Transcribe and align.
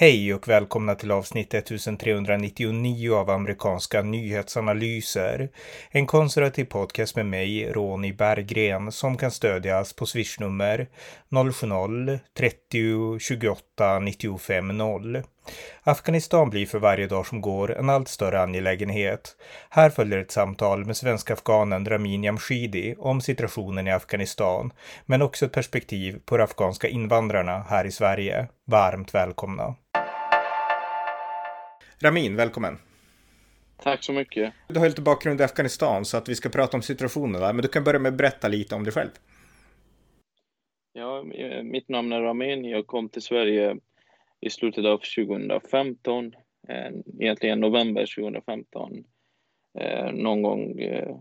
Hej 0.00 0.34
och 0.34 0.48
välkomna 0.48 0.94
till 0.94 1.10
avsnitt 1.10 1.54
1399 1.54 3.14
av 3.14 3.30
amerikanska 3.30 4.02
nyhetsanalyser. 4.02 5.48
En 5.90 6.06
konservativ 6.06 6.64
podcast 6.64 7.16
med 7.16 7.26
mig, 7.26 7.72
Ronny 7.72 8.12
Berggren, 8.12 8.92
som 8.92 9.16
kan 9.16 9.30
stödjas 9.30 9.92
på 9.92 10.06
swishnummer 10.06 10.86
070-30 11.30 13.18
28 13.18 13.98
95 13.98 14.68
0. 14.68 15.22
Afghanistan 15.82 16.50
blir 16.50 16.66
för 16.66 16.78
varje 16.78 17.06
dag 17.06 17.26
som 17.26 17.40
går 17.40 17.78
en 17.78 17.90
allt 17.90 18.08
större 18.08 18.40
angelägenhet. 18.40 19.36
Här 19.70 19.90
följer 19.90 20.18
ett 20.18 20.30
samtal 20.30 20.84
med 20.84 20.96
svenska 20.96 21.32
afghanen 21.32 21.86
Ramin 21.86 22.24
Jamshidi 22.24 22.94
om 22.98 23.20
situationen 23.20 23.86
i 23.86 23.92
Afghanistan, 23.92 24.72
men 25.06 25.22
också 25.22 25.46
ett 25.46 25.52
perspektiv 25.52 26.20
på 26.24 26.36
de 26.36 26.44
afghanska 26.44 26.88
invandrarna 26.88 27.64
här 27.68 27.84
i 27.84 27.92
Sverige. 27.92 28.48
Varmt 28.66 29.14
välkomna! 29.14 29.74
Ramin, 32.02 32.36
välkommen! 32.36 32.78
Tack 33.76 34.04
så 34.04 34.12
mycket. 34.12 34.52
Du 34.68 34.78
har 34.78 34.88
lite 34.88 35.02
bakgrund 35.02 35.40
i 35.40 35.44
Afghanistan 35.44 36.04
så 36.04 36.16
att 36.16 36.28
vi 36.28 36.34
ska 36.34 36.48
prata 36.48 36.76
om 36.76 36.82
situationen 36.82 37.40
där, 37.40 37.52
men 37.52 37.62
du 37.62 37.68
kan 37.68 37.84
börja 37.84 37.98
med 37.98 38.12
att 38.12 38.18
berätta 38.18 38.48
lite 38.48 38.74
om 38.74 38.84
dig 38.84 38.92
själv. 38.92 39.10
Ja, 40.92 41.22
mitt 41.62 41.88
namn 41.88 42.12
är 42.12 42.20
Ramin. 42.20 42.64
Jag 42.64 42.86
kom 42.86 43.08
till 43.08 43.22
Sverige 43.22 43.76
i 44.40 44.50
slutet 44.50 44.84
av 44.84 44.98
2015, 44.98 46.34
eh, 46.68 46.90
egentligen 47.20 47.60
november 47.60 48.06
2015. 48.16 49.04
Eh, 49.78 50.12
någon 50.12 50.42
gång, 50.42 50.80
eh, 50.80 51.16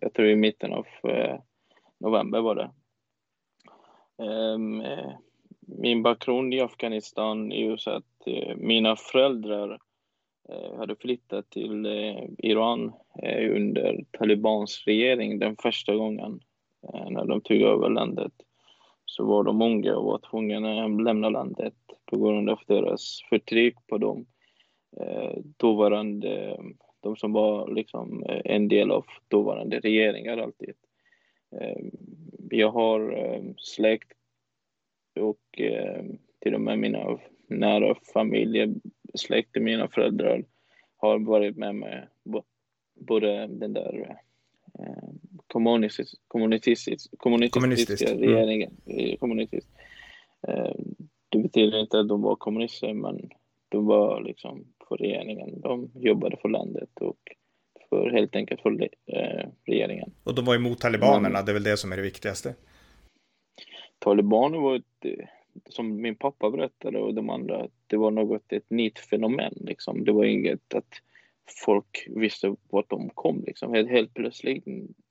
jag 0.00 0.14
tror 0.14 0.28
i 0.28 0.36
mitten 0.36 0.72
av 0.72 0.86
november 1.98 2.40
var 2.40 2.54
det. 2.54 2.70
Ehm, 4.24 4.82
min 5.60 6.02
bakgrund 6.02 6.54
i 6.54 6.60
Afghanistan 6.60 7.52
är 7.52 7.70
ju 7.70 7.78
så 7.78 7.90
att 7.90 8.09
Eh, 8.26 8.56
mina 8.56 8.96
föräldrar 8.96 9.78
eh, 10.48 10.76
hade 10.76 10.96
flyttat 10.96 11.50
till 11.50 11.86
eh, 11.86 12.24
Iran 12.38 12.92
under 13.50 14.04
Talibans 14.10 14.84
regering 14.86 15.38
den 15.38 15.56
första 15.56 15.94
gången 15.94 16.40
när 17.10 17.24
de 17.24 17.40
tog 17.40 17.60
över 17.62 17.88
landet 17.88 18.32
så 19.04 19.24
var 19.24 19.44
de 19.44 19.62
unga 19.62 19.96
och 19.96 20.04
var 20.04 20.18
tvungna 20.18 20.84
att 20.84 21.02
lämna 21.02 21.28
landet 21.28 21.74
på 22.06 22.18
grund 22.18 22.50
av 22.50 22.60
deras 22.66 23.20
förtryck 23.28 23.76
på 23.86 23.98
dem. 23.98 24.26
Dåvarande, 25.56 26.58
de 27.00 27.16
som 27.16 27.32
var 27.32 27.74
liksom 27.74 28.24
en 28.44 28.68
del 28.68 28.90
av 28.90 29.04
dåvarande 29.28 29.80
regeringar 29.80 30.38
alltid. 30.38 30.74
Jag 32.50 32.70
har 32.70 33.14
släkt 33.56 34.12
och 35.20 35.60
till 36.40 36.54
och 36.54 36.60
med 36.60 36.78
mina 36.78 37.18
nära 37.50 37.94
familj, 38.14 38.74
släkt 39.14 39.56
och 39.56 39.62
mina 39.62 39.88
föräldrar 39.88 40.44
har 40.96 41.18
varit 41.18 41.56
med 41.56 41.74
mig 41.74 42.08
både 42.94 43.46
den 43.46 43.72
där 43.72 44.16
kommunistisk, 45.46 46.14
kommunistisk, 46.28 47.04
kommunistiska 47.18 48.10
mm. 48.10 48.20
regeringen. 48.20 48.76
Mm. 48.86 49.16
Kommunistisk. 49.16 49.68
Eh, 50.48 50.74
det 51.28 51.38
betyder 51.38 51.80
inte 51.80 52.00
att 52.00 52.08
de 52.08 52.22
var 52.22 52.36
kommunister, 52.36 52.94
men 52.94 53.30
de 53.68 53.86
var 53.86 54.22
liksom 54.22 54.64
för 54.88 54.96
regeringen. 54.96 55.60
De 55.60 55.90
jobbade 55.94 56.36
för 56.42 56.48
landet 56.48 56.90
och 57.00 57.18
för 57.88 58.10
helt 58.10 58.36
enkelt 58.36 58.60
för 58.60 58.82
eh, 59.06 59.48
regeringen. 59.64 60.10
Och 60.24 60.34
de 60.34 60.44
var 60.44 60.54
emot 60.54 60.80
talibanerna, 60.80 61.28
men, 61.28 61.44
det 61.44 61.52
är 61.52 61.54
väl 61.54 61.62
det 61.62 61.76
som 61.76 61.92
är 61.92 61.96
det 61.96 62.02
viktigaste? 62.02 62.54
Talibaner 63.98 64.58
var 64.58 64.76
ett, 64.76 65.04
som 65.68 66.00
min 66.00 66.16
pappa 66.16 66.50
berättade 66.50 66.98
och 66.98 67.14
de 67.14 67.30
andra, 67.30 67.68
det 67.86 67.96
var 67.96 68.10
något, 68.10 68.52
ett 68.52 68.70
nytt 68.70 68.98
fenomen 68.98 69.54
liksom. 69.56 70.04
Det 70.04 70.12
var 70.12 70.24
inget 70.24 70.74
att 70.74 71.02
folk 71.64 72.06
visste 72.08 72.56
vart 72.70 72.90
de 72.90 73.10
kom. 73.10 73.44
Liksom. 73.46 73.74
Helt, 73.74 73.90
helt 73.90 74.14
plötsligt 74.14 74.64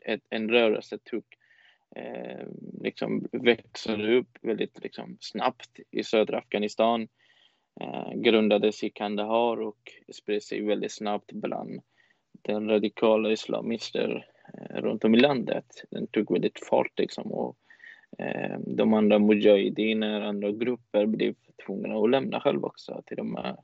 ett, 0.06 0.22
en 0.30 0.50
rörelse 0.50 0.98
tog, 0.98 1.24
eh, 1.96 2.48
liksom 2.82 3.28
växer 3.32 4.10
upp 4.10 4.38
väldigt 4.42 4.84
liksom, 4.84 5.18
snabbt 5.20 5.80
i 5.92 6.04
södra 6.04 6.38
Afghanistan. 6.38 7.08
Eh, 7.82 8.14
grundades 8.16 8.84
i 8.84 8.90
Kandahar 8.90 9.62
och 9.62 9.92
spred 10.14 10.44
sig 10.44 10.62
väldigt 10.62 10.94
snabbt 10.94 11.32
bland 11.32 11.82
den 12.32 12.70
radikala 12.70 13.32
islamister 13.32 14.28
eh, 14.54 14.82
runt 14.82 15.04
om 15.04 15.16
i 15.16 15.20
landet. 15.20 15.84
Den 15.90 16.08
tog 16.08 16.32
väldigt 16.32 16.60
fart 16.70 17.00
liksom, 17.00 17.32
och 17.32 17.58
Eh, 18.18 18.60
de 18.60 18.94
andra 18.94 19.20
mujahediner, 19.20 20.22
andra 20.22 20.52
grupper 20.52 21.06
blev 21.06 21.36
tvungna 21.66 21.98
att 21.98 22.10
lämna 22.10 22.40
själva 22.40 22.68
också. 22.68 23.02
Till 23.06 23.18
de 23.18 23.36
här 23.36 23.56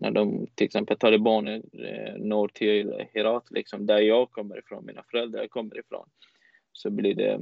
när 0.00 0.10
de 0.10 0.46
till 0.54 0.64
exempel 0.64 0.98
talibaner 0.98 1.62
eh, 1.72 2.14
når 2.16 2.48
till 2.48 3.06
Herat, 3.14 3.50
liksom, 3.50 3.86
där 3.86 3.98
jag 3.98 4.30
kommer 4.30 4.58
ifrån, 4.58 4.86
mina 4.86 5.02
föräldrar 5.02 5.48
kommer 5.48 5.78
ifrån, 5.78 6.08
så 6.72 6.90
blir 6.90 7.14
det 7.14 7.40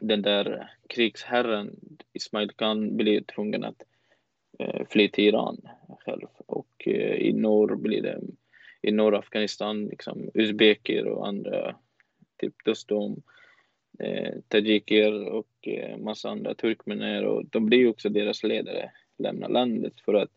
den 0.00 0.22
där 0.22 0.70
krigsherren 0.88 1.76
Ismail 2.12 2.50
Khan 2.50 2.96
blir 2.96 3.20
tvungen 3.20 3.64
att 3.64 3.82
eh, 4.58 4.86
fly 4.90 5.08
till 5.08 5.24
Iran 5.24 5.60
själv. 6.04 6.26
Och 6.46 6.88
eh, 6.88 7.16
i 7.16 7.32
norr 7.32 7.76
blir 7.76 8.02
det 8.02 8.20
i 8.82 8.92
norra 8.92 9.18
Afghanistan 9.18 9.86
liksom 9.86 10.30
uzbeker 10.34 11.06
och 11.06 11.28
andra 11.28 11.76
typ 12.36 12.64
Dostom, 12.64 13.22
eh, 13.98 14.34
tajiker 14.48 15.28
och 15.28 15.68
eh, 15.68 15.96
massa 15.98 16.28
andra 16.28 16.54
turkmener 16.54 17.24
och 17.24 17.46
de 17.46 17.66
blir 17.66 17.88
också 17.88 18.08
deras 18.08 18.42
ledare 18.42 18.90
lämna 19.18 19.48
landet 19.48 20.00
för 20.04 20.14
att 20.14 20.30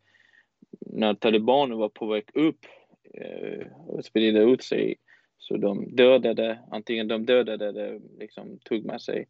när 0.80 1.14
talibaner 1.14 1.76
var 1.76 1.90
på 1.90 2.06
väg 2.06 2.24
upp 2.34 2.66
eh, 3.14 3.68
och 3.88 4.06
spridde 4.06 4.40
ut 4.40 4.64
sig 4.64 4.96
så 5.38 5.58
de 5.58 5.96
dödade, 5.96 6.60
antingen 6.72 7.08
de 7.08 7.26
dödade 7.26 7.68
eller 7.68 8.00
liksom 8.20 8.60
tog 8.64 8.86
med 8.86 9.02
sig 9.02 9.26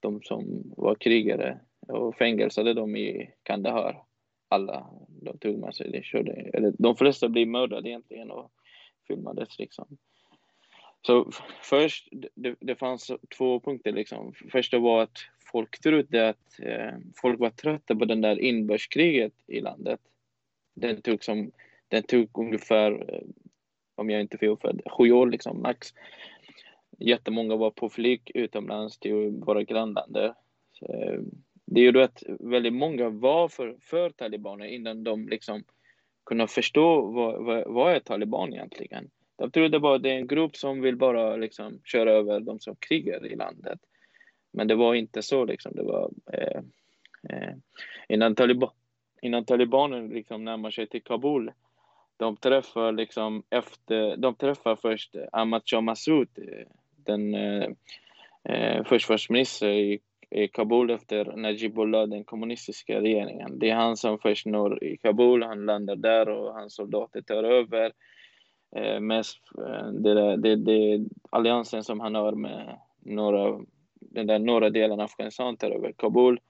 de 0.00 0.22
som 0.22 0.72
var 0.76 0.94
krigare 0.94 1.58
och 1.88 2.16
fängelsade 2.16 2.74
dem 2.74 2.96
i 2.96 3.30
Kandahar. 3.42 4.02
Alla 4.48 4.90
de 5.08 5.38
tog 5.38 5.58
med 5.58 5.74
sig, 5.74 5.90
de 5.90 6.02
körde, 6.02 6.32
eller 6.32 6.72
de 6.78 6.96
flesta 6.96 7.28
blev 7.28 7.48
mördade 7.48 7.88
egentligen 7.88 8.30
och 8.30 8.52
filmades 9.08 9.58
liksom. 9.58 9.96
Så 11.06 11.30
först, 11.62 12.08
det, 12.34 12.54
det 12.60 12.76
fanns 12.76 13.10
två 13.38 13.60
punkter 13.60 13.92
liksom. 13.92 14.32
Första 14.52 14.78
var 14.78 15.02
att 15.02 15.18
folk 15.52 15.80
trodde 15.80 16.28
att 16.28 16.60
eh, 16.62 16.94
folk 17.16 17.40
var 17.40 17.50
trötta 17.50 17.96
på 17.96 18.04
den 18.04 18.20
där 18.20 18.40
inbördeskriget 18.40 19.32
i 19.46 19.60
landet 19.60 20.00
den 20.76 21.02
tog, 21.02 21.24
som, 21.24 21.50
den 21.88 22.02
tog 22.02 22.38
ungefär, 22.38 23.14
eh, 23.14 23.20
om 23.94 24.10
jag 24.10 24.20
inte 24.20 24.36
är 24.36 24.56
fel, 24.56 24.80
sju 24.98 25.12
år 25.12 25.26
liksom, 25.26 25.62
max. 25.62 25.88
Jättemånga 26.98 27.56
var 27.56 27.70
på 27.70 27.88
flykt 27.88 28.30
utomlands 28.34 28.98
till 28.98 29.30
våra 29.30 29.62
grannländer. 29.62 30.34
Så, 30.72 30.86
eh, 30.86 31.20
det 31.64 31.80
gjorde 31.80 32.04
att 32.04 32.22
väldigt 32.40 32.74
många 32.74 33.08
var 33.08 33.48
för, 33.48 33.76
för 33.80 34.10
talibaner 34.10 34.66
innan 34.66 35.04
de 35.04 35.28
liksom 35.28 35.64
kunde 36.24 36.48
förstå 36.48 37.00
vad, 37.00 37.44
vad, 37.44 37.64
vad 37.66 37.92
är 37.92 38.00
taliban 38.00 38.54
egentligen. 38.54 39.10
De 39.36 39.50
trodde 39.50 39.80
bara 39.80 39.96
att 39.96 40.02
det 40.02 40.10
är 40.10 40.16
en 40.16 40.26
grupp 40.26 40.56
som 40.56 40.80
vill 40.80 40.96
bara 40.96 41.36
liksom 41.36 41.80
köra 41.84 42.12
över 42.12 42.40
de 42.40 42.60
som 42.60 42.76
krigar 42.76 43.26
i 43.26 43.36
landet. 43.36 43.78
Men 44.52 44.68
det 44.68 44.74
var 44.74 44.94
inte 44.94 45.22
så 45.22 45.44
liksom. 45.44 45.72
Det 45.74 45.82
var 45.82 46.10
eh, 46.32 46.60
eh, 47.28 47.54
innan 48.08 48.34
taliban 48.34 48.70
innan 49.22 49.44
talibanerna 49.44 50.14
liksom 50.14 50.44
närmar 50.44 50.70
sig 50.70 50.86
till 50.86 51.02
Kabul. 51.02 51.52
De 52.16 52.36
träffar 52.36 52.92
liksom 52.92 53.42
efter, 53.50 54.16
de 54.16 54.34
träffar 54.34 54.76
först 54.76 55.16
Ahmad 55.32 55.62
Shah 55.64 55.80
Massoud, 55.80 56.28
den 56.96 57.34
eh, 57.34 57.68
eh 58.44 58.84
försvarsminister 58.84 59.68
i, 59.68 60.00
i 60.30 60.48
Kabul 60.48 60.90
efter 60.90 61.36
Najibullah, 61.36 62.06
den 62.06 62.24
kommunistiska 62.24 63.00
regeringen. 63.00 63.58
Det 63.58 63.70
är 63.70 63.74
han 63.74 63.96
som 63.96 64.18
först 64.18 64.46
når 64.46 64.84
i 64.84 64.96
Kabul, 64.96 65.42
han 65.42 65.66
landar 65.66 65.96
där 65.96 66.28
och 66.28 66.54
hans 66.54 66.74
soldater 66.74 67.22
tar 67.22 67.44
över. 67.44 67.92
Eh, 68.76 69.00
mest, 69.00 69.40
eh, 69.58 69.88
det, 69.88 70.36
det, 70.36 70.56
det 70.56 71.08
alliansen 71.30 71.84
som 71.84 72.00
han 72.00 72.14
har 72.14 72.32
med 72.32 72.78
några, 73.00 73.64
den 73.94 74.26
där 74.26 74.38
norra 74.38 74.70
delen 74.70 75.00
av 75.00 75.04
Afghanistan 75.04 75.56
tar 75.56 75.70
över 75.70 75.92
Kabul. 75.92 76.40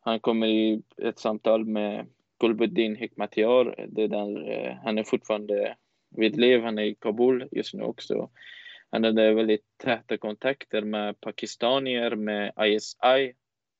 Han 0.00 0.20
kommer 0.20 0.46
i 0.46 0.82
ett 1.02 1.18
samtal 1.18 1.64
med 1.64 2.06
Gulbuddin 2.40 2.96
Hekmatyar. 2.96 3.86
Det 3.88 4.06
där, 4.08 4.50
eh, 4.50 4.74
han 4.84 4.98
är 4.98 5.02
fortfarande 5.02 5.76
vid 6.16 6.36
liv. 6.36 6.62
Han 6.62 6.78
är 6.78 6.82
i 6.82 6.94
Kabul 6.94 7.48
just 7.52 7.74
nu 7.74 7.82
också. 7.82 8.30
Han 8.90 9.04
hade 9.04 9.34
väldigt 9.34 9.64
täta 9.76 10.16
kontakter 10.16 10.82
med 10.82 11.20
pakistanier, 11.20 12.16
med 12.16 12.52
ISI. 12.58 13.34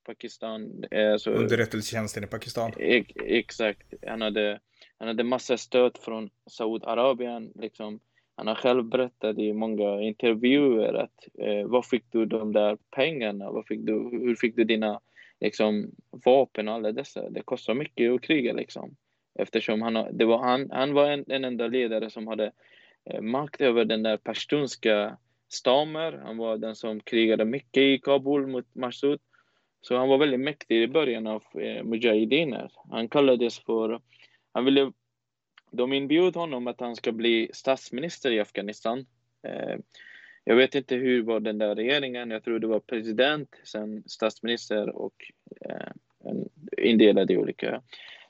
Pakistan, 0.06 0.84
alltså, 1.12 1.30
Underrättelsetjänsten 1.30 2.24
i 2.24 2.26
Pakistan. 2.26 2.72
Ex, 2.78 3.12
exakt. 3.24 3.94
Han 4.06 4.22
hade, 4.22 4.60
han 4.98 5.08
hade 5.08 5.24
massa 5.24 5.56
stöd 5.56 5.98
från 6.00 6.30
Saudiarabien. 6.46 7.52
Liksom. 7.54 8.00
Han 8.36 8.46
har 8.46 8.54
själv 8.54 8.84
berättat 8.84 9.38
i 9.38 9.52
många 9.52 10.00
intervjuer 10.00 10.94
att 10.94 11.28
eh, 11.38 11.66
var 11.66 11.82
fick 11.82 12.04
du 12.12 12.26
de 12.26 12.52
där 12.52 12.78
pengarna? 12.90 13.50
Var 13.50 13.62
fick 13.62 13.80
du, 13.80 13.92
hur 13.92 14.34
fick 14.34 14.56
du 14.56 14.64
dina 14.64 15.00
liksom 15.40 15.90
vapen 16.10 16.68
och 16.68 16.74
alla 16.74 16.92
dessa. 16.92 17.30
Det 17.30 17.42
kostar 17.42 17.74
mycket 17.74 18.12
att 18.12 18.22
kriga 18.22 18.52
liksom. 18.52 18.96
Eftersom 19.38 19.82
han, 19.82 20.06
det 20.12 20.24
var, 20.24 20.38
han, 20.38 20.70
han 20.70 20.94
var 20.94 21.10
en, 21.10 21.24
en 21.28 21.44
enda 21.44 21.66
ledare 21.66 22.10
som 22.10 22.26
hade 22.26 22.52
eh, 23.04 23.20
makt 23.20 23.60
över 23.60 23.84
den 23.84 24.02
där 24.02 24.16
pashtunska 24.16 25.16
stammer. 25.48 26.12
Han 26.12 26.36
var 26.36 26.58
den 26.58 26.76
som 26.76 27.00
krigade 27.00 27.44
mycket 27.44 27.80
i 27.80 27.98
Kabul 27.98 28.46
mot 28.46 28.74
Massoud. 28.74 29.20
Så 29.80 29.96
han 29.96 30.08
var 30.08 30.18
väldigt 30.18 30.40
mäktig 30.40 30.82
i 30.82 30.88
början 30.88 31.26
av 31.26 31.42
eh, 31.54 31.84
Mujahediner. 31.84 32.70
Han 32.90 33.08
kallades 33.08 33.58
för... 33.58 34.00
Han 34.58 34.64
ville, 34.64 34.92
de 35.70 35.92
inbjöd 35.92 36.36
honom 36.36 36.66
att 36.66 36.80
han 36.80 36.96
ska 36.96 37.12
bli 37.12 37.50
statsminister 37.52 38.30
i 38.30 38.40
Afghanistan. 38.40 39.06
Eh, 39.42 39.76
jag 40.44 40.56
vet 40.56 40.74
inte 40.74 40.96
hur 40.96 41.22
var 41.22 41.40
den 41.40 41.58
där 41.58 41.74
regeringen. 41.74 42.30
Jag 42.30 42.44
tror 42.44 42.58
det 42.58 42.66
var 42.66 42.80
president, 42.80 43.60
sen 43.64 44.02
statsminister 44.06 44.96
och 44.96 45.32
eh, 45.60 45.90
indelad 46.78 47.30
i 47.30 47.36
olika 47.36 47.82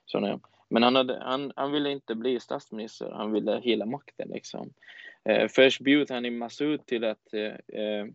sådana. 0.04 0.40
Men 0.68 0.82
han, 0.82 0.94
hade, 0.94 1.18
han, 1.20 1.52
han 1.56 1.72
ville 1.72 1.90
inte 1.90 2.14
bli 2.14 2.40
statsminister, 2.40 3.10
han 3.10 3.32
ville 3.32 3.60
hela 3.60 3.86
makten. 3.86 4.28
Liksom. 4.28 4.72
Eh, 5.24 5.48
först 5.48 5.80
bjöd 5.80 6.10
han 6.10 6.24
in 6.24 6.38
Massoud 6.38 6.86
till 6.86 7.04
att 7.04 7.34
eh, 7.34 7.82
eh, 7.82 8.06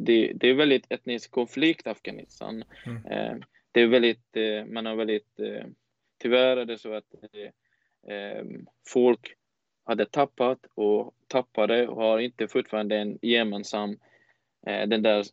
det, 0.00 0.32
det, 0.34 0.48
är 0.48 0.54
väldigt 0.54 0.92
etnisk 0.92 1.30
konflikt 1.30 1.86
i 1.86 1.90
Afghanistan. 1.90 2.64
Mm. 2.86 3.06
Eh, 3.06 3.36
det 3.72 3.80
är 3.80 3.86
väldigt, 3.86 4.36
man 4.66 4.86
har 4.86 4.96
väldigt, 4.96 5.40
tyvärr 6.18 6.56
är 6.56 6.64
det 6.64 6.78
så 6.78 6.94
att 6.94 7.04
folk 8.88 9.34
hade 9.84 10.06
tappat 10.06 10.58
och 10.74 11.14
tappade 11.28 11.88
och 11.88 11.96
har 11.96 12.18
inte 12.18 12.48
fortfarande 12.48 12.96
en 12.96 13.18
gemensam 13.22 13.98
den 14.66 15.02
där, 15.02 15.24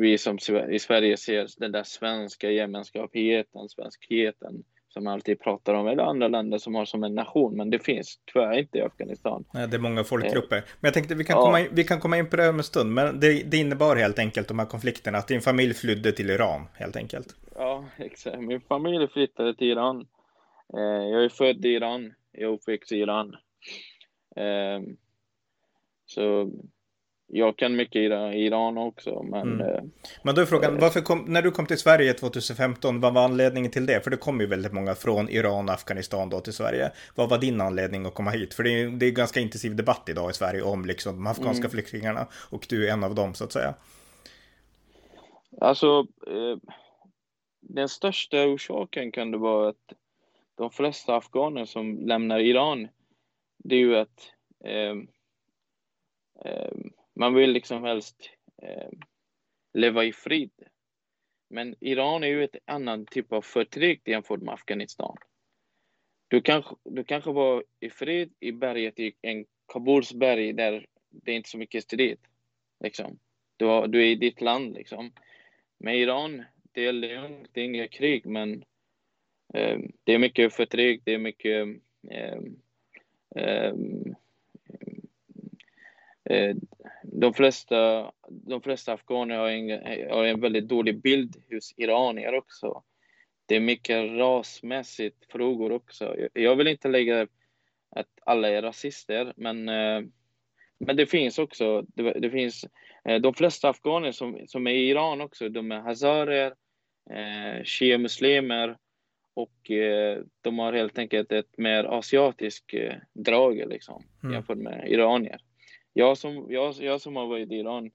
vi 0.00 0.18
som 0.18 0.38
i 0.70 0.78
Sverige 0.78 1.16
ser 1.16 1.48
den 1.56 1.72
där 1.72 1.82
svenska 1.82 2.50
gemenskapheten, 2.50 3.68
svenskheten 3.68 4.64
som 4.92 5.04
man 5.04 5.12
alltid 5.12 5.40
pratar 5.40 5.74
om, 5.74 5.86
eller 5.86 6.02
andra 6.02 6.28
länder 6.28 6.58
som 6.58 6.74
har 6.74 6.84
som 6.84 7.04
en 7.04 7.14
nation, 7.14 7.56
men 7.56 7.70
det 7.70 7.78
finns 7.78 8.18
tyvärr 8.32 8.58
inte 8.58 8.78
i 8.78 8.82
Afghanistan. 8.82 9.44
Nej, 9.54 9.68
det 9.68 9.76
är 9.76 9.80
många 9.80 10.04
folkgrupper. 10.04 10.56
Men 10.56 10.88
jag 10.88 10.94
tänkte 10.94 11.14
vi 11.14 11.24
kan, 11.24 11.36
ja. 11.36 11.44
komma, 11.44 11.60
in, 11.60 11.68
vi 11.72 11.84
kan 11.84 12.00
komma 12.00 12.18
in 12.18 12.30
på 12.30 12.36
det 12.36 12.48
om 12.48 12.58
en 12.58 12.64
stund, 12.64 12.92
men 12.92 13.20
det, 13.20 13.42
det 13.42 13.56
innebar 13.56 13.96
helt 13.96 14.18
enkelt 14.18 14.48
de 14.48 14.58
här 14.58 14.66
konflikterna, 14.66 15.18
att 15.18 15.28
din 15.28 15.40
familj 15.40 15.74
flydde 15.74 16.12
till 16.12 16.30
Iran, 16.30 16.66
helt 16.74 16.96
enkelt. 16.96 17.26
Ja, 17.60 17.84
exakt. 17.98 18.38
Min 18.38 18.60
familj 18.60 19.08
flyttade 19.08 19.54
till 19.54 19.70
Iran. 19.70 20.06
Eh, 20.74 21.04
jag 21.12 21.24
är 21.24 21.28
född 21.28 21.64
i 21.64 21.68
Iran, 21.68 22.14
jag 22.32 22.50
är 22.50 22.54
uppväxt 22.54 22.92
i 22.92 22.96
Iran. 22.96 23.36
Eh, 24.36 24.80
så 26.06 26.50
jag 27.26 27.58
kan 27.58 27.76
mycket 27.76 27.96
i 27.96 28.04
Iran 28.46 28.78
också, 28.78 29.22
men... 29.22 29.60
Mm. 29.60 29.60
Eh, 29.60 29.82
men 30.22 30.34
då 30.34 30.40
är 30.40 30.46
frågan, 30.46 30.74
eh, 30.74 30.80
varför 30.80 31.00
kom, 31.00 31.24
när 31.28 31.42
du 31.42 31.50
kom 31.50 31.66
till 31.66 31.78
Sverige 31.78 32.12
2015, 32.12 33.00
vad 33.00 33.14
var 33.14 33.24
anledningen 33.24 33.70
till 33.70 33.86
det? 33.86 34.00
För 34.00 34.10
det 34.10 34.16
kom 34.16 34.40
ju 34.40 34.46
väldigt 34.46 34.72
många 34.72 34.94
från 34.94 35.28
Iran 35.28 35.68
och 35.68 35.74
Afghanistan 35.74 36.30
då 36.30 36.40
till 36.40 36.52
Sverige. 36.52 36.90
Vad 37.14 37.30
var 37.30 37.38
din 37.38 37.60
anledning 37.60 38.06
att 38.06 38.14
komma 38.14 38.30
hit? 38.30 38.54
För 38.54 38.62
det 38.62 38.70
är, 38.70 38.88
det 38.88 39.06
är 39.06 39.10
ganska 39.10 39.40
intensiv 39.40 39.76
debatt 39.76 40.08
idag 40.08 40.30
i 40.30 40.34
Sverige 40.34 40.62
om 40.62 40.84
liksom 40.84 41.14
de 41.14 41.26
afghanska 41.26 41.64
mm. 41.64 41.70
flyktingarna 41.70 42.26
och 42.50 42.66
du 42.68 42.88
är 42.88 42.92
en 42.92 43.04
av 43.04 43.14
dem 43.14 43.34
så 43.34 43.44
att 43.44 43.52
säga. 43.52 43.74
Alltså, 45.60 46.06
eh, 46.26 46.72
den 47.60 47.88
största 47.88 48.46
orsaken 48.46 49.12
kan 49.12 49.30
det 49.30 49.38
vara 49.38 49.68
att 49.68 49.92
de 50.54 50.70
flesta 50.70 51.16
afghaner 51.16 51.64
som 51.64 51.98
lämnar 51.98 52.38
Iran, 52.38 52.88
det 53.58 53.74
är 53.74 53.78
ju 53.78 53.96
att 53.96 54.32
eh, 54.64 54.96
eh, 56.44 56.72
man 57.14 57.34
vill 57.34 57.50
liksom 57.50 57.84
helst 57.84 58.30
eh, 58.62 58.90
leva 59.72 60.04
i 60.04 60.12
frid. 60.12 60.52
Men 61.50 61.74
Iran 61.80 62.24
är 62.24 62.28
ju 62.28 62.44
ett 62.44 62.56
annan 62.64 63.06
typ 63.06 63.32
av 63.32 63.42
förtryck 63.42 64.08
jämfört 64.08 64.40
med 64.40 64.54
Afghanistan. 64.54 65.16
Du 66.28 66.40
kanske, 66.40 66.76
du 66.84 67.04
kanske 67.04 67.32
var 67.32 67.64
i 67.80 67.90
fred 67.90 68.32
i 68.40 68.52
berget 68.52 68.98
i 68.98 69.12
en 69.20 69.46
Kabuls 69.72 70.12
berg 70.12 70.52
där 70.52 70.86
det 71.10 71.32
är 71.32 71.36
inte 71.36 71.48
så 71.48 71.58
mycket 71.58 71.84
strid. 71.84 72.18
Liksom. 72.80 73.18
Du, 73.56 73.64
har, 73.64 73.88
du 73.88 74.00
är 74.02 74.06
i 74.06 74.14
ditt 74.14 74.40
land 74.40 74.74
liksom. 74.74 75.12
Men 75.78 75.94
Iran, 75.94 76.44
det 76.72 76.86
är 76.86 76.92
lugnt, 76.92 77.48
det 77.52 77.60
är 77.60 77.64
inga 77.64 77.88
krig, 77.88 78.26
men 78.26 78.64
eh, 79.54 79.78
det 80.04 80.14
är 80.14 80.18
mycket 80.18 80.54
förtryck, 80.54 81.02
det 81.04 81.14
är 81.14 81.18
mycket 81.18 81.68
eh, 82.10 82.38
eh, 83.36 83.74
eh 86.24 86.56
de 87.02 87.34
flesta, 87.34 88.12
de 88.28 88.62
flesta 88.62 88.92
afghaner 88.92 89.36
har 89.36 89.48
en, 89.48 89.70
har 90.10 90.24
en 90.24 90.40
väldigt 90.40 90.68
dålig 90.68 91.00
bild 91.00 91.36
hos 91.50 91.74
iranier 91.76 92.34
också. 92.34 92.82
Det 93.46 93.56
är 93.56 93.60
mycket 93.60 94.10
rasmässigt 94.10 95.32
frågor 95.32 95.72
också. 95.72 96.16
Jag 96.32 96.56
vill 96.56 96.68
inte 96.68 96.88
lägga 96.88 97.26
att 97.90 98.08
alla 98.24 98.48
är 98.48 98.62
rasister, 98.62 99.32
men, 99.36 99.68
eh, 99.68 100.02
men 100.78 100.96
det 100.96 101.06
finns 101.06 101.38
också, 101.38 101.82
det, 101.82 102.12
det 102.12 102.30
finns, 102.30 102.64
eh, 102.64 102.70
de 103.20 103.34
flesta 103.34 103.68
afghaner 103.68 104.12
som, 104.12 104.38
som 104.46 104.66
är 104.66 104.70
i 104.70 104.88
Iran 104.88 105.20
också, 105.20 105.48
de 105.48 105.72
är 105.72 105.80
hazarer, 105.80 106.54
eh, 107.10 107.64
shia-muslimer 107.64 108.76
och 109.34 109.70
eh, 109.70 110.18
de 110.40 110.58
har 110.58 110.72
helt 110.72 110.98
enkelt 110.98 111.32
ett 111.32 111.58
mer 111.58 111.84
asiatiskt 111.84 112.74
eh, 112.74 112.94
drag 113.12 113.56
liksom, 113.56 114.02
mm. 114.22 114.34
jämfört 114.34 114.58
med 114.58 114.88
iranier. 114.88 115.40
Jag 115.92 116.18
som, 116.18 116.46
jag, 116.48 116.74
jag 116.80 117.00
som 117.00 117.16
har 117.16 117.26
varit 117.26 117.52
i 117.52 117.54
Iran, 117.54 117.90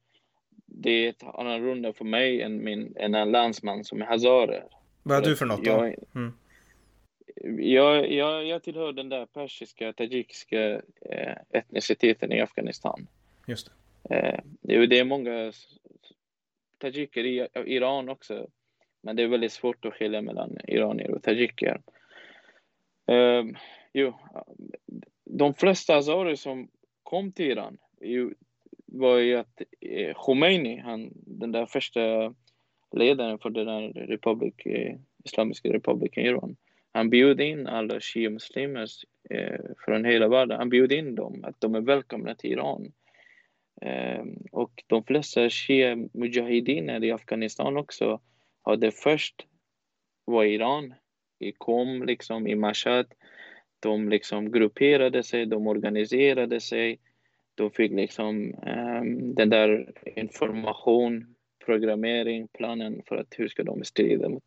det 0.65 0.89
är 0.89 1.09
ett 1.09 1.23
annorlunda 1.23 1.93
för 1.93 2.05
mig 2.05 2.41
än, 2.41 2.63
min, 2.63 2.93
än 2.97 3.15
en 3.15 3.31
landsman 3.31 3.83
som 3.83 4.01
är 4.01 4.05
hazarer. 4.05 4.63
Vad 5.03 5.17
är 5.17 5.29
du 5.29 5.35
för 5.35 5.45
något 5.45 5.63
då? 5.63 5.71
Jag, 5.71 5.95
mm. 6.15 6.33
jag, 7.59 8.11
jag, 8.11 8.45
jag 8.45 8.63
tillhör 8.63 8.93
den 8.93 9.09
där 9.09 9.25
persiska, 9.25 9.93
tajikiska 9.93 10.81
eh, 11.01 11.35
etniciteten 11.49 12.31
i 12.31 12.41
Afghanistan. 12.41 13.07
Just 13.47 13.65
det. 13.65 13.71
Eh, 14.09 14.39
det 14.61 14.99
är 14.99 15.03
många 15.03 15.51
tajiker 16.77 17.23
i 17.25 17.47
Iran 17.65 18.09
också. 18.09 18.47
Men 19.01 19.15
det 19.15 19.23
är 19.23 19.27
väldigt 19.27 19.51
svårt 19.51 19.85
att 19.85 19.93
skilja 19.93 20.21
mellan 20.21 20.57
iranier 20.67 21.11
och 21.11 21.23
tajiker. 21.23 21.81
Eh, 23.07 23.43
jo, 23.93 24.13
de 25.25 25.53
flesta 25.53 25.95
azarer 25.95 26.35
som 26.35 26.69
kom 27.03 27.31
till 27.31 27.45
Iran 27.45 27.77
var 28.85 29.17
ju 29.17 29.35
att 29.35 29.61
eh, 29.81 30.13
Khomeini, 30.13 30.77
han, 30.77 31.09
den 31.15 31.51
där 31.51 31.65
första 31.65 32.33
ledaren 32.91 33.39
för 33.39 33.49
den 33.49 33.65
där 33.65 33.89
republik, 33.93 34.65
eh, 34.65 34.95
Islamiska 35.23 35.69
republiken 35.73 36.25
Iran, 36.25 36.55
han 36.91 37.09
bjöd 37.09 37.41
in 37.41 37.67
alla 37.67 37.99
shia-muslimer 37.99 38.87
eh, 39.29 39.59
från 39.85 40.05
hela 40.05 40.27
världen. 40.27 40.57
Han 40.57 40.69
bjöd 40.69 40.91
in 40.91 41.15
dem, 41.15 41.43
att 41.43 41.61
de 41.61 41.75
är 41.75 41.81
välkomna 41.81 42.35
till 42.35 42.51
Iran. 42.51 42.91
Ehm, 43.81 44.37
och 44.51 44.83
de 44.87 45.03
flesta 45.03 45.49
shia-mujahediner 45.49 47.03
i 47.03 47.11
Afghanistan 47.11 47.77
också 47.77 48.19
hade 48.61 48.91
först 48.91 49.47
var 50.25 50.43
Iran, 50.43 50.93
i 51.39 51.51
Qom, 51.51 52.03
liksom, 52.03 52.47
i 52.47 52.55
Mashhad. 52.55 53.05
De 53.79 54.09
liksom 54.09 54.51
grupperade 54.51 55.23
sig, 55.23 55.45
de 55.45 55.67
organiserade 55.67 56.59
sig 56.59 56.99
de 57.55 57.71
fick 57.71 57.91
liksom 57.91 58.55
um, 58.67 59.35
den 59.35 59.49
där 59.49 59.93
information, 60.15 61.35
programmering, 61.65 62.47
planen 62.47 63.01
för 63.07 63.15
att 63.15 63.35
hur 63.37 63.47
ska 63.47 63.63
de 63.63 63.83
strida 63.83 64.29
mot 64.29 64.43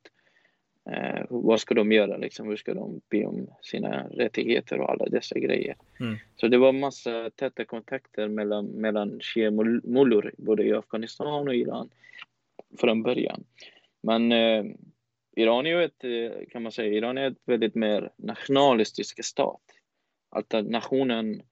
uh, 0.88 1.26
vad 1.28 1.60
ska 1.60 1.74
de 1.74 1.92
göra 1.92 2.16
liksom, 2.16 2.48
hur 2.48 2.56
ska 2.56 2.74
de 2.74 3.00
be 3.10 3.24
om 3.24 3.46
sina 3.62 4.08
rättigheter 4.08 4.80
och 4.80 4.90
alla 4.90 5.06
dessa 5.06 5.38
grejer. 5.38 5.76
Mm. 6.00 6.16
Så 6.36 6.48
det 6.48 6.58
var 6.58 6.72
massa 6.72 7.30
täta 7.30 7.64
kontakter 7.64 8.28
mellan, 8.28 8.66
mellan 8.66 9.20
shia-mullor 9.20 10.32
både 10.38 10.64
i 10.64 10.72
Afghanistan 10.72 11.48
och 11.48 11.54
Iran 11.54 11.90
från 12.78 13.02
början. 13.02 13.44
Men 14.02 14.32
uh, 14.32 14.64
Iran 15.38 15.66
är 15.66 15.70
ju 15.70 15.84
ett, 15.84 16.04
eh, 16.04 16.46
kan 16.50 16.62
man 16.62 16.72
säga, 16.72 16.92
Iran 16.92 17.18
är 17.18 17.30
ett 17.30 17.42
väldigt 17.44 17.74
mer 17.74 18.10
nationalistisk 18.16 19.24
stat. 19.24 19.62
Alltså 20.30 20.60
nationen 20.60 21.42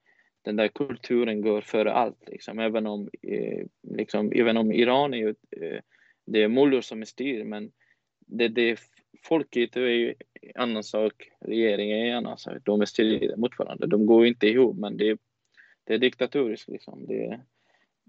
den 0.43 0.57
där 0.57 0.69
kulturen 0.69 1.41
går 1.41 1.61
före 1.61 1.93
allt. 1.93 2.29
Liksom. 2.29 2.59
Även, 2.59 2.87
om, 2.87 3.09
eh, 3.23 3.67
liksom, 3.83 4.33
även 4.35 4.57
om 4.57 4.73
Iran 4.73 5.15
är 5.15 5.19
ju, 5.19 5.35
eh, 5.51 5.81
det 6.27 6.43
är 6.43 6.49
mullor 6.49 6.81
som 6.81 7.01
är 7.01 7.05
styr, 7.05 7.45
men 7.45 7.73
det, 8.27 8.49
det 8.49 8.79
folket 9.23 9.77
är 9.77 9.81
ju 9.81 10.15
en 10.41 10.63
annan 10.63 10.85
sak, 10.85 11.31
regeringen 11.41 11.99
är 11.99 12.11
en 12.11 12.17
annan 12.17 12.39
sak. 12.39 12.57
De 12.63 12.81
är 12.81 12.85
styrda 12.85 13.37
mot 13.37 13.59
varandra. 13.59 13.87
De 13.87 14.07
går 14.07 14.27
inte 14.27 14.47
ihop, 14.47 14.77
men 14.77 14.97
det, 14.97 15.19
det 15.85 15.95
är 15.95 15.99
diktatoriskt. 15.99 16.69
Liksom. 16.69 17.07
Det, 17.07 17.41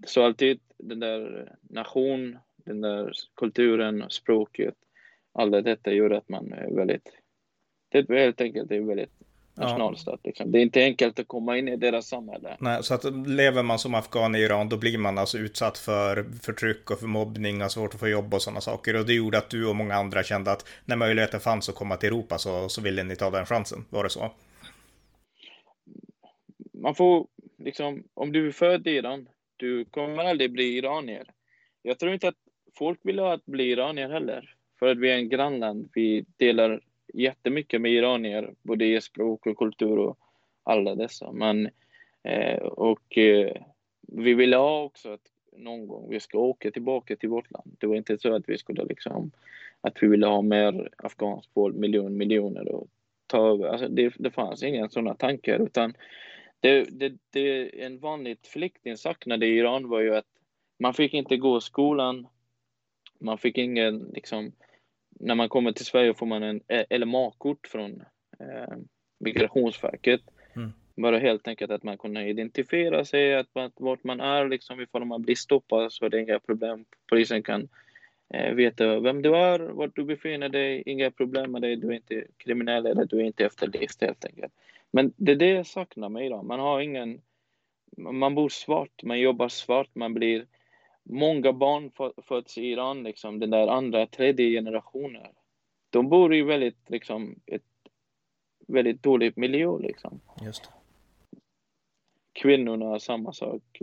så 0.06 0.22
alltid 0.22 0.60
den 0.76 1.00
där 1.00 1.52
nation, 1.60 2.38
den 2.56 2.80
där 2.80 3.12
kulturen, 3.36 4.04
språket, 4.10 4.74
allt 5.32 5.64
detta 5.64 5.92
gör 5.92 6.10
att 6.10 6.28
man 6.28 6.52
är 6.52 6.74
väldigt, 6.74 7.18
det 7.88 7.98
är 7.98 8.14
helt 8.14 8.40
enkelt 8.40 8.68
det 8.68 8.76
är 8.76 8.80
väldigt 8.80 9.27
nationalstat. 9.58 10.20
Liksom. 10.24 10.52
Det 10.52 10.58
är 10.58 10.62
inte 10.62 10.82
enkelt 10.82 11.18
att 11.18 11.28
komma 11.28 11.58
in 11.58 11.68
i 11.68 11.76
deras 11.76 12.08
samhälle. 12.08 12.56
Nej, 12.60 12.82
så 12.82 12.94
att 12.94 13.04
lever 13.26 13.62
man 13.62 13.78
som 13.78 13.94
afghan 13.94 14.34
i 14.34 14.38
Iran, 14.38 14.68
då 14.68 14.76
blir 14.76 14.98
man 14.98 15.18
alltså 15.18 15.38
utsatt 15.38 15.78
för 15.78 16.24
förtryck 16.42 16.90
och 16.90 16.98
för 16.98 17.06
mobbning 17.06 17.62
och 17.62 17.72
svårt 17.72 17.94
att 17.94 18.00
få 18.00 18.08
jobb 18.08 18.34
och 18.34 18.42
sådana 18.42 18.60
saker. 18.60 18.96
Och 18.96 19.06
det 19.06 19.14
gjorde 19.14 19.38
att 19.38 19.50
du 19.50 19.66
och 19.66 19.76
många 19.76 19.94
andra 19.94 20.22
kände 20.22 20.52
att 20.52 20.68
när 20.84 20.96
möjligheten 20.96 21.40
fanns 21.40 21.68
att 21.68 21.74
komma 21.74 21.96
till 21.96 22.08
Europa 22.08 22.38
så, 22.38 22.68
så 22.68 22.80
ville 22.80 23.02
ni 23.02 23.16
ta 23.16 23.30
den 23.30 23.46
chansen. 23.46 23.84
Var 23.90 24.04
det 24.04 24.10
så? 24.10 24.32
Man 26.72 26.94
får 26.94 27.26
liksom, 27.58 28.04
om 28.14 28.32
du 28.32 28.46
är 28.46 28.52
född 28.52 28.86
i 28.86 28.90
Iran, 28.90 29.28
du 29.56 29.84
kommer 29.84 30.24
aldrig 30.24 30.52
bli 30.52 30.78
iranier. 30.78 31.30
Jag 31.82 31.98
tror 31.98 32.12
inte 32.12 32.28
att 32.28 32.34
folk 32.78 33.00
vill 33.02 33.18
ha 33.18 33.34
att 33.34 33.46
bli 33.46 33.64
iranier 33.64 34.10
heller. 34.10 34.54
För 34.78 34.86
att 34.86 34.98
vi 34.98 35.10
är 35.10 35.14
en 35.14 35.28
grannland. 35.28 35.88
Vi 35.94 36.24
delar 36.36 36.80
jättemycket 37.14 37.80
med 37.80 37.92
iranier, 37.92 38.54
både 38.62 38.84
i 38.84 39.00
språk 39.00 39.46
och 39.46 39.56
kultur 39.56 39.98
och 39.98 40.18
alla 40.62 40.94
dessa. 40.94 41.32
Men, 41.32 41.70
eh, 42.22 42.58
och 42.62 43.18
eh, 43.18 43.52
vi 44.00 44.34
ville 44.34 44.56
ha 44.56 44.82
också 44.82 45.12
att 45.12 45.32
någon 45.56 45.86
gång 45.86 46.10
vi 46.10 46.20
ska 46.20 46.38
åka 46.38 46.70
tillbaka 46.70 47.16
till 47.16 47.28
vårt 47.28 47.50
land. 47.50 47.76
Det 47.80 47.86
var 47.86 47.96
inte 47.96 48.18
så 48.18 48.34
att 48.34 48.48
vi 48.48 48.58
skulle 48.58 48.84
liksom, 48.84 49.30
att 49.80 50.02
vi 50.02 50.08
ville 50.08 50.26
ha 50.26 50.42
mer 50.42 50.88
afghansk 50.96 51.50
folk, 51.54 51.76
miljon, 51.76 52.16
miljoner 52.16 52.68
och 52.68 52.88
ta 53.26 53.48
över. 53.48 53.68
Alltså 53.68 53.88
det, 53.88 54.14
det 54.18 54.30
fanns 54.30 54.62
inga 54.62 54.88
sådana 54.88 55.14
tankar 55.14 55.58
utan 55.58 55.94
det, 56.60 56.84
det, 56.90 57.12
det 57.30 57.82
en 57.84 57.98
vanligt 57.98 58.46
flyktingsaknade 58.46 59.46
i 59.46 59.58
Iran 59.58 59.88
var 59.88 60.00
ju 60.00 60.16
att 60.16 60.26
man 60.78 60.94
fick 60.94 61.14
inte 61.14 61.36
gå 61.36 61.58
i 61.58 61.60
skolan. 61.60 62.26
Man 63.18 63.38
fick 63.38 63.58
ingen 63.58 63.98
liksom 63.98 64.52
när 65.20 65.34
man 65.34 65.48
kommer 65.48 65.72
till 65.72 65.86
Sverige 65.86 66.14
får 66.14 66.26
man 66.26 66.42
en 66.42 66.60
eh, 66.68 66.98
LMA-kort 66.98 67.66
från 67.66 68.02
eh, 68.40 68.76
Migrationsverket. 69.20 70.20
Mm. 70.56 70.72
Bara 70.96 71.18
helt 71.18 71.48
enkelt 71.48 71.70
att 71.70 71.82
man 71.82 71.98
kunde 71.98 72.28
identifiera 72.28 73.04
sig, 73.04 73.34
att, 73.34 73.56
att 73.56 73.72
vart 73.76 74.04
man 74.04 74.20
är, 74.20 74.48
liksom 74.48 74.80
ifall 74.80 75.04
man 75.04 75.22
blir 75.22 75.34
stoppad 75.34 75.92
så 75.92 76.04
är 76.04 76.08
det 76.10 76.20
inga 76.20 76.38
problem. 76.38 76.84
Polisen 77.06 77.42
kan 77.42 77.68
eh, 78.34 78.54
veta 78.54 79.00
vem 79.00 79.22
du 79.22 79.36
är, 79.36 79.58
vart 79.58 79.96
du 79.96 80.04
befinner 80.04 80.48
dig, 80.48 80.82
inga 80.86 81.10
problem 81.10 81.52
med 81.52 81.62
dig, 81.62 81.76
du 81.76 81.88
är 81.88 81.92
inte 81.92 82.24
kriminell 82.36 82.86
eller 82.86 83.04
du 83.04 83.18
är 83.18 83.24
inte 83.24 83.44
efterlyst 83.44 84.02
helt 84.02 84.24
enkelt. 84.24 84.52
Men 84.90 85.12
det 85.16 85.32
är 85.32 85.36
det 85.36 85.50
jag 85.50 85.66
saknar 85.66 86.08
med 86.08 86.26
idag. 86.26 86.44
Man 86.44 86.60
har 86.60 86.80
ingen, 86.80 87.20
man 87.96 88.34
bor 88.34 88.48
svart, 88.48 89.02
man 89.02 89.20
jobbar 89.20 89.48
svart, 89.48 89.90
man 89.94 90.14
blir 90.14 90.46
många 91.08 91.52
barn 91.52 91.90
föds 92.22 92.58
i 92.58 92.62
Iran, 92.62 93.02
liksom, 93.02 93.38
den 93.38 93.50
där 93.50 93.68
andra, 93.68 94.06
tredje 94.06 94.50
generationen. 94.50 95.32
De 95.90 96.08
bor 96.08 96.34
i 96.34 96.42
väldigt, 96.42 96.90
liksom, 96.90 97.40
ett 97.46 97.62
väldigt 98.68 99.02
dåligt 99.02 99.36
miljö. 99.36 99.78
Liksom. 99.78 100.20
Just 100.42 100.64
det. 100.64 100.70
Kvinnorna, 102.32 102.98
samma 102.98 103.32
sak. 103.32 103.82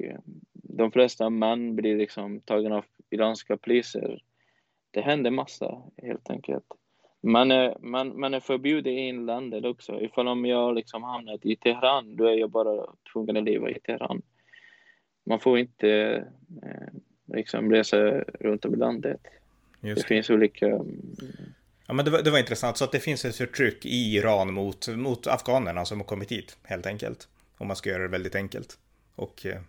De 0.53 0.91
flesta 0.91 1.29
män 1.29 1.75
blir 1.75 1.97
liksom 1.97 2.39
tagna 2.39 2.77
av 2.77 2.85
iranska 3.09 3.57
poliser. 3.57 4.23
Det 4.91 5.01
händer 5.01 5.31
massa, 5.31 5.81
helt 5.97 6.29
enkelt. 6.29 6.65
Man 7.21 7.51
är, 7.51 7.77
man, 7.79 8.19
man 8.19 8.33
är 8.33 8.39
förbjuden 8.39 8.93
i 8.93 9.13
landet 9.13 9.65
också. 9.65 10.01
Ifall 10.01 10.27
om 10.27 10.45
jag 10.45 10.75
liksom 10.75 11.03
hamnat 11.03 11.45
i 11.45 11.55
Teheran, 11.55 12.15
då 12.15 12.25
är 12.25 12.33
jag 12.33 12.49
bara 12.49 12.85
tvungen 13.13 13.37
att 13.37 13.43
leva 13.43 13.69
i 13.69 13.79
Teheran. 13.79 14.21
Man 15.23 15.39
får 15.39 15.59
inte 15.59 15.89
eh, 16.63 16.87
liksom 17.25 17.71
resa 17.71 17.97
runt 18.39 18.65
om 18.65 18.73
i 18.73 18.77
landet. 18.77 19.21
Just 19.81 20.01
det 20.01 20.07
finns 20.07 20.29
olika... 20.29 20.65
Ja, 21.87 21.93
men 21.93 22.05
det 22.05 22.11
var, 22.11 22.21
det 22.21 22.31
var 22.31 22.39
intressant. 22.39 22.77
Så 22.77 22.83
att 22.83 22.91
det 22.91 22.99
finns 22.99 23.25
ett 23.25 23.35
förtryck 23.35 23.85
i 23.85 24.15
Iran 24.15 24.53
mot, 24.53 24.87
mot 24.87 25.27
afghanerna 25.27 25.85
som 25.85 25.99
har 25.99 26.05
kommit 26.05 26.31
hit, 26.31 26.57
helt 26.63 26.85
enkelt. 26.85 27.27
Om 27.57 27.67
man 27.67 27.75
ska 27.75 27.89
göra 27.89 28.03
det 28.03 28.09
väldigt 28.09 28.35
enkelt. 28.35 28.79
Och... 29.15 29.45
Eh... 29.45 29.61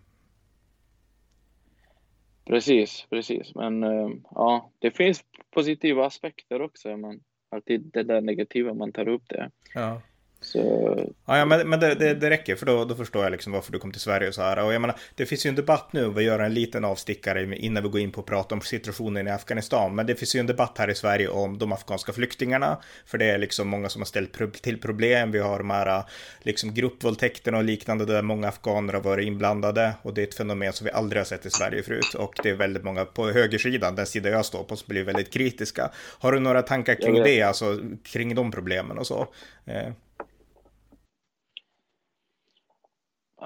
Precis, 2.44 3.06
precis. 3.10 3.54
Men 3.54 3.82
eh, 3.82 4.10
ja, 4.30 4.70
det 4.78 4.90
finns 4.90 5.24
positiva 5.50 6.06
aspekter 6.06 6.62
också. 6.62 6.96
Men 6.96 7.20
alltid 7.48 7.80
det 7.80 8.02
där 8.02 8.20
negativa 8.20 8.74
man 8.74 8.92
tar 8.92 9.08
upp 9.08 9.28
det. 9.28 9.50
Ja. 9.74 10.02
Så... 10.46 10.96
Ja, 11.26 11.38
ja, 11.38 11.44
men, 11.44 11.68
men 11.68 11.80
det, 11.80 11.94
det, 11.94 12.14
det, 12.14 12.30
räcker 12.30 12.56
för 12.56 12.66
då, 12.66 12.84
då 12.84 12.94
förstår 12.94 13.22
jag 13.22 13.30
liksom 13.30 13.52
varför 13.52 13.72
du 13.72 13.78
kom 13.78 13.92
till 13.92 14.00
Sverige 14.00 14.28
och 14.28 14.34
så 14.34 14.42
här. 14.42 14.64
Och 14.64 14.72
jag 14.72 14.80
menar, 14.80 14.96
det 15.14 15.26
finns 15.26 15.46
ju 15.46 15.48
en 15.48 15.54
debatt 15.54 15.92
nu, 15.92 16.08
vi 16.08 16.22
gör 16.22 16.38
en 16.38 16.54
liten 16.54 16.84
avstickare 16.84 17.56
innan 17.56 17.82
vi 17.82 17.88
går 17.88 18.00
in 18.00 18.10
på 18.10 18.20
att 18.20 18.26
prata 18.26 18.54
om 18.54 18.60
situationen 18.60 19.28
i 19.28 19.30
Afghanistan. 19.30 19.94
Men 19.94 20.06
det 20.06 20.14
finns 20.14 20.36
ju 20.36 20.40
en 20.40 20.46
debatt 20.46 20.78
här 20.78 20.90
i 20.90 20.94
Sverige 20.94 21.28
om 21.28 21.58
de 21.58 21.72
afghanska 21.72 22.12
flyktingarna. 22.12 22.78
För 23.06 23.18
det 23.18 23.24
är 23.24 23.38
liksom 23.38 23.68
många 23.68 23.88
som 23.88 24.00
har 24.00 24.06
ställt 24.06 24.62
till 24.62 24.80
problem. 24.80 25.30
Vi 25.32 25.38
har 25.38 25.58
de 25.58 25.70
här 25.70 26.02
liksom 26.42 26.74
gruppvåldtäkterna 26.74 27.58
och 27.58 27.64
liknande 27.64 28.04
där 28.04 28.22
många 28.22 28.48
afghaner 28.48 28.94
har 28.94 29.00
varit 29.00 29.26
inblandade. 29.26 29.92
Och 30.02 30.14
det 30.14 30.22
är 30.22 30.26
ett 30.26 30.34
fenomen 30.34 30.72
som 30.72 30.84
vi 30.84 30.90
aldrig 30.90 31.20
har 31.20 31.24
sett 31.24 31.46
i 31.46 31.50
Sverige 31.50 31.82
förut. 31.82 32.14
Och 32.14 32.34
det 32.42 32.50
är 32.50 32.54
väldigt 32.54 32.84
många 32.84 33.04
på 33.04 33.30
högersidan, 33.30 33.94
den 33.94 34.06
sida 34.06 34.28
jag 34.28 34.44
står 34.44 34.64
på, 34.64 34.76
som 34.76 34.86
blir 34.88 35.04
väldigt 35.04 35.32
kritiska. 35.32 35.90
Har 36.18 36.32
du 36.32 36.40
några 36.40 36.62
tankar 36.62 36.94
kring 36.94 37.22
det, 37.22 37.42
alltså 37.42 37.78
kring 38.02 38.34
de 38.34 38.50
problemen 38.50 38.98
och 38.98 39.06
så? 39.06 39.26
Eh. 39.66 39.92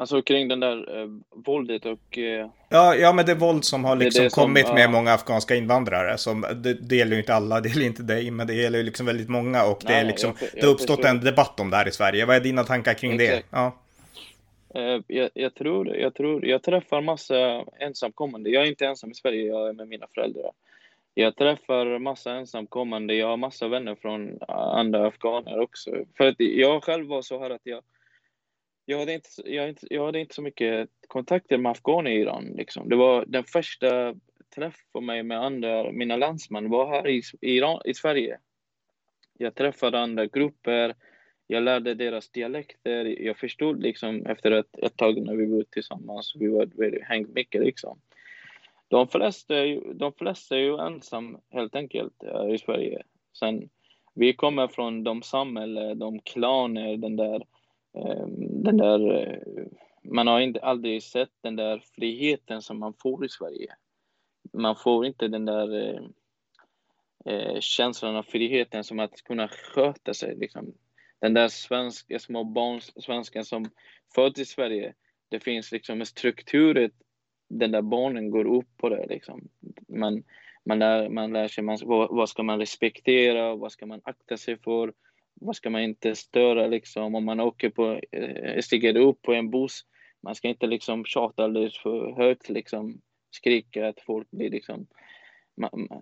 Alltså 0.01 0.23
kring 0.23 0.49
den 0.49 0.61
där 0.61 1.01
eh, 1.01 1.09
våldet 1.31 1.87
och... 1.87 2.19
Eh, 2.19 2.49
ja, 2.69 2.95
ja, 2.95 3.13
men 3.13 3.27
det 3.27 3.35
våld 3.35 3.65
som 3.65 3.85
har 3.85 3.97
liksom 3.97 4.25
det 4.25 4.31
kommit 4.31 4.67
som, 4.67 4.75
med 4.75 4.87
uh, 4.87 4.93
många 4.93 5.13
afghanska 5.13 5.57
invandrare. 5.57 6.19
Som, 6.19 6.47
det, 6.55 6.75
det 6.75 6.97
gäller 6.97 7.13
ju 7.13 7.19
inte 7.19 7.35
alla, 7.35 7.61
det 7.61 7.69
gäller 7.69 7.87
inte 7.87 8.03
dig, 8.03 8.31
men 8.31 8.47
det 8.47 8.55
gäller 8.55 8.79
ju 8.79 8.85
liksom 8.85 9.07
väldigt 9.07 9.29
många. 9.29 9.65
Och 9.65 9.85
nej, 9.85 9.95
det, 9.95 10.01
är 10.01 10.05
liksom, 10.05 10.33
jag, 10.41 10.49
jag, 10.53 10.61
det 10.61 10.67
har 10.67 10.75
uppstått 10.75 11.05
en 11.05 11.21
debatt 11.21 11.61
om 11.61 11.71
det 11.71 11.77
här 11.77 11.89
i 11.89 11.93
Sverige. 11.93 12.27
Vad 12.27 12.37
är 12.37 12.41
dina 12.41 12.65
tankar 12.65 12.95
kring 12.95 13.21
exakt. 13.21 13.51
det? 13.51 13.57
Ja. 13.57 13.73
Uh, 14.77 15.03
jag, 15.07 15.31
jag, 15.35 15.55
tror, 15.55 15.97
jag 15.97 16.15
tror, 16.15 16.47
jag 16.47 16.63
träffar 16.63 17.01
massa 17.01 17.65
ensamkommande. 17.79 18.51
Jag 18.51 18.63
är 18.63 18.67
inte 18.69 18.87
ensam 18.87 19.11
i 19.11 19.15
Sverige, 19.15 19.47
jag 19.47 19.69
är 19.69 19.73
med 19.73 19.89
mina 19.89 20.07
föräldrar. 20.15 20.51
Jag 21.15 21.37
träffar 21.37 21.99
massa 21.99 22.33
ensamkommande, 22.33 23.15
jag 23.15 23.29
har 23.29 23.37
massa 23.37 23.69
vänner 23.69 23.95
från 23.95 24.39
andra 24.49 25.07
afghaner 25.07 25.61
också. 25.61 25.91
För 26.17 26.27
att 26.27 26.37
jag 26.39 26.85
själv 26.85 27.07
var 27.07 27.23
så 27.23 27.41
här 27.41 27.51
att 27.51 27.61
jag 27.65 27.83
jag 28.85 28.99
hade 28.99 29.15
inte, 29.15 29.29
jag, 29.45 29.77
jag 29.81 30.07
hade 30.07 30.21
inte 30.21 30.35
så 30.35 30.43
mycket 30.43 30.89
kontakter 31.07 31.59
med 31.59 31.71
afghaner 31.71 32.11
i 32.11 32.21
Iran. 32.21 32.45
Liksom. 32.45 32.89
Det 32.89 32.97
var 32.97 33.25
den 33.27 33.45
första 33.45 34.15
träffen 34.55 34.87
för 34.93 35.01
mig 35.01 35.23
med 35.23 35.45
andra, 35.45 35.93
mina 35.93 36.17
landsmän 36.17 36.71
var 36.71 36.91
här 36.91 37.09
i, 37.09 37.23
Iran, 37.41 37.81
i 37.85 37.95
Sverige. 37.95 38.39
Jag 39.39 39.55
träffade 39.55 39.99
andra 40.01 40.27
grupper, 40.27 40.95
jag 41.47 41.63
lärde 41.63 41.95
deras 41.95 42.31
dialekter, 42.31 43.05
jag 43.05 43.39
förstod 43.39 43.83
liksom 43.83 44.27
efter 44.27 44.51
ett, 44.51 44.79
ett 44.79 44.97
tag 44.97 45.23
när 45.23 45.35
vi 45.35 45.47
var 45.47 45.63
tillsammans, 45.63 46.35
vi 46.39 46.49
var, 46.49 46.69
vi 46.77 47.03
hängt 47.03 47.29
mycket 47.29 47.61
liksom. 47.61 48.01
De 48.89 49.09
flesta, 49.09 49.55
de 49.95 50.13
flesta 50.13 50.57
är 50.57 50.61
ju 50.61 50.79
ensam 50.79 51.39
helt 51.51 51.75
enkelt 51.75 52.25
i 52.55 52.59
Sverige. 52.59 53.03
Sen, 53.39 53.69
vi 54.15 54.33
kommer 54.33 54.69
från 54.69 55.05
de 55.05 55.23
samhällen, 55.23 55.99
de 55.99 56.21
klaner, 56.21 56.97
den 56.97 57.17
där 57.17 57.47
ehm, 57.95 58.50
den 58.65 58.77
där, 58.77 59.13
eh, 59.13 59.39
man 60.03 60.27
har 60.27 60.41
inte 60.41 60.61
aldrig 60.61 61.03
sett 61.03 61.31
den 61.41 61.57
där 61.57 61.83
friheten 61.95 62.63
som 62.63 62.79
man 62.79 62.95
får 62.95 63.25
i 63.25 63.29
Sverige. 63.29 63.75
Man 64.53 64.77
får 64.77 65.07
inte 65.07 65.29
den 65.29 65.45
där 65.45 65.75
eh, 65.75 66.03
eh 67.25 67.61
känslan 67.61 68.17
av 68.17 68.23
friheten 68.23 68.85
som 68.85 68.99
att 68.99 69.23
kunna 69.23 69.49
sköta 69.49 70.15
sig. 70.15 70.37
Liksom. 70.37 70.75
Den 71.21 71.35
där 71.35 71.49
svenska, 71.49 72.19
små 72.19 72.45
barn, 72.45 72.81
svenskan 72.81 73.45
som 73.45 73.71
föds 74.15 74.41
i 74.41 74.45
Sverige, 74.45 74.95
det 75.29 75.41
finns 75.41 75.73
liksom 75.73 76.01
en 76.01 76.07
struktur, 76.07 76.91
den 77.49 77.71
där 77.71 77.83
barnen 77.83 78.31
går 78.31 78.45
upp 78.45 78.77
på 78.77 78.89
det. 78.89 79.07
Liksom. 79.07 79.49
Man, 79.89 80.25
man, 80.65 80.79
lär, 80.79 81.09
man 81.09 81.33
lär 81.33 81.49
sig 81.49 81.65
man, 81.65 81.79
vad, 81.83 82.17
vad 82.17 82.29
ska 82.29 82.43
man 82.43 82.59
respektera, 82.59 83.55
vad 83.55 83.73
ska 83.73 83.87
man 83.87 84.01
akta 84.05 84.37
sig 84.37 84.57
för, 84.57 84.93
vad 85.41 85.57
ska 85.57 85.71
man 85.71 85.83
inte 85.83 86.15
störa 86.15 86.67
liksom 86.67 87.15
om 87.15 87.25
man 87.25 87.41
åker 87.41 87.71
på, 87.71 88.01
eh, 88.13 88.61
stiger 88.61 88.97
upp 88.97 89.23
på 89.23 89.33
en 89.33 89.51
buss. 89.51 89.85
Man 90.23 90.35
ska 90.35 90.49
inte 90.49 90.67
liksom 90.67 91.05
tjata 91.05 91.45
alldeles 91.45 91.79
för 91.79 92.13
högt 92.13 92.49
liksom, 92.49 93.01
skrika 93.31 93.89
att 93.89 94.01
folk 94.01 94.31
blir 94.31 94.51
liksom, 94.51 94.87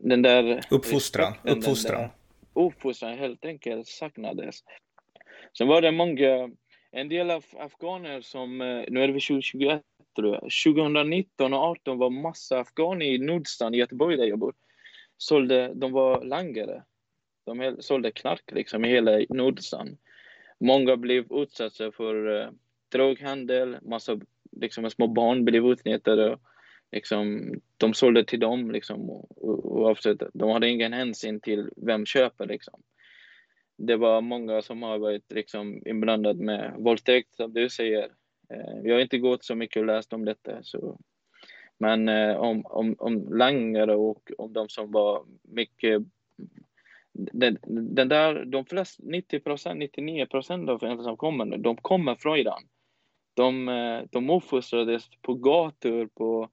den 0.01 0.23
där 0.23 0.61
uppfostran, 0.71 1.35
uppfostran. 1.45 2.09
uppfostran 2.53 3.19
helt 3.19 3.45
enkelt 3.45 3.87
saknades. 3.87 4.65
Sen 5.59 5.69
var 5.69 5.83
det 5.83 5.93
många, 5.93 6.51
en 6.91 7.09
del 7.09 7.31
av 7.31 7.45
afghaner 7.59 8.21
som, 8.21 8.61
eh, 8.61 8.85
nu 8.89 9.03
är 9.03 9.09
det 9.09 9.13
2021 9.13 9.83
tror 10.17 10.35
jag, 10.35 10.51
2019 10.65 11.55
och 11.55 11.61
2018 11.61 11.99
var 11.99 12.11
massa 12.11 12.59
afghaner 12.59 13.07
i 13.07 13.19
Nordstan 13.19 13.75
i 13.75 13.79
Göteborg 13.79 14.17
där 14.17 14.25
jag 14.25 14.39
bor, 14.39 14.55
sålde, 15.17 15.75
de 15.75 15.93
var 15.93 16.25
langare. 16.25 16.83
De 17.49 17.77
sålde 17.83 18.11
knark 18.11 18.53
liksom 18.53 18.85
i 18.85 18.89
hela 18.89 19.19
Nordstan. 19.29 19.97
Många 20.61 20.97
blev 20.97 21.33
utsatta 21.33 21.93
för 21.93 22.41
eh, 22.41 22.51
droghandel, 22.93 23.77
massa 23.83 24.21
liksom, 24.53 24.91
små 24.91 25.07
barn 25.07 25.45
blev 25.45 25.67
utnyttjade. 25.67 26.39
Liksom, 26.93 27.55
de 27.77 27.95
sålde 27.95 28.25
till 28.25 28.41
dem 28.41 28.71
liksom, 28.71 29.11
oavsett. 29.37 30.23
De 30.35 30.51
hade 30.51 30.69
ingen 30.69 30.93
hänsyn 30.93 31.41
till 31.41 31.71
vem 31.77 32.07
köper 32.07 32.47
liksom. 32.47 32.83
det 33.77 33.97
var 33.97 34.21
många 34.21 34.63
som 34.63 34.83
har 34.83 34.99
varit 34.99 35.33
liksom 35.33 35.83
inblandade 35.87 36.45
med 36.45 36.75
våldtäkt, 36.79 37.35
som 37.35 37.53
du 37.53 37.71
säger. 37.71 38.11
Eh, 38.55 38.81
jag 38.85 38.95
har 38.95 39.01
inte 39.01 39.19
gått 39.19 39.45
så 39.45 39.55
mycket 39.55 39.81
och 39.81 39.87
läst 39.87 40.13
om 40.13 40.25
detta. 40.25 40.63
Så. 40.63 40.99
Men 41.79 42.09
eh, 42.09 42.37
om, 42.37 42.67
om, 42.67 42.95
om 42.99 43.29
langare 43.33 43.95
och 43.95 44.33
om 44.39 44.53
de 44.53 44.69
som 44.69 44.91
var 44.93 45.25
mycket... 45.43 46.03
Den, 47.19 47.59
den 47.95 48.09
där, 48.09 48.45
de 48.45 48.65
flesta, 48.65 49.03
90 49.07 49.41
procent, 49.41 49.79
99 49.79 50.27
procent 50.27 50.71
av 50.71 50.85
ensamkommande, 50.85 51.57
de 51.57 51.77
kommer 51.77 52.15
från 52.15 52.39
Iran. 52.39 52.63
De, 53.35 53.69
eh, 53.69 54.03
de 54.11 54.31
uppfostrades 54.31 55.05
på 55.23 55.35
gator 55.35 56.07
på, 56.07 56.49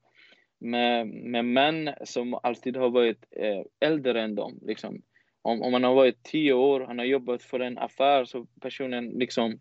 med, 0.59 1.07
med 1.07 1.45
män 1.45 1.89
som 2.03 2.39
alltid 2.43 2.77
har 2.77 2.89
varit 2.89 3.25
eh, 3.31 3.61
äldre 3.79 4.21
än 4.21 4.35
dem. 4.35 4.59
Liksom 4.61 5.01
om, 5.41 5.61
om 5.61 5.71
man 5.71 5.83
har 5.83 5.95
varit 5.95 6.23
tio 6.23 6.53
år, 6.53 6.79
han 6.81 6.99
har 6.99 7.05
jobbat 7.05 7.43
för 7.43 7.59
en 7.59 7.77
affär, 7.77 8.25
så 8.25 8.47
personen 8.61 9.09
liksom 9.09 9.59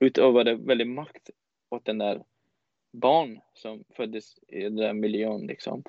utövade 0.00 0.54
väldigt 0.54 0.88
makt 0.88 1.30
åt 1.70 1.84
den 1.84 1.98
där 1.98 2.22
barn 2.92 3.40
som 3.54 3.84
föddes 3.96 4.34
i 4.48 4.60
den 4.60 4.76
där 4.76 4.92
miljön. 4.92 5.46
Liksom. 5.46 5.82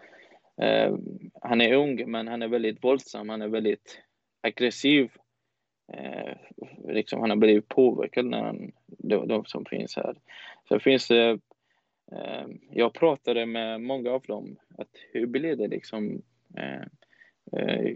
Eh, 0.62 0.96
han 1.42 1.62
är 1.62 1.74
ung, 1.74 2.12
men 2.12 2.28
han 2.28 2.42
är 2.42 2.48
väldigt 2.48 2.84
våldsam, 2.84 3.30
han 3.30 3.42
är 3.42 3.48
väldigt 3.48 4.00
aggressiv. 4.42 5.12
Eh, 5.94 6.38
liksom, 6.88 7.22
han 7.22 7.30
har 7.30 7.38
blivit 7.38 7.68
påverkad 7.68 8.26
när 8.26 8.44
han, 8.44 8.72
de, 8.86 9.28
de 9.28 9.46
som 9.46 9.66
finns 9.66 9.96
här. 9.96 10.16
Så 10.70 10.80
finns 10.80 11.08
det, 11.08 11.40
eh, 12.12 12.48
jag 12.72 12.94
pratade 12.94 13.46
med 13.46 13.82
många 13.82 14.12
av 14.12 14.22
dem, 14.22 14.58
att 14.78 14.90
hur 15.14 15.26
blir 15.26 15.56
det 15.56 15.68
liksom 15.68 16.22
eh, 16.58 16.88
Eh, 17.52 17.96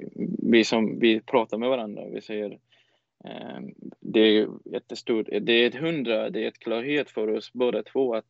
vi 0.51 0.63
som 0.63 0.99
vi 0.99 1.21
pratar 1.21 1.57
med 1.57 1.69
varandra, 1.69 2.05
vi 2.13 2.21
säger 2.21 2.51
eh, 3.25 3.59
det 3.99 4.19
är 4.19 4.47
jättestort, 4.65 5.27
det 5.41 5.53
är 5.53 5.67
ett 5.67 5.75
hundra, 5.75 6.29
det 6.29 6.43
är 6.43 6.47
ett 6.47 6.59
klarhet 6.59 7.09
för 7.09 7.27
oss 7.27 7.53
båda 7.53 7.83
två 7.83 8.15
att 8.15 8.27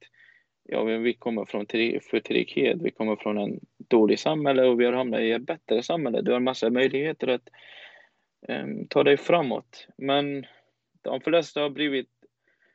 ja, 0.63 0.83
vi 0.83 1.13
kommer 1.13 1.45
från 1.45 1.65
förtryckhet, 2.11 2.81
vi 2.81 2.91
kommer 2.91 3.15
från 3.15 3.37
en 3.37 3.59
dålig 3.77 4.19
samhälle 4.19 4.63
och 4.63 4.79
vi 4.79 4.85
har 4.85 4.93
hamnat 4.93 5.21
i 5.21 5.31
ett 5.31 5.45
bättre 5.45 5.83
samhälle. 5.83 6.21
Du 6.21 6.31
har 6.31 6.39
massa 6.39 6.69
möjligheter 6.69 7.27
att 7.27 7.49
um, 8.47 8.87
ta 8.87 9.03
dig 9.03 9.17
framåt. 9.17 9.87
Men 9.97 10.45
de 11.01 11.21
flesta 11.21 11.61
har 11.61 11.69
blivit 11.69 12.09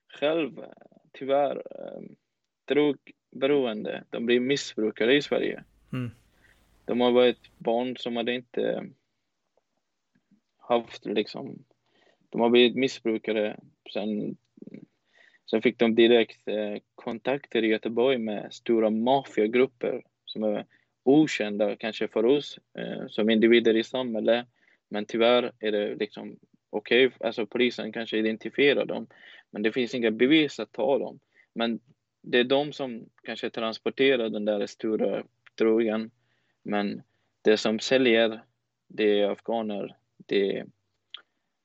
själv, 0.08 0.64
tyvärr, 1.12 1.62
um, 1.96 2.16
drogberoende. 2.64 4.04
De 4.11 4.26
blir 4.26 4.40
missbrukare 4.40 5.14
i 5.14 5.23
Sverige. 5.23 5.64
Mm 5.92 6.11
de 6.87 7.00
har 7.00 7.11
varit 7.11 7.58
barn 7.58 7.96
som 7.96 8.16
hade 8.16 8.35
inte 8.35 8.87
haft 10.58 11.06
liksom, 11.06 11.64
de 12.30 12.40
har 12.40 12.50
blivit 12.50 12.76
missbrukare. 12.76 13.56
Sen, 13.92 14.37
sen 15.50 15.62
fick 15.62 15.78
de 15.78 15.94
direkt 15.94 16.49
eh, 16.49 16.76
kontakter 16.94 17.64
i 17.64 17.68
Göteborg 17.68 18.18
med 18.18 18.54
stora 18.54 18.90
maffiagrupper 18.90 20.02
som 20.25 20.42
är 20.42 20.66
okända 21.02 21.76
kanske 21.76 22.08
för 22.08 22.26
oss 22.26 22.58
eh, 22.78 23.06
som 23.08 23.30
individer 23.30 23.76
i 23.76 23.85
samhället. 23.85 24.46
Men 24.88 25.07
tyvärr 25.07 25.52
är 25.59 25.73
det 25.73 25.95
liksom 25.95 26.38
okej, 26.71 27.07
okay, 27.07 27.26
alltså 27.26 27.47
polisen 27.47 27.93
kanske 27.93 28.19
identifierar 28.19 28.85
dem, 28.85 29.07
men 29.50 29.62
det 29.62 29.73
finns 29.73 29.95
inga 29.95 30.11
bevis 30.11 30.61
att 30.61 30.73
ta 30.73 30.99
dem. 30.99 31.21
Men 31.55 31.81
det 32.23 32.38
är 32.38 32.45
de 32.45 32.73
som 32.73 33.09
kanske 33.23 33.50
transporterar 33.50 34.28
den 34.28 34.45
där 34.45 34.66
stora 34.66 35.25
drogen 35.59 36.11
men 36.69 37.02
det 37.43 37.57
som 37.57 37.78
säljer, 37.78 38.43
det 38.88 39.21
är 39.21 39.31
afghaner, 39.31 39.97
det 40.16 40.57
är 40.57 40.66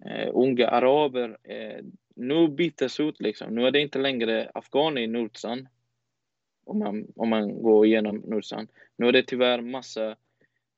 eh, 0.06 0.30
unga 0.34 0.68
araber. 0.68 1.38
Eh, 1.44 1.86
nu 2.16 2.48
byttes 2.48 3.00
ut 3.00 3.20
liksom. 3.20 3.56
Nu 3.56 3.66
är 3.66 3.72
det 3.72 3.80
inte 3.80 4.00
längre 4.00 4.51
afghaner 4.54 5.01
i 5.01 5.08
Nordsan, 5.08 5.68
Om 6.66 6.80
man, 6.80 7.08
om 7.16 7.30
man 7.30 7.62
går 7.62 7.86
igenom 7.86 8.16
Nordsan. 8.18 8.68
Nu 8.98 9.08
är 9.08 9.12
det 9.12 9.24
tyvärr 9.24 9.62
massa 9.62 10.16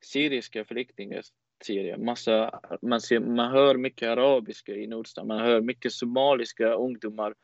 syriska 0.04 0.64
flyktingar 0.64 1.22
Syrien. 1.62 2.04
Massa, 2.04 2.60
man, 2.82 3.00
ser, 3.00 3.20
man 3.20 3.50
hör 3.50 3.74
mycket 3.76 4.08
arabiska 4.08 4.72
i 4.72 4.86
Nordstan. 4.86 5.26
Man 5.26 5.38
hör 5.40 5.60
mycket 5.60 5.92
somaliska 5.92 6.72
ungdomar 6.72 7.34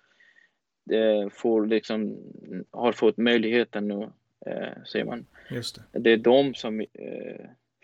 eh, 0.92 1.28
får 1.30 1.66
liksom, 1.66 2.18
har 2.70 2.92
fått 2.92 3.16
möjligheten 3.16 3.88
nu 3.88 4.10
eh, 4.46 4.82
säger 4.92 5.04
man. 5.04 5.26
Just 5.50 5.80
det. 5.92 5.98
det 5.98 6.10
är 6.10 6.16
de 6.16 6.54
som 6.54 6.80
eh, 6.80 6.86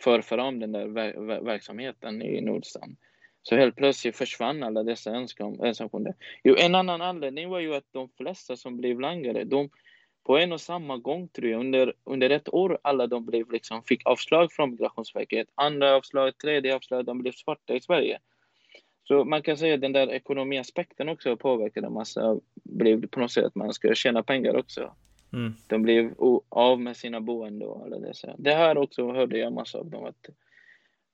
för 0.01 0.21
fram 0.21 0.61
den 0.61 0.73
där 0.73 0.87
ver 0.87 1.41
verksamheten 1.41 2.23
i 2.23 2.41
Nordstan. 2.41 2.97
Så 3.43 3.57
helt 3.57 3.77
plötsligt 3.77 4.17
försvann 4.17 4.62
alla 4.62 4.83
dessa 4.83 5.15
ensamkommande. 5.15 6.15
Jo, 6.45 6.55
en 6.59 6.75
annan 6.75 7.03
anledning 7.03 7.49
var 7.49 7.61
ju 7.61 7.75
att 7.75 7.93
de 7.93 8.09
flesta 8.09 8.57
som 8.57 8.77
blev 8.77 9.01
langare, 9.01 9.45
de 9.45 9.71
på 10.27 10.39
en 10.39 10.53
och 10.53 10.61
samma 10.61 10.97
gång 10.97 11.29
tror 11.29 11.51
jag, 11.51 11.61
under, 11.61 11.93
under 12.05 12.31
ett 12.31 12.55
år 12.55 12.79
alla 12.83 13.07
de 13.07 13.27
blev 13.27 13.53
liksom, 13.53 13.83
fick 13.83 14.07
avslag 14.07 14.53
från 14.53 14.71
Migrationsverket. 14.71 15.49
Andra 15.55 15.97
avslag, 15.97 16.39
tredje 16.39 16.77
avslag, 16.77 17.05
de 17.05 17.19
blev 17.19 17.33
svarta 17.33 17.75
i 17.75 17.81
Sverige. 17.81 18.19
Så 19.05 19.25
man 19.25 19.43
kan 19.43 19.57
säga 19.57 19.75
att 19.75 19.81
den 19.81 19.93
där 19.93 20.11
ekonomiaspekten 20.11 21.09
också 21.09 21.37
påverkade 21.37 21.91
massa, 21.91 22.41
blev 22.55 23.07
på 23.07 23.21
något 23.21 23.33
sätt 23.33 23.45
att 23.45 23.55
man 23.55 23.75
ska 23.75 23.95
tjäna 23.95 24.23
pengar 24.23 24.57
också. 24.57 24.95
Mm. 25.33 25.55
De 25.67 25.83
blev 25.83 26.15
av 26.49 26.81
med 26.81 26.97
sina 26.97 27.21
boenden 27.21 27.69
och 27.69 27.85
alla 27.85 27.99
dessa. 27.99 28.35
Det 28.39 28.55
här 28.55 28.79
också 28.79 29.12
hörde 29.12 29.39
jag 29.39 29.53
massa 29.53 29.79
av 29.79 29.91
dem 29.91 30.05
att 30.05 30.29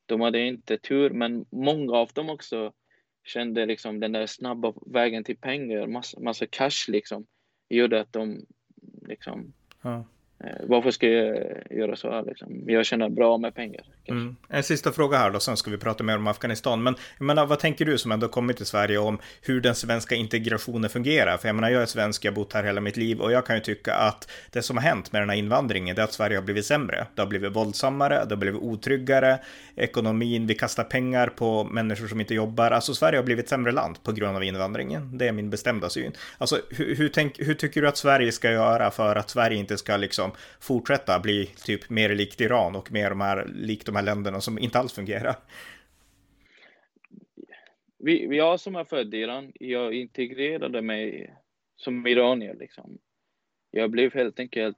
de 0.06 0.20
hade 0.20 0.40
inte 0.40 0.78
tur, 0.78 1.10
men 1.10 1.44
många 1.50 1.92
av 1.92 2.10
dem 2.14 2.30
också 2.30 2.72
kände 3.24 3.66
liksom 3.66 4.00
den 4.00 4.12
där 4.12 4.26
snabba 4.26 4.72
vägen 4.86 5.24
till 5.24 5.36
pengar, 5.36 5.86
massa, 5.86 6.20
massa 6.20 6.46
cash 6.46 6.88
liksom, 6.88 7.26
gjorde 7.68 8.00
att 8.00 8.12
de 8.12 8.46
liksom 9.12 9.52
ja. 9.82 10.04
Eh, 10.44 10.48
varför 10.62 10.90
ska 10.90 11.08
jag 11.08 11.36
göra 11.70 11.96
så 11.96 12.10
här 12.10 12.22
liksom? 12.22 12.64
Jag 12.66 12.86
tjänar 12.86 13.08
bra 13.08 13.38
med 13.38 13.54
pengar. 13.54 13.82
Mm. 14.04 14.36
En 14.48 14.62
sista 14.62 14.92
fråga 14.92 15.18
här 15.18 15.30
då, 15.30 15.40
sen 15.40 15.56
ska 15.56 15.70
vi 15.70 15.78
prata 15.78 16.04
mer 16.04 16.16
om 16.16 16.26
Afghanistan. 16.26 16.82
Men 16.82 16.94
jag 17.18 17.24
menar, 17.24 17.46
vad 17.46 17.58
tänker 17.58 17.84
du 17.84 17.98
som 17.98 18.12
ändå 18.12 18.28
kommit 18.28 18.56
till 18.56 18.66
Sverige 18.66 18.98
om 18.98 19.18
hur 19.42 19.60
den 19.60 19.74
svenska 19.74 20.14
integrationen 20.14 20.90
fungerar? 20.90 21.36
För 21.36 21.48
jag 21.48 21.54
menar, 21.54 21.70
jag 21.70 21.82
är 21.82 21.86
svensk, 21.86 22.24
jag 22.24 22.32
har 22.32 22.36
bott 22.36 22.52
här 22.52 22.64
hela 22.64 22.80
mitt 22.80 22.96
liv 22.96 23.20
och 23.20 23.32
jag 23.32 23.46
kan 23.46 23.56
ju 23.56 23.62
tycka 23.62 23.94
att 23.94 24.30
det 24.50 24.62
som 24.62 24.76
har 24.76 24.84
hänt 24.84 25.12
med 25.12 25.22
den 25.22 25.30
här 25.30 25.36
invandringen, 25.36 25.96
det 25.96 26.02
är 26.02 26.04
att 26.04 26.12
Sverige 26.12 26.36
har 26.36 26.42
blivit 26.42 26.66
sämre. 26.66 27.06
Det 27.14 27.22
har 27.22 27.28
blivit 27.28 27.56
våldsammare, 27.56 28.24
det 28.24 28.30
har 28.30 28.36
blivit 28.36 28.62
otryggare, 28.62 29.38
ekonomin, 29.76 30.46
vi 30.46 30.54
kastar 30.54 30.84
pengar 30.84 31.26
på 31.28 31.64
människor 31.64 32.06
som 32.06 32.20
inte 32.20 32.34
jobbar. 32.34 32.70
Alltså 32.70 32.94
Sverige 32.94 33.18
har 33.18 33.24
blivit 33.24 33.44
ett 33.44 33.48
sämre 33.48 33.72
land 33.72 34.02
på 34.02 34.12
grund 34.12 34.36
av 34.36 34.44
invandringen. 34.44 35.18
Det 35.18 35.28
är 35.28 35.32
min 35.32 35.50
bestämda 35.50 35.90
syn. 35.90 36.12
Alltså 36.38 36.60
hur, 36.70 36.96
hur, 36.96 37.08
tänk, 37.08 37.38
hur 37.38 37.54
tycker 37.54 37.82
du 37.82 37.88
att 37.88 37.96
Sverige 37.96 38.32
ska 38.32 38.50
göra 38.50 38.90
för 38.90 39.16
att 39.16 39.30
Sverige 39.30 39.58
inte 39.58 39.78
ska 39.78 39.96
liksom 39.96 40.31
fortsätta 40.60 41.20
bli 41.20 41.46
typ 41.46 41.90
mer 41.90 42.14
likt 42.14 42.40
Iran 42.40 42.76
och 42.76 42.92
mer 42.92 43.10
de 43.10 43.20
här, 43.20 43.50
likt 43.54 43.86
de 43.86 43.96
här 43.96 44.02
länderna 44.02 44.40
som 44.40 44.58
inte 44.58 44.78
alls 44.78 44.92
fungerar? 44.92 45.36
Vi, 47.98 48.36
jag 48.36 48.60
som 48.60 48.76
är 48.76 48.84
född 48.84 49.14
i 49.14 49.18
Iran, 49.18 49.52
jag 49.54 49.94
integrerade 49.94 50.82
mig 50.82 51.34
som 51.76 52.06
iranier 52.06 52.54
liksom. 52.54 52.98
Jag 53.70 53.90
blev 53.90 54.14
helt 54.14 54.40
enkelt 54.40 54.76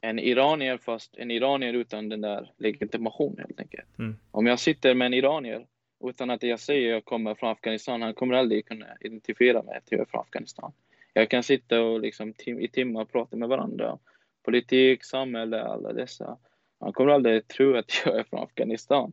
en 0.00 0.18
iranier 0.18 0.78
fast 0.78 1.16
en 1.16 1.30
iranier 1.30 1.74
utan 1.74 2.08
den 2.08 2.20
där 2.20 2.52
legitimationen 2.58 3.38
helt 3.38 3.60
enkelt. 3.60 3.98
Mm. 3.98 4.16
Om 4.30 4.46
jag 4.46 4.60
sitter 4.60 4.94
med 4.94 5.06
en 5.06 5.14
iranier 5.14 5.66
utan 6.04 6.30
att 6.30 6.42
jag 6.42 6.60
säger 6.60 6.88
att 6.88 6.94
jag 6.94 7.04
kommer 7.04 7.34
från 7.34 7.50
Afghanistan, 7.50 8.02
han 8.02 8.14
kommer 8.14 8.34
aldrig 8.34 8.66
kunna 8.66 8.86
identifiera 9.00 9.62
mig 9.62 9.76
att 9.76 9.92
jag 9.92 10.00
är 10.00 10.04
från 10.04 10.20
Afghanistan. 10.20 10.72
Jag 11.12 11.30
kan 11.30 11.42
sitta 11.42 11.82
och 11.82 12.00
liksom 12.00 12.32
tim 12.32 12.60
i 12.60 12.68
timmar 12.68 13.04
prata 13.04 13.36
med 13.36 13.48
varandra 13.48 13.98
politik, 14.44 15.04
samhälle, 15.04 15.62
alla 15.62 15.92
dessa. 15.92 16.38
Han 16.80 16.92
kommer 16.92 17.12
aldrig 17.12 17.48
tro 17.48 17.76
att 17.76 17.92
jag 18.04 18.18
är 18.18 18.24
från 18.24 18.42
Afghanistan. 18.42 19.12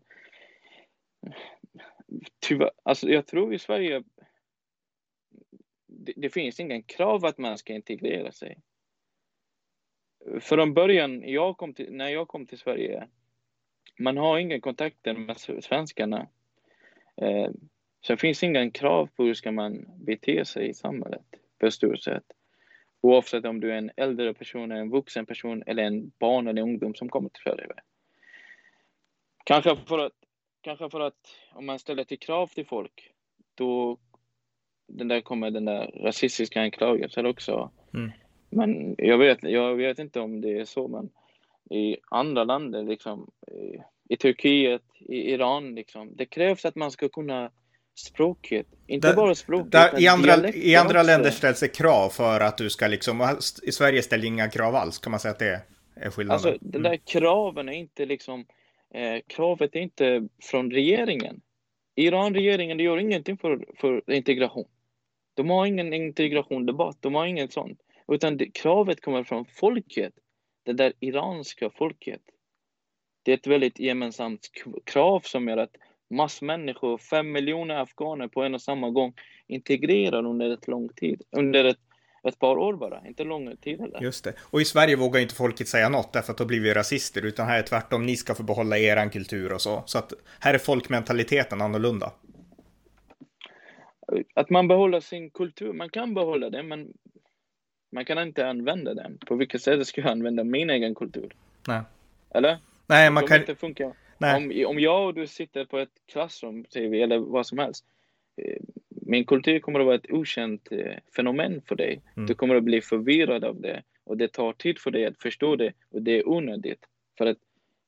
Tyvärr, 2.39 2.72
alltså 2.84 3.10
jag 3.10 3.28
tror 3.28 3.54
i 3.54 3.60
Sverige, 3.60 4.04
det, 5.88 6.13
det 6.15 6.30
finns 6.30 6.60
ingen 6.60 6.84
krav 6.84 7.26
att 7.26 7.38
man 7.38 7.58
ska 7.58 7.74
integrera 7.74 8.32
sig. 8.32 8.58
Från 10.41 10.74
början, 10.74 11.24
jag 11.26 11.58
kom 11.58 11.74
till, 11.74 11.94
när 11.94 12.10
jag 12.10 12.28
kom 12.28 12.46
till 12.46 12.58
Sverige, 12.58 13.08
man 14.00 14.17
har 14.17 14.39
ingen 14.39 14.62
kontakter 14.62 15.13
med 15.13 15.38
svenskarna. 15.63 16.28
Eh, 17.17 17.52
så 18.02 18.13
det 18.13 18.17
finns 18.17 18.44
inga 18.44 18.72
krav 18.72 19.10
på 19.15 19.24
hur 19.24 19.34
ska 19.34 19.52
man 19.52 19.86
bete 20.06 20.46
sig 20.46 20.70
i 20.70 20.74
samhället 20.74 21.26
på 21.60 21.72
stort 21.72 22.04
sätt. 22.04 22.24
Oavsett 23.02 23.46
om 23.46 23.60
du 23.60 23.72
är 23.72 23.78
en 23.78 23.92
äldre 23.98 24.34
person, 24.34 24.72
en 24.72 24.90
vuxen 24.90 25.26
person 25.26 25.64
eller 25.66 25.84
en 25.84 26.12
barn 26.20 26.48
eller 26.48 26.62
ungdom 26.62 26.96
som 26.96 27.10
kommer 27.10 27.30
till 27.30 27.44
Sverige. 27.44 27.68
Kanske 29.44 29.76
för 29.76 30.00
att, 30.00 30.14
kanske 30.62 30.90
för 30.90 31.00
att 31.00 31.38
om 31.54 31.66
man 31.66 31.80
ställer 31.80 32.04
till 32.04 32.20
krav 32.20 32.48
till 32.48 32.66
folk, 32.66 33.12
då 33.56 33.98
den 34.88 35.08
där 35.08 35.22
kommer 35.22 35.52
den 35.52 35.66
där 35.66 35.92
rasistiska 36.04 36.62
anklagelsen 36.62 37.26
också. 37.26 37.72
Mm. 37.94 38.12
Men 38.50 38.96
jag 38.98 39.18
vet, 39.18 39.44
jag 39.44 39.76
vet 39.76 40.00
inte 40.00 40.20
om 40.20 40.42
det 40.42 40.60
är 40.60 40.66
så, 40.66 40.88
men 40.88 41.10
i 41.80 41.98
andra 42.10 42.44
länder, 42.44 42.84
liksom, 42.84 43.32
i, 43.48 43.78
i 44.14 44.18
Turkiet, 44.18 44.82
i 45.00 45.32
Iran, 45.32 45.76
liksom, 45.76 46.16
det 46.16 46.26
krävs 46.26 46.66
att 46.66 46.76
man 46.76 46.92
ska 46.92 47.10
kunna 47.10 47.52
språket. 48.02 48.68
Inte 48.88 49.08
där, 49.08 49.16
bara 49.16 49.36
språket. 49.36 49.72
Där, 49.72 50.02
I 50.02 50.08
andra, 50.08 50.50
i 50.50 50.76
andra 50.76 51.04
länder 51.04 51.32
ställs 51.32 51.60
det 51.60 51.68
krav 51.68 52.10
för 52.10 52.40
att 52.40 52.58
du 52.58 52.70
ska 52.70 52.88
liksom, 52.88 53.38
i 53.64 53.72
Sverige 53.72 54.02
ställer 54.02 54.26
inga 54.26 54.50
krav 54.50 54.76
alls. 54.76 54.98
Kan 54.98 55.12
man 55.12 55.20
säga 55.20 55.32
att 55.32 55.40
det 55.40 55.62
är 55.96 56.10
skillnaden? 56.10 56.52
Alltså, 56.52 56.58
de 56.62 56.78
där 56.78 56.90
mm. 56.90 57.02
kraven 57.06 57.70
är 57.70 57.74
inte 57.74 58.06
liksom, 58.06 58.46
eh, 58.94 59.22
kravet 59.28 59.76
är 59.76 59.80
inte 59.80 60.28
från 60.42 60.72
regeringen. 60.72 61.42
Iran-regeringen 61.96 62.80
gör 62.80 62.98
ingenting 62.98 63.38
för, 63.38 63.66
för 63.78 64.12
integration. 64.12 64.68
De 65.34 65.50
har 65.50 65.66
ingen 65.66 65.94
integrationsdebatt, 65.94 66.98
de 67.00 67.16
har 67.16 67.26
inget 67.26 67.54
sånt. 67.54 67.80
Utan 68.08 68.38
det, 68.38 68.46
kravet 68.46 69.02
kommer 69.02 69.24
från 69.24 69.46
folket, 69.46 70.14
det 70.64 70.74
där 70.74 70.94
iranska 71.00 71.70
folket. 71.70 72.22
Det 73.24 73.32
är 73.32 73.38
ett 73.38 73.48
väldigt 73.48 73.80
gemensamt 73.80 74.52
krav 74.86 75.20
som 75.20 75.48
gör 75.48 75.58
att 75.58 75.76
massmänniskor, 76.12 76.97
fem 76.97 77.32
miljoner 77.32 77.76
afghaner 77.76 78.28
på 78.28 78.43
en 78.43 78.56
och 78.56 78.62
samma 78.62 78.89
gång 78.89 79.13
integrerar 79.47 80.26
under 80.26 80.54
ett 80.54 80.67
lång 80.67 80.89
tid, 80.89 81.21
under 81.32 81.65
ett, 81.65 81.80
ett 82.28 82.39
par 82.39 82.58
år 82.58 82.74
bara, 82.74 83.08
inte 83.08 83.24
lång 83.24 83.58
tid 83.58 83.80
heller. 83.80 84.02
Just 84.02 84.24
det. 84.24 84.34
Och 84.41 84.62
i 84.62 84.65
Sverige 84.65 84.95
vågar 84.95 85.21
inte 85.21 85.36
folket 85.36 85.67
säga 85.67 85.89
något 85.89 86.13
därför 86.13 86.32
att 86.32 86.38
då 86.38 86.45
blir 86.45 86.60
vi 86.60 86.74
rasister, 86.74 87.26
utan 87.26 87.47
här 87.47 87.60
är 87.60 87.63
tvärtom, 87.63 88.06
ni 88.06 88.15
ska 88.15 88.36
få 88.36 88.43
behålla 88.43 88.78
eran 88.78 89.10
kultur 89.10 89.54
och 89.54 89.62
så. 89.62 89.84
Så 89.86 89.97
att 89.97 90.13
här 90.39 90.54
är 90.54 90.58
folkmentaliteten 90.58 91.62
annorlunda. 91.62 92.12
Att 94.36 94.50
man 94.50 94.67
behåller 94.67 95.00
sin 95.00 95.30
kultur, 95.30 95.74
man 95.74 95.89
kan 95.89 96.13
behålla 96.13 96.50
det, 96.50 96.63
men 96.63 96.93
man 97.91 98.06
kan 98.06 98.19
inte 98.19 98.47
använda 98.47 98.93
den. 98.93 99.17
På 99.17 99.36
vilket 99.36 99.62
sätt 99.62 99.88
ska 99.88 100.02
jag 100.02 100.12
använda 100.12 100.43
min 100.43 100.69
egen 100.69 100.95
kultur? 100.95 101.36
Nej. 101.67 101.82
Eller? 102.34 102.58
Nej, 102.88 103.12
man 103.12 103.28
kan... 103.28 103.39
inte 103.39 103.56
funka. 103.56 103.93
Om, 104.22 104.66
om 104.68 104.80
jag 104.80 105.08
och 105.08 105.14
du 105.14 105.28
sitter 105.28 105.66
på 105.66 105.78
ett 105.78 105.90
klassrum, 106.12 106.66
vi, 106.74 107.02
eller 107.02 107.18
vad 107.18 107.48
som 107.48 107.58
helst. 107.58 107.86
Eh, 108.38 108.62
min 108.90 109.26
kultur 109.26 109.60
kommer 109.60 109.80
att 109.80 109.86
vara 109.86 109.96
ett 109.96 110.12
okänt 110.12 110.72
eh, 110.72 110.96
fenomen 111.16 111.62
för 111.68 111.76
dig. 111.76 112.02
Mm. 112.18 112.28
Du 112.28 112.34
kommer 112.34 112.56
att 112.56 112.64
bli 112.64 112.82
förvirrad 112.82 113.44
av 113.44 113.62
det. 113.62 113.84
Och 114.04 114.18
det 114.18 114.28
tar 114.28 114.54
tid 114.54 114.80
för 114.80 114.92
dig 114.92 115.06
att 115.06 115.22
förstå 115.22 115.56
det. 115.56 115.74
Och 115.90 116.02
det 116.02 116.20
är 116.20 116.30
onödigt. 116.30 116.86
För 117.18 117.26
att, 117.26 117.38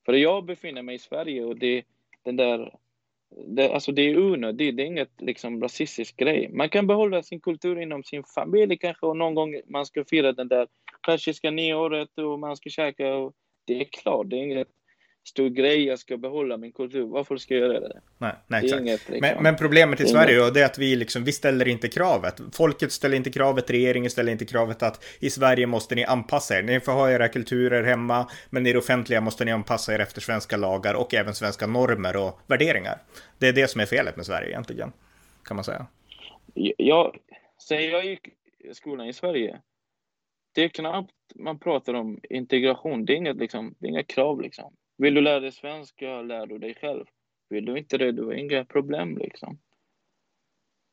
för 0.06 0.12
att 0.12 0.20
jag 0.20 0.44
befinner 0.44 0.82
mig 0.82 0.94
i 0.94 0.98
Sverige 0.98 1.44
och 1.44 1.58
det, 1.58 1.82
den 2.22 2.36
där 2.36 2.78
det, 3.46 3.68
alltså 3.68 3.92
det 3.92 4.02
är 4.02 4.18
onödigt, 4.18 4.76
det 4.76 4.82
är 4.82 4.86
inget 4.86 5.20
liksom 5.20 5.62
rasistisk 5.62 6.16
grej. 6.16 6.50
Man 6.52 6.68
kan 6.68 6.86
behålla 6.86 7.22
sin 7.22 7.40
kultur 7.40 7.80
inom 7.80 8.04
sin 8.04 8.24
familj 8.24 8.78
kanske 8.78 9.06
och 9.06 9.16
någon 9.16 9.34
gång 9.34 9.60
man 9.66 9.86
ska 9.86 10.04
fira 10.04 10.32
den 10.32 10.48
där 10.48 10.66
persiska 11.06 11.50
nyåret 11.50 12.18
och 12.18 12.38
man 12.38 12.56
ska 12.56 12.70
käka 12.70 13.14
och 13.14 13.32
det 13.64 13.80
är 13.80 13.84
klart, 13.84 14.30
det 14.30 14.36
är 14.36 14.42
inget 14.42 14.68
stor 15.24 15.48
grej, 15.48 15.84
jag 15.84 15.98
ska 15.98 16.16
behålla 16.16 16.56
min 16.56 16.72
kultur. 16.72 17.06
Varför 17.06 17.36
ska 17.36 17.54
jag 17.54 17.72
göra 17.72 17.88
det? 17.88 18.00
Nej, 18.18 18.32
nej 18.46 18.64
exakt. 18.64 18.80
Inget, 18.80 19.08
liksom. 19.08 19.20
men, 19.20 19.42
men, 19.42 19.56
problemet 19.56 20.00
i 20.00 20.06
Sverige 20.06 20.42
inget... 20.42 20.56
är 20.56 20.64
att 20.64 20.78
vi, 20.78 20.96
liksom, 20.96 21.24
vi 21.24 21.32
ställer 21.32 21.68
inte 21.68 21.88
kravet. 21.88 22.40
Folket 22.52 22.92
ställer 22.92 23.16
inte 23.16 23.30
kravet, 23.30 23.70
regeringen 23.70 24.10
ställer 24.10 24.32
inte 24.32 24.44
kravet 24.44 24.82
att 24.82 25.04
i 25.20 25.30
Sverige 25.30 25.66
måste 25.66 25.94
ni 25.94 26.04
anpassa 26.04 26.58
er. 26.58 26.62
Ni 26.62 26.80
får 26.80 26.92
ha 26.92 27.10
era 27.10 27.28
kulturer 27.28 27.82
hemma, 27.82 28.30
men 28.50 28.66
i 28.66 28.72
det 28.72 28.78
offentliga 28.78 29.20
måste 29.20 29.44
ni 29.44 29.52
anpassa 29.52 29.94
er 29.94 29.98
efter 29.98 30.20
svenska 30.20 30.56
lagar 30.56 30.94
och 30.94 31.14
även 31.14 31.34
svenska 31.34 31.66
normer 31.66 32.16
och 32.16 32.40
värderingar. 32.46 33.02
Det 33.38 33.48
är 33.48 33.52
det 33.52 33.68
som 33.68 33.80
är 33.80 33.86
felet 33.86 34.16
med 34.16 34.26
Sverige 34.26 34.48
egentligen, 34.48 34.92
kan 35.44 35.56
man 35.56 35.64
säga. 35.64 35.86
Jag, 36.76 37.16
sen 37.68 37.90
jag 37.90 38.04
gick 38.04 38.28
skolan 38.72 39.06
i 39.06 39.12
Sverige, 39.12 39.60
det 40.54 40.64
är 40.64 40.68
knappt 40.68 41.10
man 41.34 41.58
pratar 41.58 41.94
om 41.94 42.20
integration. 42.30 43.04
Det 43.04 43.12
är 43.12 43.16
inget, 43.16 43.36
liksom, 43.36 43.74
det 43.78 43.86
är 43.86 43.90
inga 43.90 44.02
krav 44.02 44.40
liksom. 44.40 44.74
Vill 44.96 45.14
du 45.14 45.20
lära 45.20 45.40
dig 45.40 45.52
svenska, 45.52 46.22
lär 46.22 46.46
du 46.46 46.58
dig 46.58 46.74
själv. 46.74 47.04
Vill 47.48 47.64
du 47.64 47.78
inte 47.78 47.98
det, 47.98 48.12
du 48.12 48.24
har 48.24 48.32
inga 48.32 48.64
problem 48.64 49.18
liksom. 49.18 49.58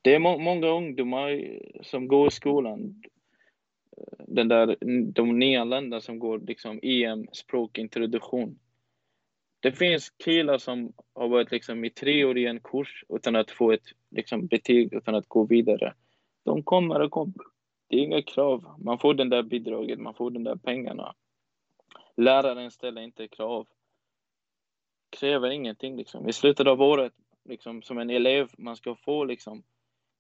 Det 0.02 0.16
är 0.16 0.20
må 0.20 0.38
många 0.38 0.68
ungdomar 0.68 1.60
som 1.82 2.08
går 2.08 2.28
i 2.28 2.32
skolan, 2.32 3.04
eh, 3.98 4.26
den 4.28 4.48
där, 4.48 4.78
de 5.12 5.40
nyanlända 5.40 6.02
som 6.02 6.20
går 6.20 6.40
liksom 6.40 6.80
EM 6.84 7.28
språkintroduktion. 7.32 8.60
Det 9.60 9.72
finns 9.72 10.10
killar 10.10 10.58
som 10.58 10.94
har 11.14 11.28
varit 11.28 11.52
liksom 11.52 11.86
i 11.86 11.90
tre 11.90 12.26
år 12.26 12.38
i 12.38 12.46
en 12.46 12.60
kurs 12.60 13.06
utan 13.10 13.36
att 13.36 13.52
få 13.52 13.72
ett 13.72 13.86
liksom, 14.10 14.48
betyg, 14.48 14.94
utan 14.94 15.16
att 15.16 15.28
gå 15.28 15.44
vidare. 15.44 15.94
De 16.44 16.64
kommer 16.64 17.00
och 17.02 17.12
kommer. 17.12 17.44
Det 17.88 17.96
är 17.96 18.00
inga 18.00 18.22
krav. 18.22 18.76
Man 18.80 19.00
får 19.00 19.14
den 19.14 19.30
där 19.30 19.44
bidraget, 19.44 20.00
man 20.00 20.14
får 20.14 20.32
den 20.32 20.44
där 20.44 20.56
pengarna. 20.56 21.16
Läraren 22.18 22.72
ställer 22.72 23.02
inte 23.02 23.28
krav 23.28 23.68
kräver 25.12 25.50
ingenting 25.50 25.98
liksom. 25.98 26.30
I 26.30 26.34
slutet 26.34 26.68
av 26.68 26.82
året, 26.82 27.14
liksom 27.46 27.82
som 27.82 27.98
en 27.98 28.10
elev, 28.10 28.50
man 28.58 28.76
ska 28.76 28.96
få 28.96 29.24
liksom 29.24 29.64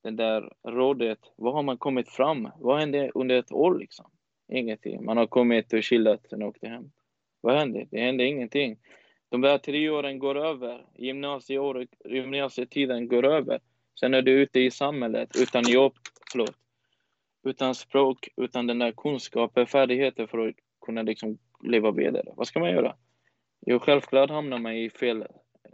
den 0.03 0.15
där 0.15 0.53
rådet. 0.63 1.19
Vad 1.35 1.53
har 1.53 1.63
man 1.63 1.77
kommit 1.77 2.09
fram? 2.09 2.49
Vad 2.59 2.79
hände 2.79 3.11
under 3.13 3.35
ett 3.35 3.51
år 3.51 3.79
liksom? 3.79 4.11
Ingenting. 4.51 5.05
Man 5.05 5.17
har 5.17 5.27
kommit 5.27 5.73
och 5.73 5.83
chillat, 5.83 6.27
sen 6.29 6.43
åkte 6.43 6.67
hem. 6.67 6.91
Vad 7.41 7.57
hände? 7.57 7.87
Det 7.91 7.99
hände 7.99 8.25
ingenting. 8.25 8.77
De 9.29 9.41
där 9.41 9.57
tre 9.57 9.89
åren 9.89 10.19
går 10.19 10.37
över. 10.37 10.85
Gymnasieåret, 10.97 11.89
gymnasietiden 12.05 13.07
går 13.07 13.25
över. 13.25 13.59
Sen 13.99 14.13
är 14.13 14.21
du 14.21 14.31
ute 14.31 14.59
i 14.59 14.71
samhället 14.71 15.29
utan 15.41 15.63
jobb, 15.67 15.93
förlåt, 16.31 16.55
utan 17.43 17.75
språk, 17.75 18.29
utan 18.37 18.67
den 18.67 18.79
där 18.79 18.91
kunskapen, 18.91 19.67
färdigheter 19.67 20.27
för 20.27 20.47
att 20.47 20.55
kunna 20.85 21.01
liksom 21.01 21.37
leva 21.63 21.91
vidare. 21.91 22.33
Vad 22.35 22.47
ska 22.47 22.59
man 22.59 22.71
göra? 22.71 22.95
Jo, 23.65 23.79
självklart 23.79 24.29
hamnar 24.29 24.59
man 24.59 24.73
i 24.73 24.89
fel 24.89 25.27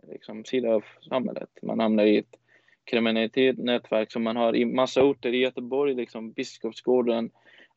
liksom, 0.07 0.45
sida 0.45 0.69
av 0.75 0.85
samhället. 1.09 1.49
Man 1.61 1.79
hamnar 1.79 2.03
i 2.03 2.17
ett 2.17 2.35
kriminellt 2.83 3.57
nätverk 3.57 4.11
som 4.11 4.23
man 4.23 4.35
har 4.35 4.55
i 4.55 4.65
massa 4.65 5.03
orter 5.03 5.33
i 5.33 5.37
Göteborg, 5.37 5.93
liksom 5.93 6.31
Biskopsgården, 6.31 7.31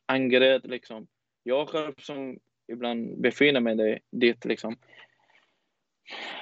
Angered, 0.05 0.69
liksom. 0.69 1.07
Jag 1.43 1.69
själv 1.69 1.93
som 1.97 2.39
ibland 2.67 3.21
befinner 3.21 3.59
mig 3.59 4.01
dit, 4.11 4.45
liksom. 4.45 4.75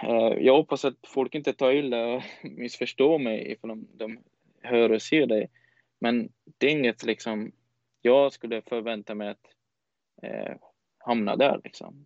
Eh, 0.03 0.34
jag 0.39 0.55
hoppas 0.55 0.86
att 0.86 0.97
folk 1.08 1.36
inte 1.36 1.53
tar 1.53 1.71
illa 1.71 2.08
och 2.08 2.23
missförstår 2.43 3.19
mig 3.19 3.51
ifall 3.51 3.69
de, 3.69 3.88
de 3.93 4.19
hör 4.62 4.91
och 4.91 5.01
ser 5.01 5.25
det. 5.25 5.47
Men 5.99 6.29
det 6.58 6.67
är 6.67 6.71
inget 6.71 7.03
liksom, 7.03 7.51
jag 8.01 8.34
skulle 8.34 8.62
förvänta 8.62 9.15
mig 9.15 9.29
att 9.29 9.45
eh, 10.23 10.55
hamna 10.97 11.36
där 11.36 11.62
liksom 11.63 12.05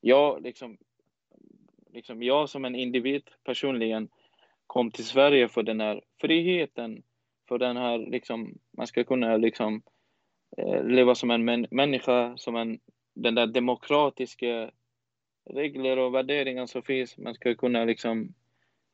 jag, 0.00 0.42
liksom, 0.42 0.78
liksom 1.92 2.22
jag 2.22 2.48
som 2.48 2.64
en 2.64 2.74
individ 2.74 3.30
personligen 3.44 4.08
kom 4.66 4.90
till 4.90 5.04
Sverige 5.04 5.48
för 5.48 5.62
den 5.62 5.80
här 5.80 6.02
friheten, 6.20 7.02
för 7.48 7.58
den 7.58 7.76
här, 7.76 7.98
liksom, 7.98 8.58
man 8.70 8.86
ska 8.86 9.04
kunna 9.04 9.36
liksom, 9.36 9.82
eh, 10.56 10.84
leva 10.84 11.14
som 11.14 11.30
en 11.30 11.44
män, 11.44 11.66
människa, 11.70 12.36
som 12.36 12.56
en, 12.56 12.78
den 13.14 13.34
där 13.34 13.46
demokratiska 13.46 14.70
regler 15.50 15.98
och 15.98 16.14
värderingar 16.14 16.66
som 16.66 16.82
finns. 16.82 17.18
Man 17.18 17.34
ska 17.34 17.54
kunna 17.54 17.84
liksom 17.84 18.34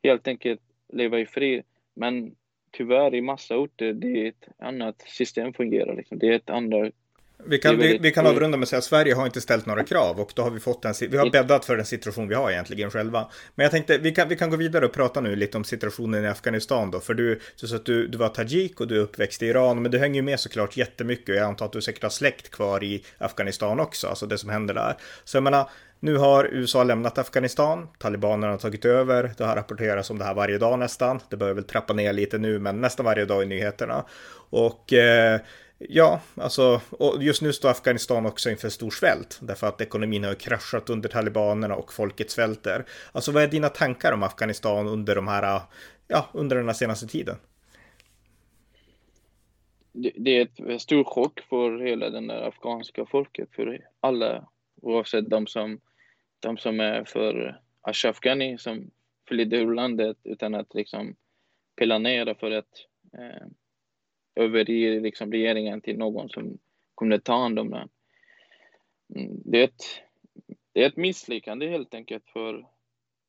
helt 0.03 0.27
enkelt 0.27 0.61
leva 0.93 1.19
i 1.19 1.25
fri. 1.25 1.63
Men 1.93 2.35
tyvärr 2.71 3.15
i 3.15 3.21
massa 3.21 3.57
orter, 3.57 3.93
det 3.93 4.07
är 4.07 4.29
ett 4.29 4.47
annat 4.57 5.01
system 5.01 5.53
fungerar. 5.53 5.95
Liksom. 5.95 6.19
Det 6.19 6.27
är 6.27 6.33
ett 6.33 6.49
annat 6.49 6.93
vi 7.43 7.57
kan, 7.57 7.77
vi, 7.77 7.97
vi, 7.97 8.11
kan 8.11 8.27
avrunda 8.27 8.57
med 8.57 8.63
att 8.63 8.69
säga 8.69 8.77
att 8.77 8.83
Sverige 8.83 9.13
har 9.13 9.25
inte 9.25 9.41
ställt 9.41 9.65
några 9.65 9.83
krav 9.83 10.19
och 10.19 10.31
då 10.35 10.41
har 10.41 10.49
vi 10.49 10.59
fått 10.59 10.85
en, 10.85 10.93
vi 11.09 11.17
har 11.17 11.29
bäddat 11.29 11.65
för 11.65 11.77
den 11.77 11.85
situation 11.85 12.27
vi 12.27 12.35
har 12.35 12.51
egentligen 12.51 12.91
själva. 12.91 13.29
Men 13.55 13.63
jag 13.63 13.71
tänkte, 13.71 13.97
vi 13.97 14.11
kan, 14.11 14.29
vi 14.29 14.35
kan 14.35 14.49
gå 14.49 14.55
vidare 14.55 14.85
och 14.85 14.93
prata 14.93 15.21
nu 15.21 15.35
lite 15.35 15.57
om 15.57 15.63
situationen 15.63 16.25
i 16.25 16.27
Afghanistan 16.27 16.91
då, 16.91 16.99
för 16.99 17.13
du, 17.13 17.39
du 17.61 17.67
sa 17.67 17.75
att 17.75 17.85
du, 17.85 18.07
du 18.07 18.17
var 18.17 18.29
tajik 18.29 18.81
och 18.81 18.87
du 18.87 18.95
är 18.95 18.99
uppväxt 18.99 19.43
i 19.43 19.45
Iran, 19.45 19.81
men 19.81 19.91
du 19.91 19.99
hänger 19.99 20.15
ju 20.15 20.21
med 20.21 20.39
såklart 20.39 20.77
jättemycket 20.77 21.29
och 21.29 21.35
jag 21.35 21.45
antar 21.45 21.65
att 21.65 21.73
du 21.73 21.81
säkert 21.81 22.03
har 22.03 22.09
släkt 22.09 22.51
kvar 22.51 22.83
i 22.83 23.03
Afghanistan 23.17 23.79
också, 23.79 24.07
alltså 24.07 24.25
det 24.25 24.37
som 24.37 24.49
händer 24.49 24.73
där. 24.73 24.97
Så 25.23 25.37
jag 25.37 25.43
menar, 25.43 25.69
nu 25.99 26.17
har 26.17 26.49
USA 26.51 26.83
lämnat 26.83 27.17
Afghanistan, 27.17 27.87
talibanerna 27.99 28.53
har 28.53 28.57
tagit 28.57 28.85
över, 28.85 29.31
det 29.37 29.43
har 29.43 29.55
rapporterats 29.55 30.09
om 30.09 30.17
det 30.17 30.25
här 30.25 30.33
varje 30.33 30.57
dag 30.57 30.79
nästan. 30.79 31.19
Det 31.29 31.37
börjar 31.37 31.53
väl 31.53 31.63
trappa 31.63 31.93
ner 31.93 32.13
lite 32.13 32.37
nu, 32.37 32.59
men 32.59 32.81
nästan 32.81 33.05
varje 33.05 33.25
dag 33.25 33.43
i 33.43 33.45
nyheterna. 33.45 34.05
Och 34.49 34.93
eh, 34.93 35.39
Ja, 35.77 36.21
alltså, 36.35 36.81
och 36.91 37.23
just 37.23 37.41
nu 37.41 37.53
står 37.53 37.69
Afghanistan 37.69 38.25
också 38.25 38.49
inför 38.49 38.69
stor 38.69 38.91
svält, 38.91 39.39
därför 39.41 39.67
att 39.67 39.81
ekonomin 39.81 40.23
har 40.23 40.33
kraschat 40.33 40.89
under 40.89 41.09
talibanerna 41.09 41.75
och 41.75 41.93
folket 41.93 42.31
svälter. 42.31 42.85
Alltså 43.11 43.31
vad 43.31 43.43
är 43.43 43.47
dina 43.47 43.69
tankar 43.69 44.11
om 44.11 44.23
Afghanistan 44.23 44.87
under 44.87 45.15
de 45.15 45.27
här, 45.27 45.61
ja, 46.07 46.29
under 46.33 46.55
den 46.55 46.65
här 46.65 46.73
senaste 46.73 47.07
tiden? 47.07 47.35
Det 49.93 50.37
är 50.41 50.47
en 50.57 50.79
stor 50.79 51.03
chock 51.03 51.39
för 51.49 51.85
hela 51.85 52.09
den 52.09 52.27
där 52.27 52.47
afghanska 52.47 53.05
folket, 53.05 53.49
för 53.55 53.81
alla, 53.99 54.47
oavsett 54.81 55.29
de 55.29 55.47
som, 55.47 55.79
de 56.39 56.57
som 56.57 56.79
är 56.79 57.03
för 57.03 57.59
Ashraf 57.81 58.19
Ghani 58.19 58.57
som 58.57 58.91
flydde 59.27 59.57
ur 59.57 59.73
landet 59.73 60.17
utan 60.23 60.55
att 60.55 60.73
liksom 60.73 61.15
planera 61.75 62.35
för 62.35 62.51
att 62.51 62.85
eh, 63.13 63.47
överge 64.35 64.99
liksom 64.99 65.31
regeringen 65.31 65.81
till 65.81 65.97
någon 65.97 66.29
som 66.29 66.57
kunde 66.97 67.19
ta 67.19 67.37
hand 67.37 67.59
om 67.59 67.69
den. 67.69 67.89
Mm, 69.15 69.41
det 69.45 69.59
är 69.59 69.63
ett, 69.63 69.83
det 70.73 70.83
är 70.83 70.87
ett 70.87 70.97
misslyckande 70.97 71.67
helt 71.67 71.93
enkelt 71.93 72.29
för 72.29 72.67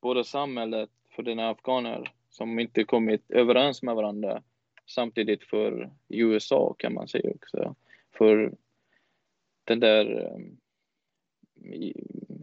både 0.00 0.24
samhället, 0.24 0.90
för 1.10 1.22
den 1.22 1.38
afghaner 1.38 2.12
som 2.30 2.58
inte 2.58 2.84
kommit 2.84 3.30
överens 3.30 3.82
med 3.82 3.94
varandra 3.94 4.42
samtidigt 4.86 5.44
för 5.44 5.90
USA 6.08 6.74
kan 6.78 6.94
man 6.94 7.08
säga 7.08 7.30
också. 7.30 7.74
För 8.12 8.54
den 9.64 9.80
där 9.80 10.22
eh, 10.22 10.40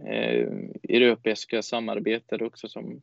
eh 0.05 0.47
europeiska 0.83 1.61
samarbetet 1.61 2.41
också 2.41 2.67
som 2.67 3.01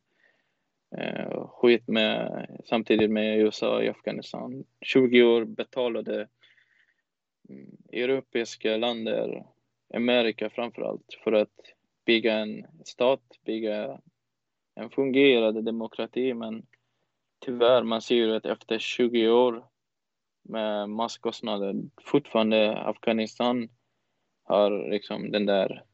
eh, 0.98 1.48
skit 1.48 1.88
med 1.88 2.46
samtidigt 2.64 3.10
med 3.10 3.38
USA 3.38 3.82
i 3.82 3.88
Afghanistan. 3.88 4.64
20 4.80 5.22
år 5.22 5.44
betalade 5.44 6.28
mm, 7.48 7.76
europeiska 7.92 8.76
länder, 8.76 9.46
Amerika 9.94 10.50
framför 10.50 10.82
allt, 10.82 11.18
för 11.24 11.32
att 11.32 11.74
bygga 12.06 12.34
en 12.34 12.66
stat, 12.84 13.22
bygga 13.44 14.00
en 14.74 14.90
fungerande 14.90 15.62
demokrati, 15.62 16.34
men 16.34 16.66
tyvärr, 17.44 17.82
man 17.82 18.02
ser 18.02 18.14
ju 18.14 18.36
att 18.36 18.46
efter 18.46 18.78
20 18.78 19.28
år 19.28 19.64
med 20.42 20.88
masskostnader, 20.88 21.74
fortfarande 22.04 22.78
Afghanistan 22.78 23.68
har 24.42 24.90
liksom 24.90 25.30
den 25.30 25.46
där 25.46 25.84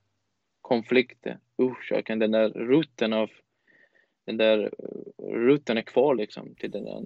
konflikten, 0.61 1.39
orsaken, 1.57 2.19
den 2.19 2.31
där 2.31 2.51
roten 2.51 3.13
av 3.13 3.31
den 4.27 4.37
där 4.37 4.71
rutten 5.19 5.79
är 5.79 5.83
kvar 5.83 6.15
liksom 6.15 6.55
till 6.55 6.71
den 6.71 6.85
där 6.85 7.03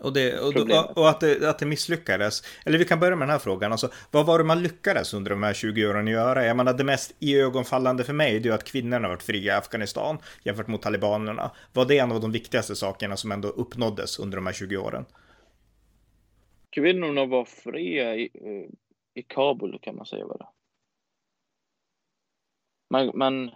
och, 0.00 0.12
det, 0.12 0.40
och, 0.40 0.96
och, 0.98 1.08
att, 1.08 1.20
det, 1.20 1.50
att 1.50 1.58
det 1.58 1.66
misslyckades. 1.66 2.42
Eller 2.66 2.78
vi 2.78 2.84
kan 2.84 3.00
börja 3.00 3.16
med 3.16 3.28
den 3.28 3.32
här 3.32 3.38
frågan. 3.38 3.72
Alltså, 3.72 3.90
vad 4.10 4.26
var 4.26 4.38
det 4.38 4.44
man 4.44 4.62
lyckades 4.62 5.14
under 5.14 5.30
de 5.30 5.42
här 5.42 5.54
20 5.54 5.86
åren 5.86 6.06
att 6.06 6.12
göra? 6.12 6.46
Jag 6.46 6.56
menar, 6.56 6.74
det 6.74 6.84
mest 6.84 7.16
iögonfallande 7.18 8.04
för 8.04 8.12
mig 8.12 8.36
är 8.36 8.40
ju 8.40 8.52
att 8.52 8.64
kvinnorna 8.64 9.08
varit 9.08 9.22
fria 9.22 9.54
i 9.54 9.56
Afghanistan 9.56 10.18
jämfört 10.42 10.66
mot 10.66 10.82
talibanerna. 10.82 11.50
Var 11.72 11.84
det 11.84 11.98
en 11.98 12.12
av 12.12 12.20
de 12.20 12.32
viktigaste 12.32 12.76
sakerna 12.76 13.16
som 13.16 13.32
ändå 13.32 13.48
uppnåddes 13.48 14.18
under 14.18 14.36
de 14.36 14.46
här 14.46 14.52
20 14.52 14.76
åren? 14.76 15.04
Kvinnorna 16.70 17.26
var 17.26 17.44
fria 17.44 18.16
i, 18.16 18.30
i 19.14 19.22
Kabul 19.22 19.78
kan 19.82 19.96
man 19.96 20.06
säga. 20.06 20.24
Man, 22.90 23.10
man, 23.14 23.50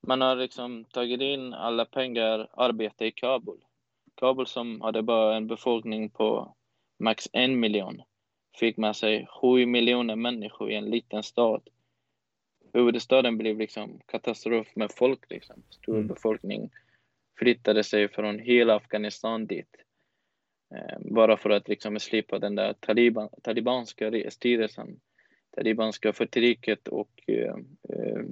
man 0.00 0.20
har 0.20 0.36
liksom 0.36 0.84
tagit 0.84 1.20
in 1.20 1.54
alla 1.54 1.84
pengar, 1.84 2.48
arbete 2.52 3.06
i 3.06 3.10
Kabul. 3.10 3.58
Kabul 4.14 4.46
som 4.46 4.80
hade 4.80 5.02
bara 5.02 5.36
en 5.36 5.46
befolkning 5.46 6.10
på 6.10 6.54
max 6.98 7.28
en 7.32 7.60
miljon 7.60 8.02
fick 8.58 8.76
med 8.76 8.96
sig 8.96 9.26
sju 9.26 9.66
miljoner 9.66 10.16
människor 10.16 10.70
i 10.70 10.74
en 10.74 10.90
liten 10.90 11.22
stad. 11.22 11.62
Huvudstaden 12.72 13.38
blev 13.38 13.58
liksom 13.58 14.00
katastrof 14.06 14.68
med 14.74 14.92
folk, 14.92 15.30
liksom. 15.30 15.62
Stor 15.70 15.94
mm. 15.94 16.06
befolkning 16.06 16.70
flyttade 17.38 17.84
sig 17.84 18.08
från 18.08 18.38
hela 18.38 18.76
Afghanistan 18.76 19.46
dit. 19.46 19.76
Eh, 20.74 20.98
bara 21.00 21.36
för 21.36 21.50
att 21.50 21.68
liksom 21.68 22.00
slippa 22.00 22.38
den 22.38 22.54
där 22.54 22.72
taliban, 22.72 23.28
talibanska 23.42 24.30
styrelsen, 24.30 25.00
talibanska 25.50 26.12
förtrycket 26.12 26.88
och 26.88 27.10
eh, 27.26 27.54
eh, 27.88 28.22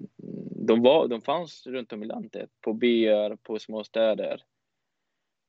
de, 0.67 0.83
var, 0.83 1.09
de 1.09 1.21
fanns 1.21 1.67
runt 1.67 1.93
om 1.93 2.03
i 2.03 2.07
landet, 2.07 2.51
på 2.61 2.73
byar, 2.73 3.37
på 3.43 3.59
små 3.59 3.85
städer 3.85 4.43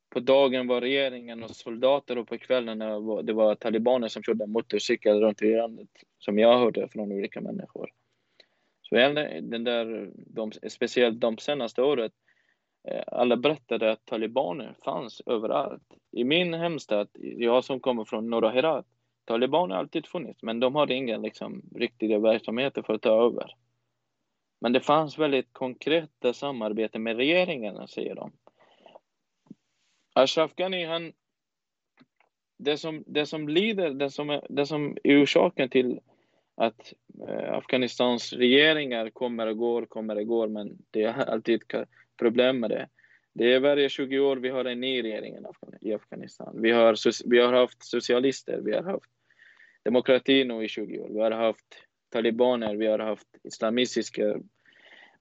på 0.09 0.19
dagen 0.19 0.67
var 0.67 0.81
regeringen 0.81 1.43
och 1.43 1.55
soldater 1.55 2.17
och 2.17 2.27
på 2.27 2.37
kvällarna 2.37 2.99
var 2.99 3.23
det 3.23 3.33
var 3.33 3.55
talibaner 3.55 4.07
som 4.07 4.23
körde 4.23 4.47
motorcykel 4.47 5.21
runt 5.21 5.41
i 5.41 5.55
landet, 5.55 5.89
som 6.19 6.39
jag 6.39 6.59
hörde 6.59 6.87
från 6.87 7.11
olika 7.11 7.41
människor. 7.41 7.91
Så 8.81 8.95
den 8.95 9.63
där, 9.63 10.11
de, 10.15 10.51
speciellt 10.51 11.19
de 11.19 11.37
senaste 11.37 11.81
året, 11.81 12.11
eh, 12.87 13.03
alla 13.07 13.37
berättade 13.37 13.91
att 13.91 14.05
talibaner 14.05 14.75
fanns 14.83 15.21
överallt. 15.25 15.93
I 16.11 16.23
min 16.23 16.53
hemstad, 16.53 17.07
jag 17.13 17.63
som 17.63 17.79
kommer 17.79 18.05
från 18.05 18.29
norra 18.29 18.49
Herat, 18.49 18.85
Taliban 19.29 19.71
har 19.71 19.77
alltid 19.77 20.07
funnits, 20.07 20.43
men 20.43 20.59
de 20.59 20.75
hade 20.75 20.93
inga 20.93 21.17
liksom, 21.17 21.61
riktiga 21.75 22.19
verksamheter 22.19 22.81
för 22.81 22.93
att 22.93 23.01
ta 23.01 23.25
över. 23.25 23.55
Men 24.61 24.73
det 24.73 24.79
fanns 24.79 25.19
väldigt 25.19 25.53
konkreta 25.53 26.33
samarbeten 26.33 27.03
med 27.03 27.17
regeringen, 27.17 27.87
säger 27.87 28.15
de. 28.15 28.31
Ashraf 30.13 30.55
Ghani, 30.55 30.85
han, 30.85 31.13
det 32.57 32.77
som, 32.77 33.03
det 33.07 33.25
som 33.25 33.49
lider, 33.49 33.89
det 33.89 34.09
som, 34.09 34.29
är, 34.29 34.45
det 34.49 34.65
som 34.65 34.97
är 35.03 35.23
orsaken 35.23 35.69
till 35.69 35.99
att 36.55 36.93
eh, 37.27 37.53
Afghanistans 37.53 38.33
regeringar 38.33 39.09
kommer 39.09 39.47
och 39.47 39.57
går, 39.57 39.85
kommer 39.85 40.15
och 40.15 40.27
går, 40.27 40.47
men 40.47 40.77
det 40.91 41.03
är 41.03 41.29
alltid 41.29 41.63
problem 42.19 42.59
med 42.59 42.69
det. 42.69 42.89
Det 43.33 43.53
är 43.53 43.59
varje 43.59 43.89
20 43.89 44.19
år 44.19 44.37
vi 44.37 44.49
har 44.49 44.65
en 44.65 44.81
ny 44.81 45.03
regering 45.03 45.37
i 45.81 45.93
Afghanistan. 45.93 46.61
Vi 46.61 46.71
har, 46.71 46.97
vi 47.29 47.39
har 47.39 47.53
haft 47.53 47.83
socialister, 47.83 48.61
vi 48.61 48.75
har 48.75 48.83
haft 48.83 49.18
demokrati 49.83 50.43
nu 50.43 50.63
i 50.63 50.67
20 50.67 50.99
år, 50.99 51.09
vi 51.09 51.19
har 51.19 51.31
haft 51.31 51.85
talibaner, 52.09 52.75
vi 52.75 52.87
har 52.87 52.99
haft 52.99 53.27
islamistiska 53.43 54.39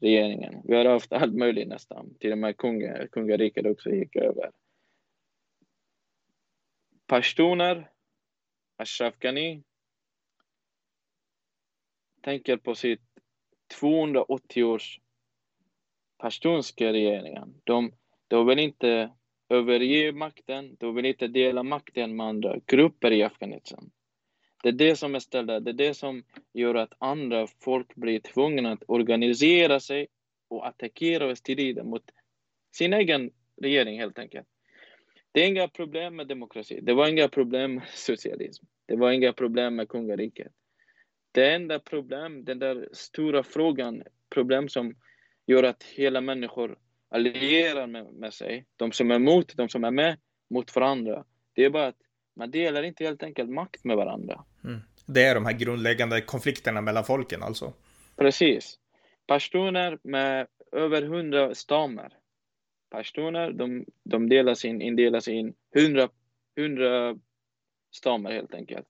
regeringen. 0.01 0.63
Vi 0.65 0.77
har 0.77 0.85
haft 0.85 1.13
allt 1.13 1.35
möjligt 1.35 1.69
nästan. 1.69 2.15
Till 2.21 2.33
och 2.33 2.39
med 2.39 2.57
kunga, 2.57 3.09
kungariket 3.09 3.67
också 3.67 3.91
gick 3.91 4.17
över. 4.17 4.51
Pashtuner, 7.07 7.91
Ashraf 8.77 9.19
Ghani, 9.19 9.63
tänker 12.21 12.57
på 12.57 12.75
sitt 12.75 13.03
280 13.81 14.65
års 14.65 15.01
pashtunska 16.19 16.93
regeringen. 16.93 17.61
De, 17.65 17.93
de 18.29 18.47
vill 18.47 18.59
inte 18.59 19.11
överge 19.49 20.13
makten, 20.13 20.77
de 20.81 20.95
vill 20.95 21.05
inte 21.05 21.29
dela 21.29 21.63
makten 21.63 22.17
med 22.17 22.27
andra 22.27 22.57
grupper 22.67 23.13
i 23.13 23.23
Afghanistan. 23.23 23.91
Det 24.63 24.69
är 24.69 24.73
det 24.73 24.97
som 24.97 25.15
är 25.15 25.19
ställda, 25.19 25.61
det 25.61 25.71
är 25.71 25.75
det 25.75 25.95
som 25.95 26.25
gör 26.53 26.75
att 26.75 26.93
andra 26.99 27.47
folk 27.47 27.95
blir 27.95 28.21
tvungna 28.21 28.73
att 28.73 28.83
organisera 28.89 29.81
sig 29.81 30.07
och 30.49 30.67
attackera 30.67 31.27
och 31.27 31.39
strida 31.39 31.85
mot 31.85 32.11
sin 32.73 32.93
egen 32.93 33.31
regering 33.57 33.99
helt 33.99 34.19
enkelt. 34.19 34.47
Det 35.33 35.43
är 35.43 35.49
inga 35.49 35.69
problem 35.69 36.17
med 36.17 36.27
demokrati. 36.27 36.81
Det 36.83 36.95
var 36.95 37.09
inga 37.09 37.29
problem 37.29 37.75
med 37.75 37.85
socialism. 37.95 38.65
Det 38.87 38.97
var 38.97 39.13
inga 39.13 39.33
problem 39.33 39.77
med 39.77 39.89
kungariket. 39.89 40.53
Det 41.33 41.53
enda 41.55 41.79
problem, 41.79 42.45
den 42.45 42.59
där 42.59 42.89
stora 42.93 43.43
frågan, 43.43 44.03
problem 44.31 44.69
som 44.69 44.95
gör 45.47 45.63
att 45.63 45.83
hela 45.83 46.21
människor 46.21 46.79
allierar 47.09 47.87
med, 47.87 48.13
med 48.13 48.35
sig, 48.35 48.67
de 48.77 48.93
som 48.93 49.11
är 49.11 49.15
emot, 49.15 49.57
de 49.57 49.69
som 49.69 49.85
är 49.85 49.91
med, 49.91 50.19
mot 50.51 50.77
varandra. 50.77 51.25
Det 51.53 51.65
är 51.65 51.71
bara 51.71 51.87
att 51.87 52.01
man 52.39 52.51
delar 52.51 52.83
inte 52.83 53.05
helt 53.05 53.23
enkelt 53.23 53.51
makt 53.51 53.85
med 53.85 53.97
varandra. 53.97 54.45
Mm. 54.65 54.81
Det 55.07 55.23
är 55.23 55.35
de 55.35 55.47
här 55.47 55.53
grundläggande 55.53 56.21
konflikterna 56.21 56.81
mellan 56.81 57.05
folken 57.05 57.43
alltså? 57.43 57.73
Precis. 58.17 58.79
Pashtuner 59.27 59.99
med 60.03 60.47
över 60.73 61.03
hundra 61.03 61.55
stammar 61.55 62.13
pashtuner, 62.91 63.53
de, 63.53 63.85
de 64.05 64.29
delas 64.29 64.65
in, 64.65 64.83
indelas 64.83 65.29
in 65.29 65.55
100, 65.75 66.09
100 66.57 67.19
stammar 67.91 68.33
helt 68.33 68.55
enkelt. 68.55 68.87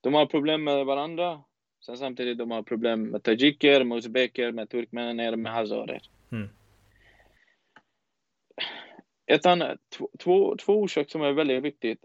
De 0.00 0.14
har 0.14 0.26
problem 0.26 0.64
med 0.64 0.86
varandra, 0.86 1.42
sen 1.86 1.96
samtidigt 1.96 2.38
de 2.38 2.50
har 2.50 2.62
problem 2.62 3.02
med 3.02 3.22
tajiker, 3.22 3.84
med 3.84 3.98
uzbeker, 3.98 4.52
med 4.52 4.70
turkmener, 4.70 5.36
med 5.36 5.52
hazarer. 5.52 6.02
Mm. 6.32 6.48
Ett 9.26 9.46
annat, 9.46 9.78
två, 10.18 10.56
två 10.56 10.72
orsaker 10.72 11.10
som 11.10 11.22
är 11.22 11.32
väldigt 11.32 11.62
viktigt. 11.62 12.04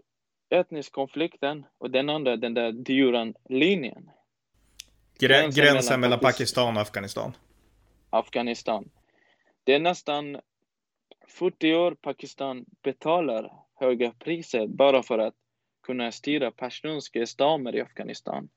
Etnisk 0.50 0.92
konflikten 0.92 1.66
och 1.78 1.90
den 1.90 2.10
andra, 2.10 2.36
den 2.36 2.54
där 2.54 2.72
Duran-linjen. 2.72 4.10
Gränsen, 5.18 5.64
gränsen 5.64 6.00
mellan 6.00 6.18
Pakistan 6.18 6.76
och 6.76 6.82
Afghanistan. 6.82 7.32
Afghanistan. 8.10 8.90
Det 9.64 9.74
är 9.74 9.80
nästan 9.80 10.40
40 11.26 11.74
år 11.74 11.94
Pakistan 11.94 12.64
betalar 12.82 13.52
höga 13.74 14.12
priser 14.18 14.66
bara 14.66 15.02
för 15.02 15.18
att 15.18 15.34
kunna 15.82 16.12
styra 16.12 16.50
pashtunska 16.50 17.26
stammar 17.26 17.76
i 17.76 17.80
Afghanistan. 17.80 18.48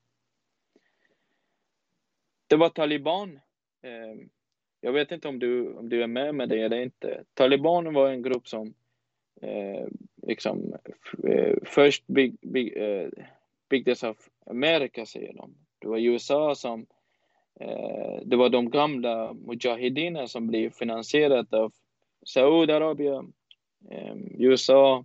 Det 2.46 2.56
var 2.56 2.68
taliban. 2.68 3.40
Eh, 3.82 4.26
jag 4.80 4.92
vet 4.92 5.12
inte 5.12 5.28
om 5.28 5.38
du, 5.38 5.72
om 5.72 5.88
du 5.88 6.02
är 6.02 6.06
med 6.06 6.34
med 6.34 6.48
det 6.48 6.62
eller 6.62 6.80
inte. 6.80 7.24
Taliban 7.34 7.94
var 7.94 8.10
en 8.10 8.22
grupp 8.22 8.48
som 8.48 8.74
eh, 9.42 9.86
liksom, 10.22 10.74
eh, 11.24 11.54
först 11.62 12.06
bygg, 12.06 12.36
bygg, 12.42 12.74
byggdes 13.70 14.04
av 14.04 14.16
Amerika, 14.46 15.06
säger 15.06 15.32
de. 15.32 15.54
Det 15.78 15.88
var 15.88 15.98
USA 15.98 16.54
som 16.54 16.86
det 18.24 18.36
var 18.36 18.48
de 18.48 18.70
gamla 18.70 19.32
mujahidinerna 19.32 20.26
som 20.26 20.46
blev 20.46 20.70
finansierade 20.70 21.58
av 21.58 21.72
Saudiarabien, 22.26 23.32
eh, 23.90 24.14
USA, 24.38 25.04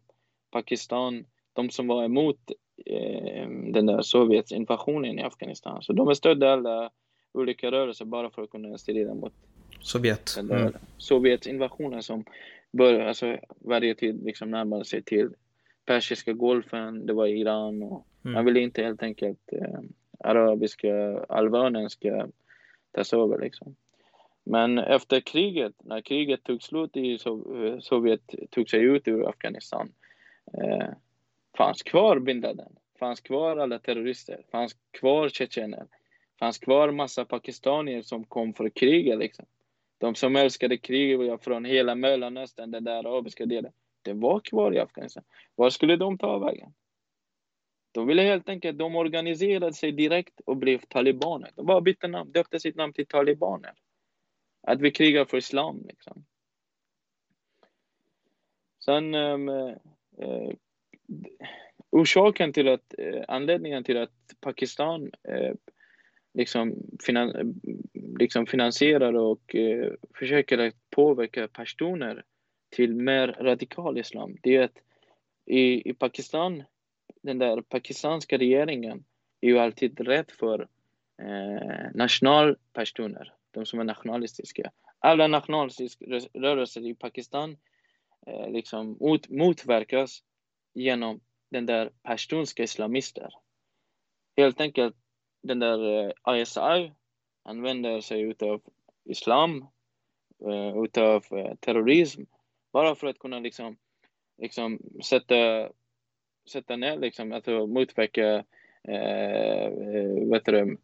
Pakistan, 0.51 1.25
de 1.53 1.69
som 1.69 1.87
var 1.87 2.03
emot 2.03 2.51
eh, 2.85 3.49
den 3.49 3.85
där 3.85 4.01
Sovjets 4.01 4.51
invasionen 4.51 5.19
i 5.19 5.23
Afghanistan. 5.23 5.81
Så 5.81 5.93
de 5.93 6.15
stödde 6.15 6.53
alla 6.53 6.91
olika 7.33 7.71
rörelser 7.71 8.05
bara 8.05 8.29
för 8.29 8.41
att 8.41 8.49
kunna 8.49 8.77
strida 8.77 9.13
mot 9.13 9.33
Sovjet. 9.81 10.37
Mm. 10.39 10.73
Sovjets 10.97 11.47
invasionen 11.47 12.03
som 12.03 12.25
bör, 12.77 12.99
alltså, 12.99 13.37
varje 13.47 13.95
tid 13.95 14.23
liksom 14.23 14.51
närmade 14.51 14.85
sig 14.85 15.03
till 15.03 15.29
Persiska 15.85 16.33
golfen, 16.33 17.05
det 17.05 17.13
var 17.13 17.27
Iran 17.27 17.83
och 17.83 18.07
mm. 18.23 18.33
man 18.33 18.45
ville 18.45 18.59
inte 18.59 18.83
helt 18.83 19.03
enkelt 19.03 19.53
eh, 19.53 19.79
arabiska 20.19 21.25
halvön 21.29 21.89
ska 21.89 22.27
tas 22.91 23.13
över 23.13 23.39
liksom. 23.39 23.75
Men 24.43 24.77
efter 24.77 25.19
kriget, 25.19 25.73
när 25.83 26.01
kriget 26.01 26.43
tog 26.43 26.63
slut 26.63 26.97
i 26.97 27.17
Sovjet, 27.81 28.35
tog 28.49 28.69
sig 28.69 28.83
ut 28.83 29.07
ur 29.07 29.29
Afghanistan, 29.29 29.91
eh, 30.53 30.89
fanns 31.57 31.83
kvar 31.83 32.19
bin 32.19 32.41
Laden, 32.41 32.75
fanns 32.99 33.21
kvar 33.21 33.57
alla 33.57 33.79
terrorister, 33.79 34.41
fanns 34.51 34.75
kvar 34.91 35.29
tjetjener, 35.29 35.87
fanns 36.39 36.57
kvar 36.57 36.91
massa 36.91 37.25
pakistanier 37.25 38.01
som 38.01 38.23
kom 38.23 38.53
för 38.53 38.69
kriga 38.69 39.15
liksom. 39.15 39.45
De 39.97 40.15
som 40.15 40.35
älskade 40.35 40.77
krig 40.77 41.41
från 41.41 41.65
hela 41.65 41.95
Mellanöstern, 41.95 42.71
den 42.71 42.83
där 42.83 42.95
arabiska 42.95 43.45
delen, 43.45 43.71
det 44.01 44.13
var 44.13 44.39
kvar 44.39 44.73
i 44.73 44.79
Afghanistan. 44.79 45.23
Var 45.55 45.69
skulle 45.69 45.95
de 45.95 46.17
ta 46.17 46.39
vägen? 46.39 46.73
De 47.91 48.07
ville 48.07 48.21
helt 48.21 48.49
enkelt, 48.49 48.77
de 48.77 48.95
organiserade 48.95 49.73
sig 49.73 49.91
direkt 49.91 50.39
och 50.45 50.57
blev 50.57 50.77
talibaner. 50.77 51.51
De 51.55 51.65
bara 51.65 51.81
bytte 51.81 52.07
namn, 52.07 52.31
döpte 52.31 52.59
sitt 52.59 52.75
namn 52.75 52.93
till 52.93 53.05
talibaner. 53.05 53.73
Att 54.61 54.81
vi 54.81 54.91
krigar 54.91 55.25
för 55.25 55.37
islam 55.37 55.85
liksom. 55.87 56.25
Sen 58.85 59.15
um, 59.15 59.49
uh, 59.49 60.53
orsaken 61.89 62.53
till 62.53 62.67
att, 62.67 62.93
uh, 62.99 63.23
anledningen 63.27 63.83
till 63.83 63.97
att 63.97 64.13
Pakistan 64.39 65.11
uh, 65.29 65.53
liksom, 66.35 66.75
finan 67.05 67.59
liksom 68.19 68.45
finansierar 68.45 69.13
och 69.13 69.55
eh, 69.55 69.93
försöker 70.19 70.57
att 70.57 70.89
påverka 70.89 71.47
pashtuner 71.47 72.23
till 72.69 72.95
mer 72.95 73.27
radikal 73.27 73.97
islam, 73.97 74.37
det 74.41 74.55
är 74.55 74.63
att 74.63 74.81
i, 75.45 75.89
i 75.89 75.93
Pakistan, 75.93 76.63
den 77.21 77.37
där 77.37 77.61
pakistanska 77.61 78.37
regeringen 78.37 79.03
är 79.41 79.47
ju 79.47 79.59
alltid 79.59 79.99
rädd 79.99 80.31
för 80.39 80.67
eh, 81.21 81.91
nationalpersoner, 81.93 83.33
de 83.51 83.65
som 83.65 83.79
är 83.79 83.83
nationalistiska. 83.83 84.71
Alla 84.99 85.27
nationalistiska 85.27 86.05
rörelser 86.33 86.85
i 86.85 86.95
Pakistan 86.95 87.57
eh, 88.27 88.49
liksom 88.49 88.97
mot, 88.99 89.29
motverkas 89.29 90.23
genom 90.73 91.19
den 91.51 91.65
där 91.65 91.91
pashtunska 92.03 92.63
islamister. 92.63 93.29
Helt 94.37 94.61
enkelt, 94.61 94.95
den 95.47 95.59
där 95.59 96.09
eh, 96.27 96.41
ISI 96.41 96.91
använder 97.43 98.01
sig 98.01 98.21
utav 98.21 98.61
islam, 99.05 99.67
eh, 100.45 100.83
utav 100.83 101.25
eh, 101.31 101.55
terrorism, 101.55 102.21
bara 102.73 102.95
för 102.95 103.07
att 103.07 103.19
kunna 103.19 103.39
liksom, 103.39 103.77
liksom 104.41 104.79
sätta, 105.03 105.69
sätta 106.51 106.75
ner, 106.75 106.97
liksom, 106.97 107.31
alltså 107.31 107.67
motverka 107.67 108.43
eh, 108.87 109.69
vet 110.31 110.45
du, 110.45 110.77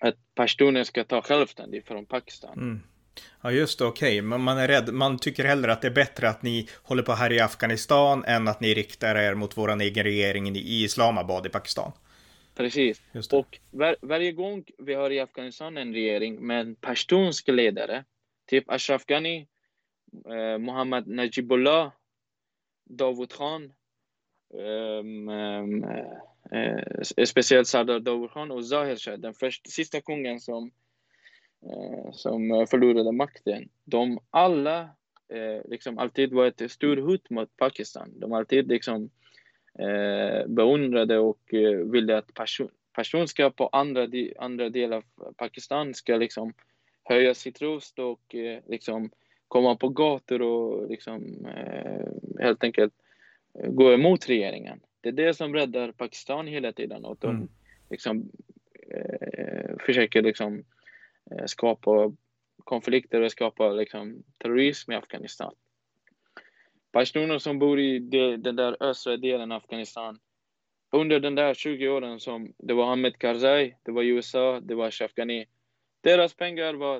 att 0.00 0.16
pashtuner 0.34 0.84
ska 0.84 1.04
ta 1.04 1.22
självständigt 1.22 1.86
från 1.86 2.06
Pakistan. 2.06 2.58
Mm. 2.58 2.80
Ja 3.42 3.50
just 3.50 3.78
det, 3.78 3.84
okej. 3.84 4.18
Okay. 4.18 4.22
Men 4.22 4.40
man 4.40 4.58
är 4.58 4.68
rädd, 4.68 4.94
man 4.94 5.18
tycker 5.18 5.44
hellre 5.44 5.72
att 5.72 5.82
det 5.82 5.88
är 5.88 5.92
bättre 5.94 6.28
att 6.28 6.42
ni 6.42 6.68
håller 6.82 7.02
på 7.02 7.12
här 7.12 7.32
i 7.32 7.40
Afghanistan 7.40 8.24
än 8.24 8.48
att 8.48 8.60
ni 8.60 8.74
riktar 8.74 9.16
er 9.16 9.34
mot 9.34 9.56
vår 9.56 9.80
egen 9.80 10.04
regering 10.04 10.56
i 10.56 10.84
Islamabad 10.84 11.46
i 11.46 11.48
Pakistan. 11.48 11.92
Precis. 12.56 13.02
Och 13.32 13.58
var, 13.70 13.96
varje 14.02 14.32
gång 14.32 14.64
vi 14.78 14.94
har 14.94 15.10
i 15.10 15.20
Afghanistan 15.20 15.76
en 15.76 15.92
regering 15.92 16.46
med 16.46 16.60
en 16.60 16.74
pashtunsk 16.74 17.48
ledare, 17.48 18.04
typ 18.46 18.70
Ashraf 18.70 19.04
Ghani, 19.06 19.46
eh, 20.26 20.58
Mohammad 20.58 21.06
Najibullah, 21.06 21.92
Davud 22.84 23.32
Khan, 23.32 23.72
um, 24.48 25.28
um, 25.28 25.84
eh, 26.50 27.24
speciellt 27.26 27.68
Sardar 27.68 28.00
Doverkhan 28.00 28.50
och 28.50 28.66
Zahir 28.66 28.96
Shah, 28.96 29.16
den 29.16 29.34
första, 29.34 29.70
sista 29.70 30.00
kungen 30.00 30.40
som, 30.40 30.70
eh, 31.62 32.12
som 32.12 32.66
förlorade 32.70 33.12
makten. 33.12 33.68
De 33.84 34.18
alla 34.30 34.80
eh, 35.28 35.70
liksom 35.70 35.98
alltid 35.98 36.32
var 36.32 36.46
ett 36.46 36.70
stort 36.70 36.98
hot 36.98 37.30
mot 37.30 37.56
Pakistan. 37.56 38.20
De 38.20 38.32
alltid 38.32 38.68
liksom 38.68 39.10
eh, 39.78 40.46
beundrade 40.46 41.18
och 41.18 41.54
eh, 41.54 41.76
ville 41.76 42.18
att 42.18 42.34
person, 42.34 42.68
personskap 42.92 43.56
på 43.56 43.68
andra, 43.68 44.08
andra 44.38 44.68
delar 44.68 44.96
av 44.96 45.32
Pakistan 45.32 45.94
ska 45.94 46.16
liksom 46.16 46.52
höja 47.04 47.34
sitt 47.34 47.62
röst 47.62 47.98
och 47.98 48.34
eh, 48.34 48.60
liksom 48.66 49.10
komma 49.48 49.76
på 49.76 49.88
gator 49.88 50.42
och 50.42 50.90
liksom 50.90 51.46
helt 52.40 52.64
enkelt 52.64 52.94
gå 53.68 53.92
emot 53.92 54.28
regeringen. 54.28 54.80
Det 55.00 55.08
är 55.08 55.12
det 55.12 55.34
som 55.34 55.54
räddar 55.54 55.92
Pakistan 55.92 56.46
hela 56.46 56.72
tiden. 56.72 57.04
Och 57.04 57.16
de 57.20 57.36
mm. 57.36 57.48
liksom, 57.90 58.30
försöker 59.80 60.22
liksom, 60.22 60.64
skapa 61.46 62.12
konflikter 62.64 63.20
och 63.20 63.32
skapa 63.32 63.70
liksom, 63.70 64.22
terrorism 64.38 64.92
i 64.92 64.94
Afghanistan. 64.94 65.54
Pashtuner 66.92 67.38
som 67.38 67.58
bor 67.58 67.80
i 67.80 67.98
det, 67.98 68.36
den 68.36 68.56
där 68.56 68.76
östra 68.80 69.16
delen 69.16 69.52
av 69.52 69.56
Afghanistan 69.56 70.18
under 70.92 71.20
den 71.20 71.34
där 71.34 71.54
20 71.54 71.88
åren 71.88 72.20
som 72.20 72.52
det 72.58 72.74
var 72.74 72.92
Ahmed 72.92 73.18
Karzai, 73.18 73.74
det 73.82 73.92
var 73.92 74.02
USA, 74.02 74.60
det 74.60 74.74
var 74.74 74.86
Ashraf 74.86 75.14
Ghani. 75.14 75.46
Deras 76.00 76.34
pengar 76.34 76.74
var 76.74 76.96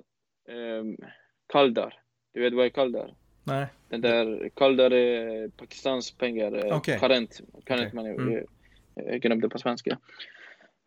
eh, 0.48 1.08
kaldar. 1.46 2.02
Du 2.32 2.40
vet 2.40 2.52
vad 2.52 2.66
är 2.66 2.70
kaldar? 2.70 3.14
Nej. 3.44 3.66
Den 3.88 4.00
där 4.00 4.50
kallade 4.54 5.50
Pakistans 5.56 6.10
pengar, 6.10 6.66
eh, 6.66 6.76
okay. 6.76 6.98
current, 6.98 7.40
current 7.64 7.94
okay. 7.94 7.94
money, 7.94 8.12
mm. 8.12 8.46
jag 8.94 9.20
glömde 9.20 9.48
på 9.48 9.58
svenska. 9.58 9.98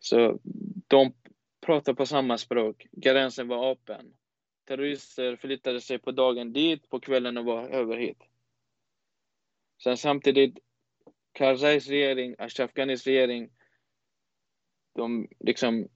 Så 0.00 0.38
de 0.88 1.12
pratar 1.60 1.94
på 1.94 2.06
samma 2.06 2.38
språk. 2.38 2.86
Gränsen 2.92 3.48
var 3.48 3.72
öppen. 3.72 4.14
Terrorister 4.68 5.36
flyttade 5.36 5.80
sig 5.80 5.98
på 5.98 6.12
dagen 6.12 6.52
dit, 6.52 6.90
på 6.90 7.00
kvällen 7.00 7.36
och 7.36 7.44
var 7.44 7.68
över 7.68 7.96
hit. 7.96 8.18
Sen 9.82 9.96
samtidigt, 9.96 10.58
Karzais 11.32 11.88
regering, 11.88 12.34
Ashraf 12.38 12.72
Ghanis 12.74 13.06
regering, 13.06 13.50
de 14.96 15.28
liksom 15.40 15.88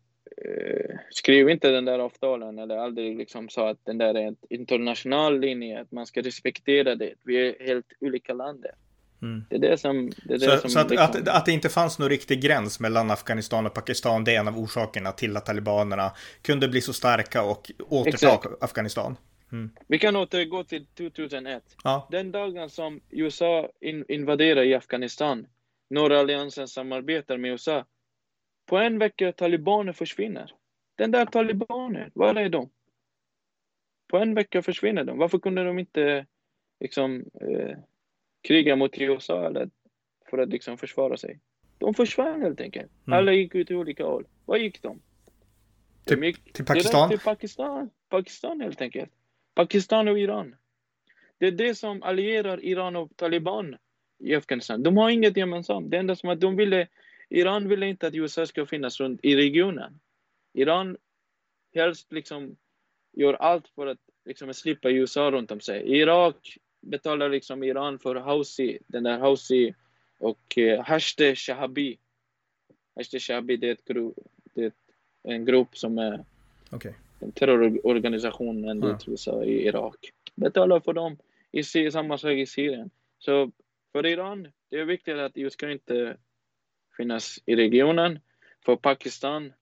eh, 0.45 0.97
skrev 1.11 1.49
inte 1.49 1.71
den 1.71 1.85
där 1.85 1.99
avtalen 1.99 2.59
eller 2.59 2.77
aldrig 2.77 3.19
liksom 3.19 3.49
sa 3.49 3.71
att 3.71 3.85
den 3.85 3.99
där 3.99 4.15
är 4.15 4.27
en 4.27 4.37
internationell 4.51 5.41
linje, 5.41 5.81
att 5.81 5.93
man 5.93 6.07
ska 6.07 6.23
respektera 6.23 6.95
det. 6.95 7.15
Vi 7.23 7.49
är 7.49 7.67
helt 7.67 7.87
olika 8.01 8.35
länder. 8.35 8.71
Mm. 9.23 9.45
Det 9.51 9.57
är 9.57 9.61
det 9.61 9.79
som... 9.79 10.11
Det 10.25 10.35
är 10.35 10.39
så, 10.39 10.51
det 10.51 10.59
som 10.59 10.71
så 10.71 10.79
att, 10.79 10.91
liksom... 10.91 11.11
att, 11.11 11.29
att, 11.29 11.47
det 11.47 11.53
inte 11.53 11.69
fanns 11.69 11.99
någon 11.99 12.09
riktig 12.09 12.43
gräns 12.43 12.81
mellan 12.81 13.11
Afghanistan 13.11 13.67
och 13.67 13.75
Pakistan, 13.75 14.25
det 14.25 14.35
är 14.35 14.41
en 14.41 14.49
av 14.49 14.59
orsakerna 14.59 15.13
till 15.13 15.37
att 15.37 15.47
talibanerna 15.47 16.13
kunde 16.43 16.69
bli 16.69 16.81
så 16.81 16.93
starka 16.93 17.43
och 17.43 17.71
återta 17.89 18.09
Exakt. 18.09 18.47
Afghanistan. 18.61 19.17
Mm. 19.55 19.71
Vi 19.87 19.99
kan 19.99 20.17
återgå 20.17 20.65
till 20.65 20.87
2001. 20.87 21.77
Ja. 21.85 22.09
Den 22.11 22.33
dagen 22.33 22.71
som 22.71 23.01
USA 23.11 23.69
in, 23.81 24.05
invaderar 24.09 24.63
i 24.63 24.75
Afghanistan, 24.75 25.47
norra 25.91 26.21
alliansen 26.21 26.69
samarbetar 26.69 27.37
med 27.37 27.51
USA, 27.51 27.85
på 28.67 28.77
en 28.77 28.99
vecka 28.99 29.33
talibaner 29.33 29.93
försvinner. 29.93 30.53
Den 30.95 31.11
där 31.11 31.27
talibaner, 31.27 32.11
var 32.15 32.35
är 32.35 32.49
de? 32.49 32.71
På 34.09 34.19
en 34.19 34.35
vecka 34.35 34.63
försvinner 34.63 35.05
de. 35.05 35.19
Varför 35.19 35.39
kunde 35.39 35.65
de 35.65 35.79
inte 35.79 36.27
liksom, 36.81 37.25
eh, 37.41 37.79
kriga 38.43 38.77
mot 38.77 38.99
USA 38.99 39.47
eller 39.47 39.71
för 40.31 40.39
att 40.39 40.49
liksom 40.49 40.79
försvara 40.79 41.17
sig? 41.17 41.41
De 41.79 41.95
försvann 41.95 42.43
helt 42.43 42.61
enkelt. 42.61 42.93
Mm. 43.07 43.19
Alla 43.19 43.33
gick 43.33 43.55
ut 43.55 43.71
i 43.71 43.75
olika 43.75 44.05
håll. 44.05 44.27
Var 44.45 44.57
gick 44.57 44.83
de? 44.83 45.01
De 46.05 46.15
till, 46.15 46.25
gick 46.25 46.53
till 46.53 46.65
Pakistan? 46.65 47.09
Till 47.09 47.19
Pakistan. 47.19 47.91
Pakistan 48.09 48.61
helt 48.61 48.81
enkelt. 48.81 49.11
Pakistan 49.55 50.09
och 50.09 50.19
Iran. 50.19 50.57
Det 51.39 51.47
är 51.47 51.53
det 51.53 51.75
som 51.75 52.03
allierar 52.03 52.65
Iran 52.65 52.97
och 52.97 53.17
Taliban 53.17 53.77
i 54.19 54.35
Afghanistan. 54.35 54.83
De 54.83 54.97
har 54.97 55.11
inget 55.11 55.37
gemensamt. 55.37 55.91
Det 55.91 55.97
enda 55.97 56.17
som 56.17 56.29
att 56.29 56.41
de 56.41 56.57
ville 56.57 56.89
Iran 57.29 57.69
vill 57.69 57.83
inte 57.83 58.07
att 58.07 58.15
USA 58.15 58.47
ska 58.47 58.67
finnas 58.67 59.01
runt 59.01 59.21
i 59.23 59.37
regionen. 59.37 60.01
Iran 60.53 60.97
helst 61.75 62.13
liksom 62.13 62.57
gör 63.13 63.35
allt 63.35 63.69
för 63.69 63.87
att 63.87 63.99
liksom 64.25 64.55
slippa 64.55 64.91
USA 64.91 65.31
runt 65.31 65.51
om 65.51 65.61
sig. 65.61 65.99
Irak 65.99 66.59
betalar 66.81 67.29
liksom 67.29 67.63
Iran 67.63 67.99
för 67.99 68.15
Houthi, 68.15 68.79
den 68.87 69.03
där 69.03 69.19
Houthi 69.19 69.75
och 70.19 70.59
eh, 70.59 70.85
Hashde 70.85 71.37
Shahabi. 71.37 71.99
Hashde 72.97 73.21
Shahabi 73.21 73.57
det 73.57 73.69
är, 73.69 73.73
ett 73.73 73.85
gru, 73.85 74.13
det 74.55 74.65
är 74.65 74.73
en 75.23 75.45
grupp 75.45 75.79
som 75.79 75.99
är 75.99 76.25
okay 76.71 76.93
en 77.25 77.33
terrororganisation 77.33 78.69
enligt 78.69 79.07
ja. 79.07 79.13
USA 79.13 79.45
i 79.45 79.67
Irak. 79.67 80.13
Betalar 80.35 80.81
för 80.81 80.93
dem 80.93 81.17
i 81.53 81.63
samma 81.63 82.19
sak 82.19 82.33
i 82.33 82.47
Syrien. 82.47 82.91
Så 83.19 83.51
för 83.93 84.07
Iran, 84.07 84.49
det 84.71 84.77
är 84.77 84.85
viktigt 84.85 85.17
att 85.17 85.33
EU 85.35 85.51
ska 85.51 85.71
inte 85.71 86.17
finnas 86.97 87.39
i 87.47 87.57
regionen. 87.57 88.19
För 88.65 88.77
Pakistan, 88.77 89.53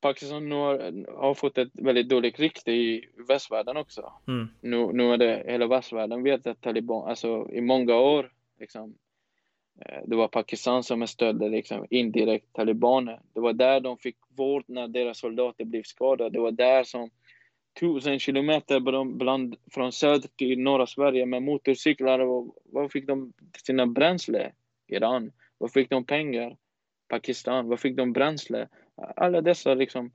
Pakistan 0.00 0.48
nu 0.48 0.54
har, 0.54 1.06
har, 1.16 1.34
fått 1.34 1.58
ett 1.58 1.70
väldigt 1.72 2.08
dåligt 2.08 2.38
rykte 2.38 2.72
i 2.72 3.08
västvärlden 3.28 3.76
också. 3.76 4.12
Mm. 4.28 4.48
Nu, 4.60 4.92
nu 4.92 5.12
är 5.12 5.16
det 5.16 5.44
hela 5.46 5.66
västvärlden 5.66 6.22
vet 6.22 6.46
att 6.46 6.60
Taliban, 6.60 7.08
alltså 7.08 7.48
i 7.52 7.60
många 7.60 7.94
år, 7.94 8.32
liksom, 8.58 8.94
det 10.06 10.16
var 10.16 10.28
Pakistan 10.28 10.82
som 10.82 11.06
stödde 11.06 11.48
liksom, 11.48 11.86
indirekt 11.90 12.52
talibaner. 12.52 13.20
Det 13.34 13.40
var 13.40 13.52
där 13.52 13.80
de 13.80 13.98
fick 13.98 14.16
vård 14.36 14.64
när 14.66 14.88
deras 14.88 15.18
soldater 15.18 15.64
blev 15.64 15.82
skadade. 15.82 16.30
Det 16.30 16.40
var 16.40 16.50
där 16.50 16.84
som 16.84 17.10
tusen 17.80 18.18
kilometer 18.18 18.80
bland, 18.80 19.16
bland, 19.16 19.56
från 19.70 19.92
söder 19.92 20.28
till 20.36 20.58
norra 20.58 20.86
Sverige 20.86 21.26
med 21.26 21.42
motorcyklar. 21.42 22.18
Och, 22.18 22.56
var 22.64 22.88
fick 22.88 23.06
de 23.06 23.32
sina 23.66 23.86
bränsle? 23.86 24.52
Iran. 24.86 25.32
Var 25.58 25.68
fick 25.68 25.90
de 25.90 26.04
pengar? 26.04 26.56
Pakistan. 27.08 27.68
Var 27.68 27.76
fick 27.76 27.96
de 27.96 28.12
bränsle? 28.12 28.68
Alla 29.16 29.40
dessa 29.40 29.74
liksom, 29.74 30.10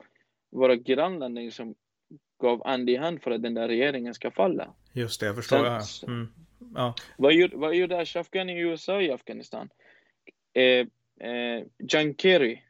våra 0.50 0.76
grannländer 0.76 1.50
som 1.50 1.74
gav 2.40 2.62
and 2.66 2.90
i 2.90 2.96
hand 2.96 3.22
för 3.22 3.30
att 3.30 3.42
den 3.42 3.54
där 3.54 3.68
regeringen 3.68 4.14
ska 4.14 4.30
falla. 4.30 4.74
Just 4.92 5.20
det, 5.20 5.26
jag 5.26 5.36
förstår. 5.36 5.80
Sen, 5.80 6.08
mm. 6.08 6.28
Ja. 6.74 6.94
Vad 7.18 7.32
gjorde, 7.32 7.56
vad 7.56 7.74
gjorde 7.74 8.00
Ashraf 8.00 8.30
Ghani 8.30 8.52
i 8.52 8.60
USA 8.60 9.00
i 9.00 9.12
Afghanistan? 9.12 9.68
Eh, 10.54 10.86
eh, 11.28 11.64
John 11.78 12.14
Kerry. 12.18 12.62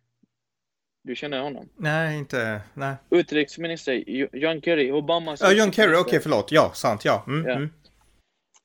Du 1.03 1.17
känner 1.17 1.41
honom? 1.41 1.69
Nej, 1.77 2.19
inte, 2.19 2.61
nej. 2.75 2.95
Utrikesminister 3.11 4.05
John 4.37 4.63
Kerry, 4.63 4.91
Obamas 4.91 5.41
Ja, 5.41 5.53
John 5.53 5.73
Kerry, 5.73 5.93
okej, 5.93 6.01
okay, 6.01 6.21
förlåt. 6.21 6.53
Ja, 6.53 6.73
sant, 6.75 7.05
ja. 7.05 7.25
Mm, 7.27 7.47
ja. 7.47 7.55
Mm. 7.55 7.69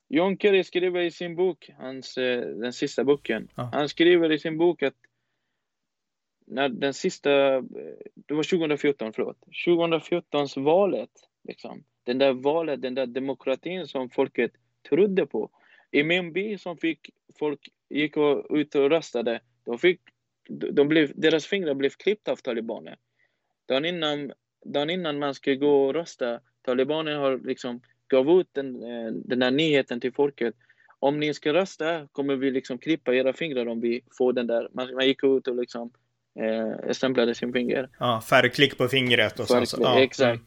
John 0.09 0.37
Kerry 0.37 0.63
skriver 0.63 1.01
i 1.01 1.11
sin 1.11 1.35
bok, 1.35 1.69
hans, 1.77 2.17
eh, 2.17 2.41
den 2.41 2.73
sista 2.73 3.03
boken, 3.03 3.47
ja. 3.55 3.69
han 3.73 3.89
skriver 3.89 4.31
i 4.31 4.39
sin 4.39 4.57
bok 4.57 4.83
att 4.83 4.93
när 6.47 6.69
den 6.69 6.93
sista, 6.93 7.29
det 8.15 8.33
var 8.33 8.43
2014, 8.43 9.13
förlåt, 9.13 9.37
2014 9.65 10.47
valet, 10.57 11.09
liksom, 11.43 11.83
den 12.03 12.17
där 12.17 12.33
valet, 12.33 12.81
den 12.81 12.95
där 12.95 13.05
demokratin 13.05 13.87
som 13.87 14.09
folket 14.09 14.51
trodde 14.89 15.25
på. 15.25 15.49
I 15.91 16.03
min 16.03 16.33
by 16.33 16.57
som 16.57 16.77
fick 16.77 17.09
folk 17.39 17.59
gick 17.89 18.17
och, 18.17 18.45
ut 18.49 18.75
och 18.75 18.89
röstade, 18.89 19.39
de 19.65 19.77
fick, 19.77 19.99
de 20.49 20.87
blev, 20.87 21.11
deras 21.15 21.45
fingrar 21.45 21.73
blev 21.73 21.89
klippta 21.89 22.31
av 22.31 22.35
talibaner. 22.35 22.95
Dagen 23.67 23.85
innan, 23.85 24.31
dagen 24.65 24.89
innan 24.89 25.19
man 25.19 25.35
skulle 25.35 25.55
gå 25.55 25.85
och 25.87 25.93
rösta, 25.93 26.39
talibaner 26.61 27.15
har 27.15 27.37
liksom 27.37 27.81
gav 28.07 28.39
ut 28.39 28.47
den, 28.51 28.83
eh, 28.83 29.11
den 29.13 29.39
där 29.39 29.51
nyheten 29.51 29.99
till 29.99 30.13
folket. 30.13 30.55
Om 30.99 31.19
ni 31.19 31.33
ska 31.33 31.53
rösta 31.53 32.07
kommer 32.11 32.35
vi 32.35 32.51
liksom 32.51 32.77
klippa 32.77 33.13
era 33.13 33.33
fingrar 33.33 33.65
om 33.65 33.81
vi 33.81 34.01
får 34.17 34.33
den 34.33 34.47
där. 34.47 34.69
Man, 34.73 34.93
man 34.93 35.07
gick 35.07 35.23
ut 35.23 35.47
och 35.47 35.55
liksom 35.55 35.91
eh, 36.39 36.91
stämplade 36.91 37.35
sin 37.35 37.53
finger. 37.53 37.89
Ja, 37.99 38.21
färre 38.29 38.49
klick 38.49 38.77
på 38.77 38.87
fingret 38.87 39.39
och 39.39 39.47
så. 39.47 39.63
Ja, 39.79 39.99
exakt. 39.99 40.43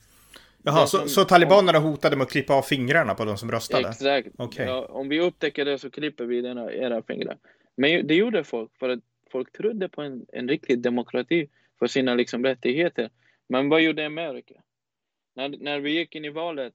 Jaha, 0.66 0.86
så, 0.86 1.08
så 1.08 1.24
talibanerna 1.24 1.78
hotade 1.78 2.16
med 2.16 2.24
att 2.24 2.30
klippa 2.30 2.54
av 2.54 2.62
fingrarna 2.62 3.14
på 3.14 3.24
de 3.24 3.38
som 3.38 3.50
röstade? 3.50 3.88
Exakt. 3.88 4.28
Okay. 4.40 4.66
Ja, 4.66 4.86
om 4.86 5.08
vi 5.08 5.20
upptäcker 5.20 5.64
det 5.64 5.78
så 5.78 5.90
klipper 5.90 6.24
vi 6.24 6.40
denna, 6.40 6.72
era 6.72 7.02
fingrar. 7.02 7.38
Men 7.76 8.06
det 8.06 8.14
gjorde 8.14 8.44
folk 8.44 8.78
för 8.78 8.88
att 8.88 9.00
folk 9.30 9.52
trodde 9.52 9.88
på 9.88 10.02
en, 10.02 10.26
en 10.32 10.48
riktig 10.48 10.78
demokrati 10.82 11.48
för 11.78 11.86
sina 11.86 12.14
liksom, 12.14 12.44
rättigheter. 12.44 13.10
Men 13.48 13.68
vad 13.68 13.82
gjorde 13.82 14.06
Amerika? 14.06 14.54
När, 15.36 15.48
när 15.48 15.80
vi 15.80 15.90
gick 15.90 16.14
in 16.14 16.24
i 16.24 16.30
valet, 16.30 16.74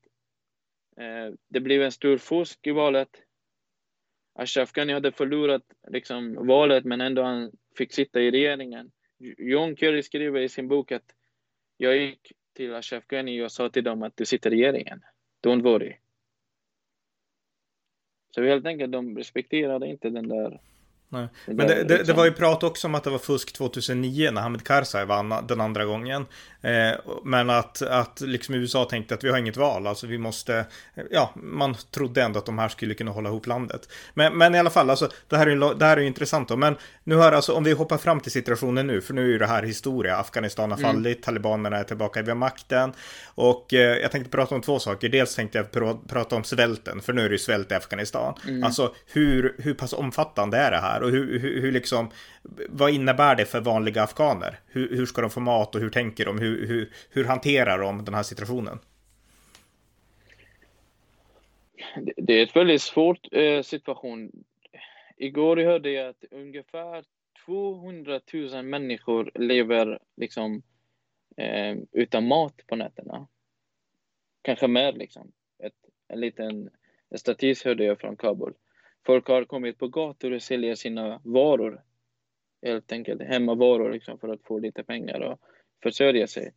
eh, 0.98 1.34
det 1.48 1.60
blev 1.60 1.82
en 1.82 1.92
stor 1.92 2.18
fusk 2.18 2.68
i 2.68 2.72
valet. 2.72 3.10
Ashraf 4.36 4.72
Ghani 4.72 4.94
hade 4.94 5.12
förlorat 5.12 5.64
liksom, 5.88 6.48
valet 6.48 6.86
men 6.86 7.02
ändå 7.02 7.24
han 7.24 7.52
fick 7.78 7.94
sitta 7.94 8.22
i 8.22 8.32
regeringen. 8.32 8.92
John 9.38 9.76
Kerry 9.76 10.04
skriver 10.04 10.40
i 10.40 10.50
sin 10.50 10.68
bok 10.68 10.92
att 10.92 11.16
jag 11.78 11.98
gick 11.98 12.32
till 12.60 12.76
Ashraf 12.76 13.08
Ghani 13.08 13.42
och 13.42 13.52
sa 13.52 13.70
till 13.70 13.84
dem 13.84 14.04
att 14.04 14.18
du 14.18 14.26
sitter 14.26 14.54
i 14.54 14.56
regeringen. 14.56 15.02
Don't 15.42 15.62
worry. 15.62 15.96
Så 18.36 18.44
helt 18.44 18.66
enkelt, 18.66 18.92
de 18.92 19.18
respekterade 19.18 19.88
inte 19.88 20.10
den 20.10 20.28
där 20.28 20.62
Nej. 21.10 21.28
Men 21.46 21.58
det, 21.58 21.64
det, 21.68 21.84
det, 21.84 21.98
liksom- 21.98 22.16
var 22.16 22.26
ju 22.26 22.32
prat 22.32 22.64
också 22.64 22.88
om 22.88 22.96
att 22.96 23.04
det 23.04 23.10
var 23.10 23.20
fusk 23.20 23.54
2009 23.54 24.32
när 24.32 24.42
Hamid 24.42 24.64
Karzai 24.64 25.06
vann 25.06 25.34
den 25.48 25.62
andra 25.62 25.86
gången. 25.86 26.26
Eh, 26.62 27.00
men 27.24 27.50
att, 27.50 27.82
att 27.82 28.22
liksom 28.22 28.56
USA 28.56 28.86
tänkte 28.86 29.14
att 29.14 29.24
vi 29.24 29.30
har 29.30 29.38
inget 29.38 29.58
val, 29.58 29.88
alltså 29.88 30.08
vi 30.08 30.18
måste, 30.18 30.66
ja, 31.12 31.34
man 31.36 31.76
trodde 31.92 32.22
ändå 32.22 32.40
att 32.40 32.46
de 32.46 32.60
här 32.60 32.70
skulle 32.70 32.94
kunna 32.94 33.12
hålla 33.12 33.30
ihop 33.30 33.48
landet. 33.48 33.90
Men, 34.14 34.38
men 34.38 34.56
i 34.56 34.60
alla 34.60 34.70
fall, 34.70 34.90
alltså, 34.90 35.10
det 35.28 35.38
här 35.38 35.48
är, 35.48 35.76
det 35.76 35.86
här 35.86 35.98
är 35.98 36.02
intressant 36.02 36.50
då. 36.50 36.56
Men 36.56 36.76
nu 37.04 37.16
har 37.16 37.32
alltså, 37.32 37.54
om 37.54 37.64
vi 37.64 37.72
hoppar 37.72 37.98
fram 37.98 38.20
till 38.20 38.32
situationen 38.32 38.88
nu, 38.88 39.02
för 39.02 39.14
nu 39.14 39.22
är 39.22 39.28
ju 39.28 39.38
det 39.38 39.48
här 39.48 39.64
historia. 39.64 40.18
Afghanistan 40.18 40.72
har 40.72 40.78
mm. 40.78 40.92
fallit, 40.92 41.18
mm. 41.18 41.22
talibanerna 41.22 41.78
är 41.78 41.84
tillbaka 41.84 42.22
vid 42.22 42.38
makten. 42.38 42.94
Och 43.26 43.74
eh, 43.74 43.98
jag 43.98 44.12
tänkte 44.12 44.32
prata 44.32 44.56
om 44.56 44.62
två 44.62 44.80
saker. 44.80 45.10
Dels 45.10 45.36
tänkte 45.36 45.58
jag 45.58 45.72
pr 45.72 46.08
prata 46.08 46.36
om 46.36 46.44
svälten, 46.44 47.02
för 47.02 47.14
nu 47.14 47.26
är 47.26 47.30
det 47.30 47.36
ju 47.36 47.40
svält 47.40 47.72
i 47.72 47.76
Afghanistan. 47.76 48.34
Mm. 48.48 48.64
Alltså 48.64 48.94
hur, 49.14 49.56
hur 49.58 49.74
pass 49.74 49.94
omfattande 49.94 50.58
är 50.58 50.72
det 50.72 50.78
här? 50.78 50.99
Och 51.04 51.10
hur, 51.10 51.40
hur, 51.40 51.62
hur 51.62 51.72
liksom, 51.72 52.12
vad 52.70 52.92
innebär 52.92 53.36
det 53.36 53.46
för 53.46 53.62
vanliga 53.62 54.04
afghaner? 54.04 54.60
Hur, 54.68 54.98
hur 54.98 55.06
ska 55.06 55.22
de 55.22 55.30
få 55.30 55.40
mat 55.40 55.76
och 55.76 55.82
hur 55.82 55.90
tänker 55.90 56.26
de? 56.26 56.40
Hur, 56.40 56.68
hur, 56.68 56.92
hur 57.10 57.26
hanterar 57.26 57.80
de 57.80 58.06
den 58.06 58.14
här 58.14 58.24
situationen? 58.24 58.80
Det 62.18 62.34
är 62.34 62.42
en 62.42 62.50
väldigt 62.54 62.82
svår 62.82 63.18
eh, 63.32 63.62
situation. 63.62 64.32
Igår 65.18 65.58
hörde 65.58 65.92
jag 65.92 66.10
att 66.10 66.24
ungefär 66.32 67.04
200 67.46 68.20
000 68.34 68.64
människor 68.64 69.32
lever 69.36 70.00
liksom 70.18 70.62
eh, 71.38 71.78
utan 71.92 72.28
mat 72.28 72.62
på 72.68 72.76
nätterna. 72.76 73.28
Kanske 74.42 74.68
mer 74.68 74.94
liksom. 74.94 75.32
Ett, 75.64 75.74
en 76.08 76.20
liten 76.20 76.70
statistik 77.16 77.66
hörde 77.66 77.84
jag 77.84 78.00
från 78.00 78.18
Kabul. 78.18 78.54
Folk 79.10 79.28
har 79.28 79.44
kommit 79.44 79.78
på 79.78 79.88
gator 79.88 80.32
och 80.32 80.42
säljer 80.42 80.76
sina 80.76 81.22
varor. 81.24 81.82
Helt 82.62 82.92
enkelt 82.92 83.22
hemmavaror 83.22 83.92
liksom, 83.92 84.20
för 84.20 84.30
att 84.30 84.44
få 84.44 84.60
lite 84.60 84.84
pengar 84.84 85.20
och 85.20 85.40
försörja 85.84 86.28
sig. 86.28 86.54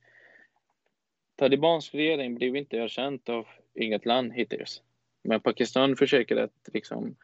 Talibans 1.36 1.94
regering 1.94 2.34
blev 2.34 2.56
inte 2.56 2.76
erkänt 2.76 3.28
av 3.28 3.46
inget 3.74 4.06
land 4.06 4.32
hittills. 4.32 4.82
Men 5.22 5.40
Pakistan 5.40 5.96
försöker 5.96 6.36
att 6.36 6.68
liksom 6.72 7.16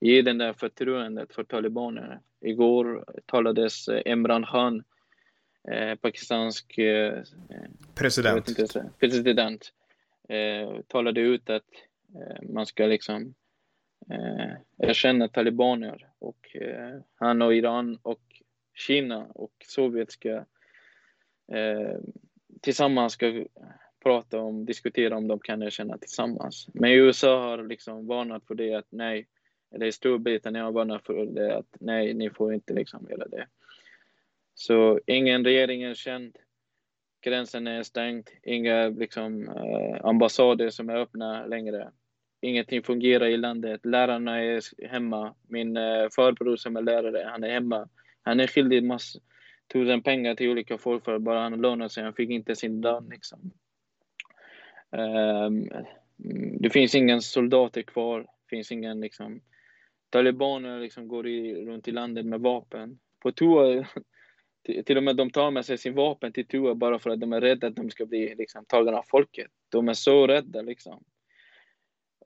ge 0.00 0.22
den 0.22 0.38
där 0.38 0.52
förtroendet 0.52 1.34
för 1.34 1.44
talibanerna. 1.44 2.20
Igår 2.40 3.04
talades 3.26 3.88
Imran 4.04 4.46
Khan, 4.46 4.84
eh, 5.68 5.94
pakistansk 5.94 6.78
eh, 6.78 7.22
president, 7.94 8.48
inte, 8.48 8.90
president 8.98 9.72
eh, 10.28 10.80
talade 10.88 11.20
ut 11.20 11.50
att 11.50 11.70
eh, 12.14 12.48
man 12.48 12.66
ska 12.66 12.86
liksom 12.86 13.34
Eh, 14.10 14.52
jag 14.76 14.96
känner 14.96 15.28
talibaner 15.28 16.08
och 16.18 16.56
eh, 16.56 17.00
han 17.14 17.42
och 17.42 17.54
Iran 17.54 17.98
och 18.02 18.22
Kina 18.74 19.26
och 19.34 19.52
Sovjet 19.64 20.10
ska 20.10 20.30
eh, 21.52 21.98
tillsammans 22.60 23.12
ska 23.12 23.44
prata 24.02 24.40
om, 24.40 24.64
diskutera 24.64 25.16
om 25.16 25.28
de 25.28 25.38
kan 25.38 25.62
erkänna 25.62 25.98
tillsammans. 25.98 26.68
Men 26.74 26.90
USA 26.90 27.42
har 27.42 27.62
liksom 27.62 28.06
varnat 28.06 28.46
för 28.46 28.54
det 28.54 28.74
att 28.74 28.86
nej, 28.88 29.26
eller 29.74 29.90
Storbritannien 29.90 30.64
har 30.64 30.72
varnat 30.72 31.06
för 31.06 31.26
det 31.26 31.56
att 31.56 31.76
nej, 31.80 32.14
ni 32.14 32.30
får 32.30 32.54
inte 32.54 32.72
liksom 32.72 33.06
göra 33.10 33.28
det. 33.28 33.46
Så 34.54 35.00
ingen 35.06 35.44
regering 35.44 35.82
är 35.82 35.94
känd, 35.94 36.36
gränsen 37.20 37.66
är 37.66 37.82
stängd, 37.82 38.28
inga 38.42 38.88
liksom, 38.88 39.48
eh, 39.48 40.04
ambassader 40.04 40.70
som 40.70 40.90
är 40.90 40.96
öppna 40.96 41.46
längre 41.46 41.92
ingenting 42.46 42.82
fungerar 42.82 43.26
i 43.26 43.36
landet. 43.36 43.86
Lärarna 43.86 44.42
är 44.42 44.86
hemma. 44.88 45.34
Min 45.48 45.76
eh, 45.76 46.08
farbror 46.16 46.56
som 46.56 46.76
är 46.76 46.82
lärare, 46.82 47.28
han 47.30 47.44
är 47.44 47.50
hemma. 47.50 47.88
Han 48.22 48.40
är 48.40 48.46
skyldig 48.46 48.84
massor 48.84 49.22
tusen 49.72 50.02
pengar 50.02 50.34
till 50.34 50.50
olika 50.50 50.78
folk 50.78 51.04
för 51.04 51.14
att 51.14 51.22
bara 51.22 51.40
han 51.40 51.52
lånade 51.52 51.90
sig. 51.90 52.04
Han 52.04 52.14
fick 52.14 52.30
inte 52.30 52.56
sin 52.56 52.80
lön 52.80 53.08
liksom. 53.10 53.50
Um, 54.90 55.68
det 56.60 56.70
finns 56.70 56.94
ingen 56.94 57.22
soldater 57.22 57.82
kvar. 57.82 58.20
Det 58.20 58.56
finns 58.56 58.72
ingen 58.72 59.00
liksom. 59.00 59.40
Talibaner 60.10 60.80
liksom 60.80 61.08
går 61.08 61.26
i, 61.26 61.66
runt 61.66 61.88
i 61.88 61.92
landet 61.92 62.26
med 62.26 62.40
vapen. 62.40 62.98
På 63.22 63.32
toa, 63.32 63.86
till 64.86 64.96
och 64.96 65.02
med 65.02 65.16
de 65.16 65.30
tar 65.30 65.50
med 65.50 65.64
sig 65.64 65.78
sin 65.78 65.94
vapen 65.94 66.32
till 66.32 66.46
toa 66.46 66.74
bara 66.74 66.98
för 66.98 67.10
att 67.10 67.20
de 67.20 67.32
är 67.32 67.40
rädda 67.40 67.66
att 67.66 67.76
de 67.76 67.90
ska 67.90 68.06
bli 68.06 68.34
liksom, 68.34 68.64
tagna 68.64 68.98
av 68.98 69.04
folket. 69.08 69.50
De 69.68 69.88
är 69.88 69.94
så 69.94 70.26
rädda 70.26 70.62
liksom. 70.62 71.04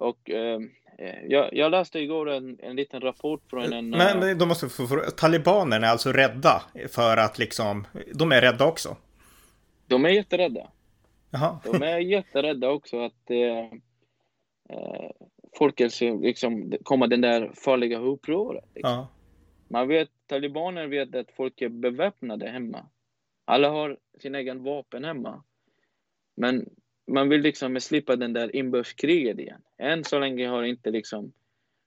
Och 0.00 0.30
ehm, 0.30 0.70
eh, 0.98 1.24
jag, 1.28 1.54
jag, 1.54 1.70
läste 1.70 1.98
igår 1.98 2.30
en, 2.30 2.58
en 2.62 2.76
liten 2.76 3.00
rapport 3.00 3.42
från 3.50 3.72
en... 3.72 3.90
Men, 3.90 4.18
men 4.18 4.38
de 4.38 4.48
måste 4.48 4.68
få, 4.68 4.86
för, 4.86 5.10
talibanerna 5.10 5.86
är 5.86 5.90
alltså 5.90 6.12
rädda 6.12 6.62
för 6.88 7.16
att 7.16 7.38
liksom, 7.38 7.86
de 8.14 8.32
är 8.32 8.40
rädda 8.40 8.66
också? 8.66 8.96
De 9.86 10.04
är 10.04 10.08
jätterädda. 10.08 10.70
Jaha. 11.30 11.60
De 11.64 11.82
är 11.82 11.98
jätterädda 12.16 12.70
också 12.70 13.04
att 13.04 13.30
eh, 13.30 13.58
eh, 14.76 15.10
folket 15.58 15.92
ska 15.92 16.04
liksom 16.04 16.72
komma 16.82 17.06
den 17.06 17.20
där 17.20 17.52
farliga 17.54 17.98
upproret. 17.98 18.64
Liksom. 18.74 18.92
Ja. 18.92 19.08
Man 19.68 19.88
vet, 19.88 20.10
talibaner 20.26 20.86
vet 20.86 21.14
att 21.14 21.30
folk 21.36 21.60
är 21.60 21.68
beväpnade 21.68 22.48
hemma. 22.50 22.86
Alla 23.44 23.68
har 23.70 23.96
sin 24.20 24.34
egen 24.34 24.62
vapen 24.62 25.04
hemma. 25.04 25.42
Men 26.36 26.68
man 27.10 27.28
vill 27.28 27.40
liksom 27.40 27.80
slippa 27.80 28.16
den 28.16 28.32
där 28.32 28.56
inbördeskriget 28.56 29.38
igen. 29.38 29.62
Än 29.78 30.04
så 30.04 30.18
länge 30.18 30.48
har 30.48 30.62
inte 30.62 30.90
liksom 30.90 31.32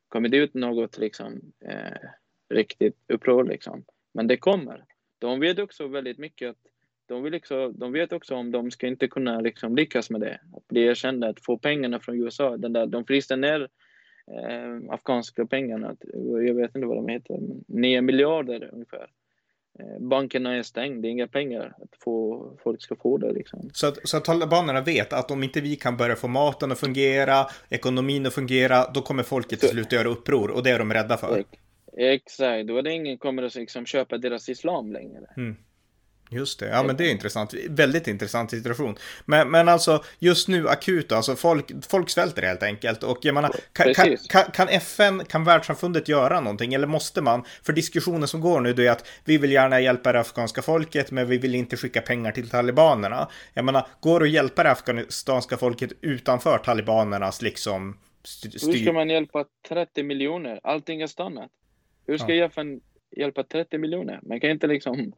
kommit 0.08 0.34
ut 0.34 0.54
något 0.54 0.98
liksom 0.98 1.42
eh, 1.66 2.10
riktigt 2.50 2.98
uppror 3.08 3.44
liksom. 3.44 3.86
Men 4.14 4.28
det 4.28 4.38
kommer. 4.38 4.86
De 5.20 5.40
vet 5.40 5.60
också 5.60 5.88
väldigt 5.88 6.18
mycket 6.18 6.50
att 6.50 6.58
de, 7.06 7.24
vill 7.24 7.36
också, 7.36 7.70
de 7.70 7.92
vet 7.92 8.14
också 8.14 8.36
om 8.36 8.52
de 8.52 8.72
ska 8.72 8.88
inte 8.88 9.08
kunna 9.08 9.42
liksom 9.42 9.76
lyckas 9.76 10.10
med 10.10 10.22
det. 10.22 10.40
Att 10.58 10.68
bli 10.68 10.84
erkända, 10.84 11.30
att 11.30 11.46
få 11.46 11.58
pengarna 11.58 12.00
från 12.00 12.24
USA. 12.24 12.58
Den 12.58 12.74
där, 12.74 12.86
de 12.86 13.06
fryste 13.06 13.36
ner 13.36 13.62
eh, 14.28 14.94
afghanska 14.94 15.46
pengarna. 15.46 15.96
Jag 16.48 16.54
vet 16.54 16.76
inte 16.76 16.88
vad 16.88 16.98
de 16.98 17.08
heter. 17.08 17.40
9 17.68 18.02
miljarder 18.02 18.70
ungefär. 18.74 19.10
Eh, 19.80 20.00
bankerna 20.00 20.56
är 20.56 20.64
stängda, 20.64 21.02
det 21.02 21.08
är 21.08 21.10
inga 21.10 21.28
pengar 21.28 21.74
att 21.82 22.00
få, 22.04 22.46
folk 22.64 22.82
ska 22.82 22.96
få 22.96 23.18
det. 23.18 23.32
Liksom. 23.32 23.70
Så, 23.74 23.88
att, 23.88 24.08
så 24.08 24.18
att 24.18 24.26
talibanerna 24.26 24.82
vet 24.82 25.14
att 25.14 25.32
om 25.32 25.44
inte 25.44 25.62
vi 25.62 25.76
kan 25.76 25.98
börja 25.98 26.16
få 26.16 26.28
maten 26.28 26.72
att 26.72 26.80
fungera, 26.80 27.48
ekonomin 27.70 28.26
att 28.26 28.34
fungera, 28.34 28.92
då 28.92 29.02
kommer 29.02 29.24
folket 29.24 29.60
till 29.60 29.70
slut 29.70 29.92
göra 29.92 30.10
uppror 30.10 30.52
och 30.52 30.64
det 30.64 30.70
är 30.70 30.80
de 30.80 30.94
rädda 30.94 31.18
för. 31.18 31.44
Exakt, 31.98 32.68
då 32.68 32.78
är 32.78 32.82
det 32.82 32.92
ingen 32.92 33.18
kommer 33.18 33.44
att 33.44 33.56
liksom 33.56 33.86
köpa 33.86 34.18
deras 34.18 34.50
islam 34.50 34.92
längre. 34.92 35.30
Mm. 35.38 35.56
Just 36.34 36.60
det, 36.60 36.68
ja 36.68 36.84
men 36.84 36.98
det 36.98 37.08
är 37.08 37.12
intressant. 37.12 37.54
Väldigt 37.70 38.08
intressant 38.08 38.52
situation. 38.52 38.96
Men, 39.26 39.52
men 39.52 39.70
alltså 39.70 40.04
just 40.20 40.48
nu 40.48 40.70
akut 40.70 41.12
alltså 41.12 41.36
folk, 41.36 41.72
folk 41.90 42.10
svälter 42.10 42.42
helt 42.42 42.64
enkelt. 42.64 43.04
Och 43.04 43.18
jag 43.22 43.36
menar, 43.36 43.56
kan, 43.74 43.94
kan, 44.28 44.52
kan, 44.52 44.68
FN, 44.68 45.26
kan 45.26 45.44
världssamfundet 45.44 46.08
göra 46.08 46.40
någonting? 46.40 46.74
Eller 46.74 46.88
måste 46.88 47.22
man? 47.22 47.44
För 47.64 47.74
diskussionen 47.74 48.28
som 48.28 48.42
går 48.42 48.62
nu 48.62 48.74
det 48.74 48.88
är 48.88 48.92
att 48.92 49.08
vi 49.26 49.38
vill 49.38 49.52
gärna 49.52 49.80
hjälpa 49.80 50.12
det 50.12 50.20
afghanska 50.20 50.62
folket 50.62 51.12
men 51.12 51.28
vi 51.28 51.38
vill 51.38 51.56
inte 51.56 51.78
skicka 51.78 52.02
pengar 52.02 52.32
till 52.32 52.50
talibanerna. 52.50 53.30
Jag 53.54 53.66
menar, 53.66 53.88
går 54.00 54.20
det 54.20 54.26
att 54.26 54.32
hjälpa 54.32 54.64
det 54.64 54.72
afghanska 54.72 55.58
folket 55.58 55.92
utanför 56.02 56.58
talibanernas 56.58 57.42
liksom 57.42 57.98
styr? 58.24 58.72
Hur 58.72 58.78
ska 58.78 58.94
man 58.94 59.10
hjälpa 59.10 59.46
30 59.70 60.04
miljoner? 60.04 60.60
Allting 60.64 61.02
är 61.02 61.08
stannat. 61.08 61.52
Hur 62.08 62.18
ska 62.18 62.34
ja. 62.34 62.46
FN 62.46 62.82
hjälpa 63.18 63.44
30 63.44 63.78
miljoner? 63.78 64.20
Man 64.24 64.40
kan 64.40 64.50
inte 64.50 64.68
liksom 64.68 65.14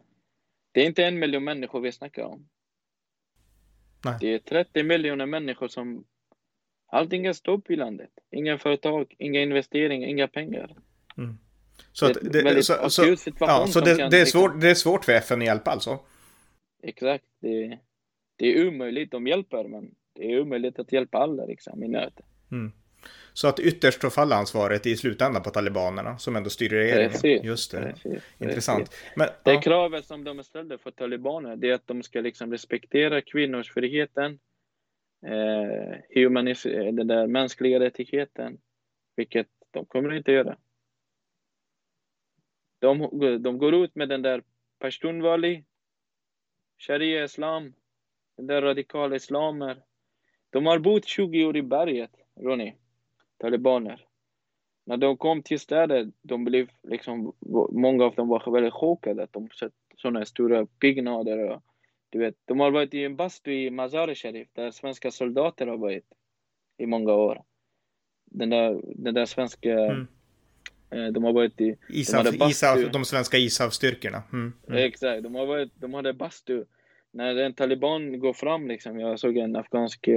det 0.76 0.82
är 0.82 0.86
inte 0.86 1.06
en 1.06 1.20
miljon 1.20 1.44
människor 1.44 1.82
vi 1.82 1.92
snackar 1.92 2.24
om. 2.24 2.48
Nej. 4.06 4.18
Det 4.20 4.34
är 4.34 4.40
30 4.40 4.84
miljoner 4.84 5.26
människor 5.26 5.68
som 5.68 6.04
allting 6.88 7.26
är 7.26 7.34
stopp 7.34 7.72
i 7.72 7.76
landet. 7.76 8.10
Inga 8.32 8.58
företag, 8.58 9.16
inga 9.18 9.42
investeringar, 9.42 10.08
inga 10.08 10.28
pengar. 10.28 10.76
Mm. 11.18 11.38
Så 11.92 12.08
det, 12.08 12.30
det, 12.30 12.42
det, 12.42 12.64
så, 12.64 12.90
så, 12.90 13.16
ja, 13.40 13.68
så 13.68 13.80
det, 13.80 14.10
det, 14.10 14.22
är 14.22 14.26
svårt, 14.26 14.62
det 14.62 14.70
är 14.70 14.76
svårt 14.76 15.06
för 15.06 15.12
FN 15.12 15.42
att 15.42 15.46
hjälpa 15.46 15.72
alltså? 15.72 16.00
Exakt. 16.84 17.26
Det, 17.40 17.80
det 18.36 18.48
är 18.48 18.68
omöjligt. 18.68 19.12
De 19.12 19.28
hjälper, 19.28 19.64
men 19.68 19.96
det 20.14 20.34
är 20.34 20.42
omöjligt 20.42 20.80
att 20.80 20.92
hjälpa 20.92 21.18
alla 21.18 21.46
liksom, 21.46 21.84
i 21.84 21.88
nöd. 21.88 22.14
Mm. 22.52 22.72
Så 23.36 23.48
att 23.48 23.60
ytterst 23.60 24.02
så 24.02 24.10
faller 24.10 24.36
ansvaret 24.36 24.86
i 24.86 24.98
slutändan 24.98 25.44
på 25.44 25.50
talibanerna 25.50 26.18
som 26.18 26.36
ändå 26.36 26.50
styr 26.50 26.70
regeringen. 26.70 27.12
Precis, 27.12 27.44
Just 27.44 27.72
det. 27.72 27.82
Precis, 27.82 28.24
Intressant. 28.38 28.96
Men, 29.16 29.28
det 29.44 29.54
ja. 29.54 29.62
kravet 29.62 30.06
som 30.06 30.24
de 30.24 30.44
ställde 30.44 30.78
för 30.78 30.92
talibaner 30.92 31.56
det 31.56 31.70
är 31.70 31.74
att 31.74 31.88
de 31.88 32.04
ska 32.04 32.22
liksom 32.22 32.52
respektera 32.52 33.22
kvinnors 33.22 33.72
friheten, 33.72 34.40
eh, 35.26 35.98
humanis 36.16 36.64
den 36.64 37.08
där 37.08 37.28
mänskliga 37.28 37.80
rättigheten, 37.80 38.58
vilket 39.16 39.48
de 39.72 39.86
kommer 39.86 40.14
inte 40.14 40.32
göra. 40.32 40.58
De, 42.80 43.10
de 43.42 43.58
går 43.58 43.76
ut 43.76 43.96
med 43.96 44.10
den 44.10 44.22
där 44.22 44.44
pashtunwali, 44.80 45.64
sharia 46.78 47.24
islam, 47.24 47.74
den 48.38 48.48
där 48.48 48.62
radikala 48.62 49.16
islamer. 49.16 49.84
De 50.50 50.66
har 50.66 50.80
bott 50.80 51.06
20 51.06 51.46
år 51.46 51.58
i 51.58 51.62
berget, 51.62 52.12
Ronny 52.40 52.74
talibaner. 53.38 54.06
När 54.86 54.98
de 54.98 55.18
kom 55.18 55.44
till 55.44 55.60
städer, 55.60 56.12
de 56.22 56.44
blev 56.44 56.70
liksom, 56.84 57.34
många 57.72 58.06
av 58.06 58.16
dem 58.16 58.28
var 58.28 58.52
väldigt 58.52 58.74
chockade 58.74 59.24
att 59.24 59.34
de 59.34 59.50
sett 59.50 59.74
sådana 59.96 60.26
stora 60.26 60.68
byggnader. 60.80 61.50
Och, 61.50 61.64
du 62.10 62.20
vet, 62.20 62.36
de 62.46 62.60
har 62.60 62.72
varit 62.72 62.94
i 62.94 63.04
en 63.04 63.16
bastu 63.16 63.54
i 63.54 63.70
Mazar 63.70 64.16
Sharif 64.16 64.48
där 64.54 64.72
svenska 64.72 65.12
soldater 65.12 65.68
har 65.68 65.78
varit 65.78 66.06
i 66.78 66.86
många 66.86 67.14
år. 67.14 67.44
Den 68.26 68.50
där, 68.50 68.82
den 68.96 69.14
där 69.14 69.26
svenska 69.26 69.80
mm. 69.80 70.08
Eh, 70.90 71.06
de 71.06 71.24
har 71.24 71.34
varit 71.34 71.62
i... 71.62 71.78
ISAF, 71.90 72.38
de, 72.40 72.50
ISAF, 72.50 72.92
de 72.92 73.06
svenska 73.06 73.38
ISAF-styrkorna. 73.38 74.24
Mm. 74.34 74.54
Mm. 74.68 74.78
Exakt, 74.78 75.24
de, 75.24 75.36
har 75.36 75.46
varit, 75.46 75.72
de 75.76 75.94
hade 75.94 76.14
bastu. 76.14 76.66
När 77.12 77.36
en 77.36 77.54
taliban 77.54 78.20
går 78.20 78.34
fram, 78.34 78.68
liksom, 78.68 79.00
jag 79.00 79.20
såg 79.20 79.38
en 79.38 79.56
afghansk 79.56 80.08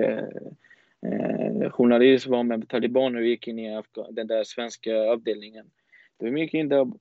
eh, 1.07 1.71
journalist 1.71 2.27
var 2.27 2.43
med 2.43 2.69
talibaner 2.69 3.21
och 3.21 3.27
gick 3.27 3.49
in 3.49 3.59
i 3.59 3.83
den 4.11 4.27
där 4.27 4.45
svenska 4.45 4.97
avdelningen. 4.97 5.71
De 6.17 6.39
gick 6.39 6.55
in 6.55 6.69
där. 6.69 6.93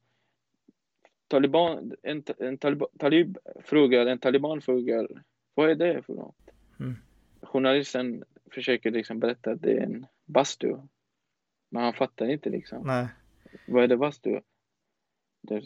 Taliban, 1.28 1.96
en, 2.04 2.24
en 2.38 2.58
talib, 2.58 2.84
talib 3.00 3.38
frågar, 3.64 4.06
en 4.06 4.20
taliban 4.20 4.62
frågar, 4.62 5.08
vad 5.54 5.70
är 5.70 5.76
det 5.76 6.02
för 6.02 6.14
något? 6.14 6.50
Mm. 6.80 6.96
Journalisten 7.42 8.24
försöker 8.52 8.92
liksom 8.92 9.20
berätta 9.20 9.52
att 9.52 9.62
det 9.62 9.72
är 9.72 9.82
en 9.82 10.06
bastu. 10.26 10.78
Men 11.70 11.84
han 11.84 11.94
fattar 11.94 12.30
inte 12.30 12.50
liksom. 12.50 12.88
Nej. 12.88 13.08
Vad 13.68 13.84
är 13.84 13.88
det 13.88 13.98
bastu? 13.98 14.40
Det, 15.42 15.64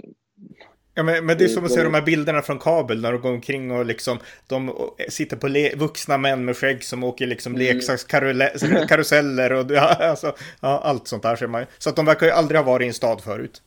Ja, 0.93 1.03
men, 1.03 1.25
men 1.25 1.37
det 1.37 1.43
är 1.43 1.47
som 1.47 1.65
att 1.65 1.71
se 1.71 1.83
de 1.83 1.93
här 1.93 2.01
bilderna 2.01 2.41
från 2.41 2.59
Kabel 2.59 3.01
när 3.01 3.11
de 3.11 3.21
går 3.21 3.31
omkring 3.31 3.71
och 3.71 3.85
liksom 3.85 4.19
de 4.47 4.89
sitter 5.09 5.37
på 5.37 5.77
vuxna 5.77 6.17
män 6.17 6.45
med 6.45 6.57
skägg 6.57 6.83
som 6.83 7.03
åker 7.03 7.27
liksom 7.27 7.55
mm. 7.55 7.65
leksakskaruseller 7.65 9.53
och 9.59 9.65
ja, 9.71 9.95
alltså, 9.95 10.35
ja, 10.61 10.79
allt 10.79 11.07
sånt 11.07 11.23
där 11.23 11.35
ser 11.35 11.47
man 11.47 11.65
Så 11.77 11.89
att 11.89 11.95
de 11.95 12.05
verkar 12.05 12.25
ju 12.25 12.31
aldrig 12.31 12.59
ha 12.59 12.65
varit 12.65 12.85
i 12.85 12.87
en 12.87 12.93
stad 12.93 13.23
förut. 13.23 13.63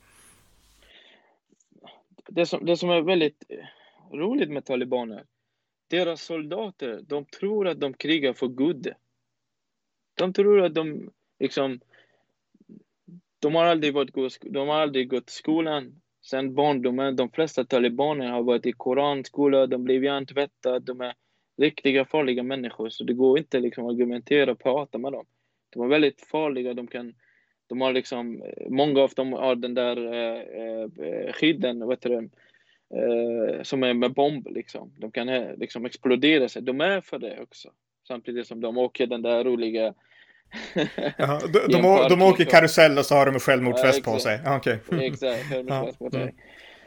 Det 2.28 2.46
som, 2.46 2.66
det 2.66 2.76
som 2.76 2.90
är 2.90 3.00
väldigt 3.00 3.44
roligt 4.12 4.50
med 4.50 4.64
talibaner, 4.64 5.24
deras 5.90 6.22
soldater, 6.22 7.00
de 7.06 7.24
tror 7.24 7.68
att 7.68 7.80
de 7.80 7.94
krigar 7.94 8.32
för 8.32 8.48
Gud. 8.48 8.92
De 10.14 10.32
tror 10.32 10.64
att 10.64 10.74
de 10.74 11.10
liksom, 11.40 11.80
de 13.38 13.54
har 13.54 13.64
aldrig, 13.64 13.94
varit, 13.94 14.38
de 14.42 14.68
har 14.68 14.80
aldrig 14.80 15.08
gått 15.08 15.30
skolan, 15.30 16.00
sen 16.24 16.54
barndomen. 16.54 17.16
De 17.16 17.30
flesta 17.30 17.64
talibaner 17.64 18.30
har 18.30 18.42
varit 18.42 18.66
i 18.66 18.72
koranskola, 18.72 19.66
de 19.66 19.84
blev 19.84 20.04
hjärntvättade, 20.04 20.78
de 20.78 21.00
är 21.00 21.14
riktiga 21.56 22.04
farliga 22.04 22.42
människor, 22.42 22.88
så 22.88 23.04
det 23.04 23.12
går 23.12 23.38
inte 23.38 23.60
liksom 23.60 23.86
att 23.86 23.92
argumentera 23.92 24.52
och 24.52 24.58
prata 24.58 24.98
med 24.98 25.12
dem. 25.12 25.26
De 25.70 25.82
är 25.82 25.88
väldigt 25.88 26.20
farliga, 26.20 26.74
de 26.74 26.86
kan 26.86 27.14
de 27.66 27.80
har 27.80 27.92
liksom, 27.92 28.42
många 28.70 29.00
av 29.00 29.10
dem 29.10 29.32
har 29.32 29.54
den 29.54 29.74
där 29.74 29.96
eh, 30.12 30.82
eh 31.06 31.32
skydden, 31.32 31.88
vet 31.88 32.02
du, 32.02 32.14
eh, 32.14 33.62
som 33.62 33.82
är 33.82 33.94
med 33.94 34.12
bomb 34.12 34.48
liksom. 34.50 34.92
De 34.98 35.10
kan 35.10 35.28
eh, 35.28 35.56
liksom 35.56 35.84
explodera 35.84 36.48
sig. 36.48 36.62
De 36.62 36.80
är 36.80 37.00
för 37.00 37.18
det 37.18 37.40
också. 37.42 37.70
Samtidigt 38.08 38.46
som 38.46 38.60
de 38.60 38.78
åker 38.78 39.06
den 39.06 39.22
där 39.22 39.44
roliga 39.44 39.94
Jaha, 41.18 41.40
de, 41.40 41.58
de, 41.72 41.82
de, 41.82 42.08
de 42.08 42.22
åker 42.22 42.44
karusell 42.44 42.98
och 42.98 43.06
så 43.06 43.14
har 43.14 43.26
de 43.26 43.34
en 43.34 43.40
självmordsväst 43.40 44.02
ja, 44.06 44.12
på 44.12 44.18
sig? 44.18 44.40
Okay. 44.56 44.78
Exakt, 45.06 45.48
självmordsväst 45.50 45.98
på 45.98 46.10
sig. 46.10 46.34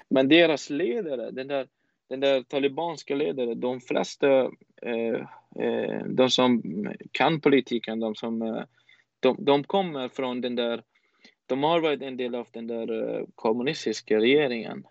Men 0.10 0.28
deras 0.28 0.70
ledare, 0.70 1.32
den 1.32 1.48
där, 1.48 1.68
den 2.10 2.20
där 2.20 2.42
talibanska 2.42 3.16
ledare, 3.16 3.54
de 3.54 3.82
flesta, 3.82 4.52
eh, 4.82 5.22
eh, 5.66 6.04
de 6.06 6.30
som 6.30 6.62
kan 7.12 7.42
politiken, 7.42 8.00
de 8.00 8.16
som, 8.16 8.42
eh, 8.42 8.64
de, 9.20 9.36
de 9.40 9.64
kommer 9.64 10.10
från 10.10 10.42
den 10.42 10.56
där, 10.56 10.84
de 11.46 11.64
har 11.64 11.80
varit 11.80 12.02
en 12.02 12.18
del 12.18 12.36
av 12.36 12.48
den 12.52 12.68
där 12.68 13.18
eh, 13.18 13.26
kommunistiska 13.36 14.18
regeringen. 14.18 14.88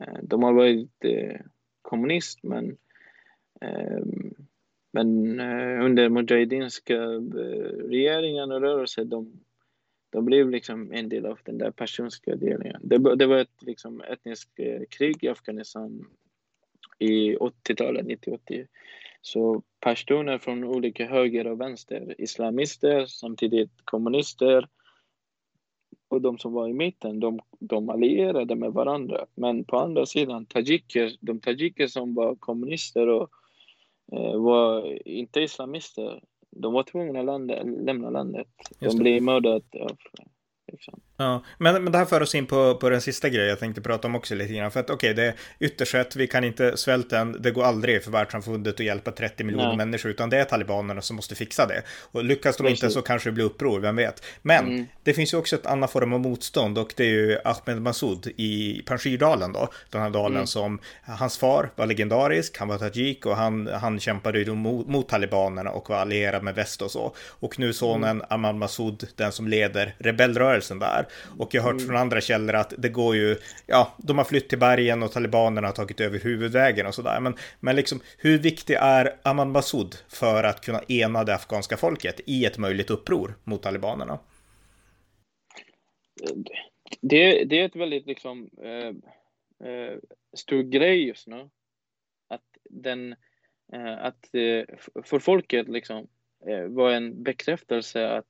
Eh, 0.00 0.18
de 0.22 0.42
har 0.42 0.52
varit 0.52 1.04
eh, 1.04 1.40
kommunist, 1.82 2.38
men 2.42 2.76
men 4.90 5.40
eh, 5.40 5.84
under 5.84 6.08
mujahedinska 6.08 6.94
eh, 6.94 7.88
regeringen 7.88 8.52
och 8.52 8.60
rörelsen, 8.60 9.08
de, 9.08 9.32
de 10.10 10.24
blev 10.24 10.50
liksom 10.50 10.92
en 10.92 11.08
del 11.08 11.26
av 11.26 11.38
den 11.44 11.58
där 11.58 11.70
persiska 11.70 12.36
delningen. 12.36 12.80
Det, 12.84 13.16
det 13.16 13.26
var 13.26 13.38
ett 13.38 13.62
liksom, 13.62 14.00
etniskt 14.00 14.50
eh, 14.56 14.80
krig 14.90 15.24
i 15.24 15.28
Afghanistan 15.28 16.04
i 16.98 17.36
80-talet, 17.36 18.06
90-80. 18.06 18.66
Så 19.20 19.62
pashtuner 19.80 20.38
från 20.38 20.64
olika 20.64 21.06
höger 21.06 21.46
och 21.46 21.60
vänster, 21.60 22.14
islamister, 22.18 23.06
samtidigt 23.06 23.70
kommunister 23.84 24.68
och 26.08 26.20
de 26.20 26.38
som 26.38 26.52
var 26.52 26.68
i 26.68 26.72
mitten, 26.72 27.20
de, 27.20 27.40
de 27.60 27.90
allierade 27.90 28.56
med 28.56 28.72
varandra. 28.72 29.26
Men 29.34 29.64
på 29.64 29.78
andra 29.78 30.06
sidan, 30.06 30.46
tajiker, 30.46 31.16
de 31.20 31.40
tajiker 31.40 31.86
som 31.86 32.14
var 32.14 32.34
kommunister 32.34 33.08
och 33.08 33.30
var 34.34 35.08
inte 35.08 35.40
islamister. 35.40 36.22
De 36.50 36.72
var 36.72 36.82
tvungna 36.82 37.20
att 37.20 37.66
lämna 37.84 38.10
landet. 38.10 38.46
De 38.78 38.96
blev 38.96 39.22
mördade 39.22 39.62
av 39.80 39.96
Liksom. 40.72 41.00
Ja, 41.16 41.44
men, 41.58 41.84
men 41.84 41.92
det 41.92 41.98
här 41.98 42.04
för 42.04 42.22
oss 42.22 42.34
in 42.34 42.46
på, 42.46 42.74
på 42.74 42.90
den 42.90 43.00
sista 43.00 43.28
grejen 43.28 43.48
jag 43.48 43.58
tänkte 43.58 43.80
prata 43.80 44.08
om 44.08 44.14
också 44.14 44.34
lite 44.34 44.54
grann. 44.54 44.70
För 44.70 44.80
att 44.80 44.90
okej, 44.90 45.12
okay, 45.12 45.24
det 45.24 45.28
är 45.28 45.34
ytterst 45.58 45.92
sett, 45.92 46.16
vi 46.16 46.26
kan 46.26 46.44
inte 46.44 46.76
svälten, 46.76 47.36
det 47.40 47.50
går 47.50 47.64
aldrig 47.64 48.04
för 48.04 48.10
världssamfundet 48.10 48.74
att 48.74 48.86
hjälpa 48.86 49.10
30 49.10 49.44
miljoner 49.44 49.68
Nej. 49.68 49.76
människor, 49.76 50.10
utan 50.10 50.30
det 50.30 50.38
är 50.38 50.44
talibanerna 50.44 51.02
som 51.02 51.16
måste 51.16 51.34
fixa 51.34 51.66
det. 51.66 51.82
Och 52.12 52.24
lyckas 52.24 52.56
de 52.56 52.62
Precis. 52.62 52.82
inte 52.82 52.94
så 52.94 53.02
kanske 53.02 53.28
det 53.28 53.32
blir 53.32 53.44
uppror, 53.44 53.80
vem 53.80 53.96
vet. 53.96 54.24
Men 54.42 54.66
mm. 54.66 54.86
det 55.02 55.14
finns 55.14 55.32
ju 55.32 55.36
också 55.36 55.56
ett 55.56 55.66
annat 55.66 55.92
form 55.92 56.12
av 56.12 56.20
motstånd 56.20 56.78
och 56.78 56.94
det 56.96 57.04
är 57.04 57.08
ju 57.08 57.38
Ahmed 57.44 57.82
Massoud 57.82 58.26
i 58.36 58.82
Panjshirdalen 58.86 59.52
då, 59.52 59.68
den 59.90 60.02
här 60.02 60.10
dalen 60.10 60.36
mm. 60.36 60.46
som 60.46 60.78
hans 61.02 61.38
far 61.38 61.70
var 61.76 61.86
legendarisk, 61.86 62.58
han 62.58 62.68
var 62.68 62.78
tajik 62.78 63.26
och 63.26 63.36
han, 63.36 63.66
han 63.66 64.00
kämpade 64.00 64.38
ju 64.38 64.54
mot, 64.54 64.88
mot 64.88 65.08
talibanerna 65.08 65.70
och 65.70 65.90
var 65.90 65.96
allierad 65.96 66.42
med 66.42 66.54
väst 66.54 66.82
och 66.82 66.90
så. 66.90 67.14
Och 67.28 67.58
nu 67.58 67.72
sonen 67.72 68.10
mm. 68.10 68.26
Ahmad 68.30 68.54
Massoud, 68.54 69.08
den 69.16 69.32
som 69.32 69.48
leder 69.48 69.94
rebellrörelsen 69.98 70.57
där, 70.60 71.06
och 71.38 71.54
jag 71.54 71.62
har 71.62 71.72
hört 71.72 71.80
mm. 71.80 71.86
från 71.86 71.96
andra 71.96 72.20
källor 72.20 72.54
att 72.54 72.74
det 72.78 72.88
går 72.88 73.16
ju, 73.16 73.36
ja, 73.66 73.94
de 73.98 74.18
har 74.18 74.24
flytt 74.24 74.48
till 74.48 74.58
bergen 74.58 75.02
och 75.02 75.12
talibanerna 75.12 75.68
har 75.68 75.74
tagit 75.74 76.00
över 76.00 76.18
huvudvägen 76.18 76.86
och 76.86 76.94
sådär. 76.94 77.20
Men, 77.20 77.34
men 77.60 77.76
liksom, 77.76 78.00
hur 78.18 78.38
viktig 78.38 78.74
är 78.80 79.16
Aman 79.22 79.52
Massoud 79.52 79.94
för 80.08 80.44
att 80.44 80.60
kunna 80.60 80.82
ena 80.88 81.24
det 81.24 81.34
afghanska 81.34 81.76
folket 81.76 82.20
i 82.26 82.44
ett 82.44 82.58
möjligt 82.58 82.90
uppror 82.90 83.34
mot 83.44 83.62
talibanerna? 83.62 84.18
Det, 87.00 87.44
det 87.44 87.60
är 87.60 87.64
ett 87.64 87.76
väldigt 87.76 88.06
liksom 88.06 88.50
eh, 88.62 89.68
eh, 89.68 89.98
stor 90.36 90.62
grej 90.62 91.06
just 91.06 91.26
nu. 91.26 91.48
Att 92.28 92.44
den, 92.70 93.12
eh, 93.72 94.04
att 94.04 94.34
eh, 94.34 94.76
för 95.04 95.18
folket 95.18 95.68
liksom 95.68 96.08
eh, 96.46 96.64
var 96.64 96.90
en 96.90 97.22
bekräftelse 97.22 98.08
att 98.08 98.26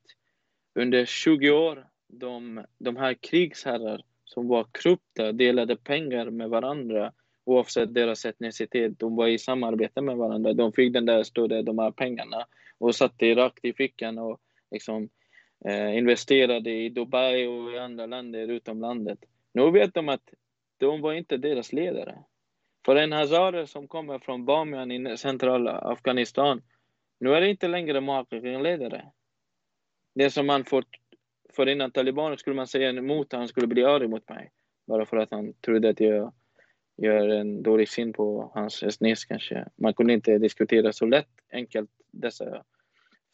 under 0.75 1.05
20 1.05 1.51
år 1.51 1.87
de, 2.09 2.65
de 2.79 2.97
här 2.97 3.15
krigsherrar 3.15 4.03
som 4.25 4.49
var 4.49 4.65
korrupta 4.65 5.33
delade 5.33 5.77
pengar 5.77 6.31
med 6.31 6.49
varandra 6.49 7.13
oavsett 7.45 7.95
deras 7.95 8.25
etnicitet. 8.25 8.99
De 8.99 9.17
var 9.17 9.27
i 9.27 9.39
samarbete 9.39 10.01
med 10.01 10.17
varandra. 10.17 10.53
De 10.53 10.73
fick 10.73 10.93
den 10.93 11.07
där 11.07 11.23
stora 11.23 11.63
de 11.63 11.79
här 11.79 11.91
pengarna 11.91 12.47
och 12.79 12.95
satte 12.95 13.35
rakt 13.35 13.65
i 13.65 13.73
fickan 13.73 14.19
och 14.19 14.41
liksom, 14.71 15.09
eh, 15.65 15.99
investerade 15.99 16.71
i 16.71 16.89
Dubai 16.89 17.47
och 17.47 17.73
i 17.73 17.79
andra 17.79 18.07
länder 18.07 18.49
utom 18.49 18.81
landet. 18.81 19.19
Nu 19.53 19.71
vet 19.71 19.95
de 19.95 20.09
att 20.09 20.35
de 20.79 21.01
var 21.01 21.13
inte 21.13 21.37
deras 21.37 21.73
ledare. 21.73 22.19
För 22.85 22.97
en 22.97 23.13
hazare 23.13 23.67
som 23.67 23.89
kommer 23.89 24.19
från 24.19 24.45
Bamian 24.45 24.93
i 24.93 25.17
centrala 25.17 25.73
Afghanistan, 25.73 26.63
nu 27.21 27.35
är 27.35 27.41
det 27.41 27.51
inte 27.51 27.69
längre 27.69 28.01
Muhaqiqin 28.01 28.63
ledare. 28.63 29.05
Det 30.15 30.31
som 30.31 30.47
man 30.47 30.65
får 30.65 30.85
för 31.59 31.69
innan 31.69 31.91
talibaner 31.91 32.37
skulle 32.37 32.57
man 32.57 32.67
säga 32.67 32.91
emot 32.91 33.33
han 33.33 33.49
skulle 33.49 33.67
bli 33.67 33.85
arg 33.85 34.09
mot 34.09 34.29
mig. 34.29 34.53
Bara 34.87 35.07
för 35.07 35.17
att 35.17 35.31
han 35.31 35.55
trodde 35.55 35.89
att 35.89 36.01
jag 36.01 36.33
gör 36.97 37.29
en 37.29 37.63
dålig 37.63 37.89
syn 37.89 38.13
på 38.13 38.51
hans 38.55 38.95
SNES 38.95 39.25
kanske. 39.25 39.69
Man 39.77 39.95
kunde 39.95 40.13
inte 40.13 40.39
diskutera 40.39 40.93
så 40.93 41.07
lätt 41.07 41.29
enkelt 41.53 41.91
dessa 42.11 42.65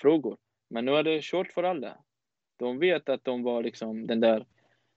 frågor. 0.00 0.36
Men 0.68 0.84
nu 0.84 0.92
är 0.92 1.02
det 1.02 1.22
kört 1.22 1.52
för 1.52 1.62
alla. 1.62 1.98
De 2.56 2.78
vet 2.78 3.08
att 3.08 3.24
de 3.24 3.42
var 3.42 3.62
liksom 3.62 4.06
den 4.06 4.20
där, 4.20 4.46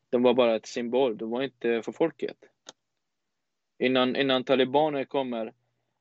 de 0.10 0.24
var 0.24 0.34
bara 0.34 0.56
ett 0.56 0.66
symbol, 0.66 1.18
de 1.18 1.30
var 1.30 1.44
inte 1.44 1.82
för 1.82 1.92
folket. 1.92 2.38
Innan, 3.80 4.16
innan 4.16 4.44
talibaner 4.44 5.04
kommer, 5.04 5.54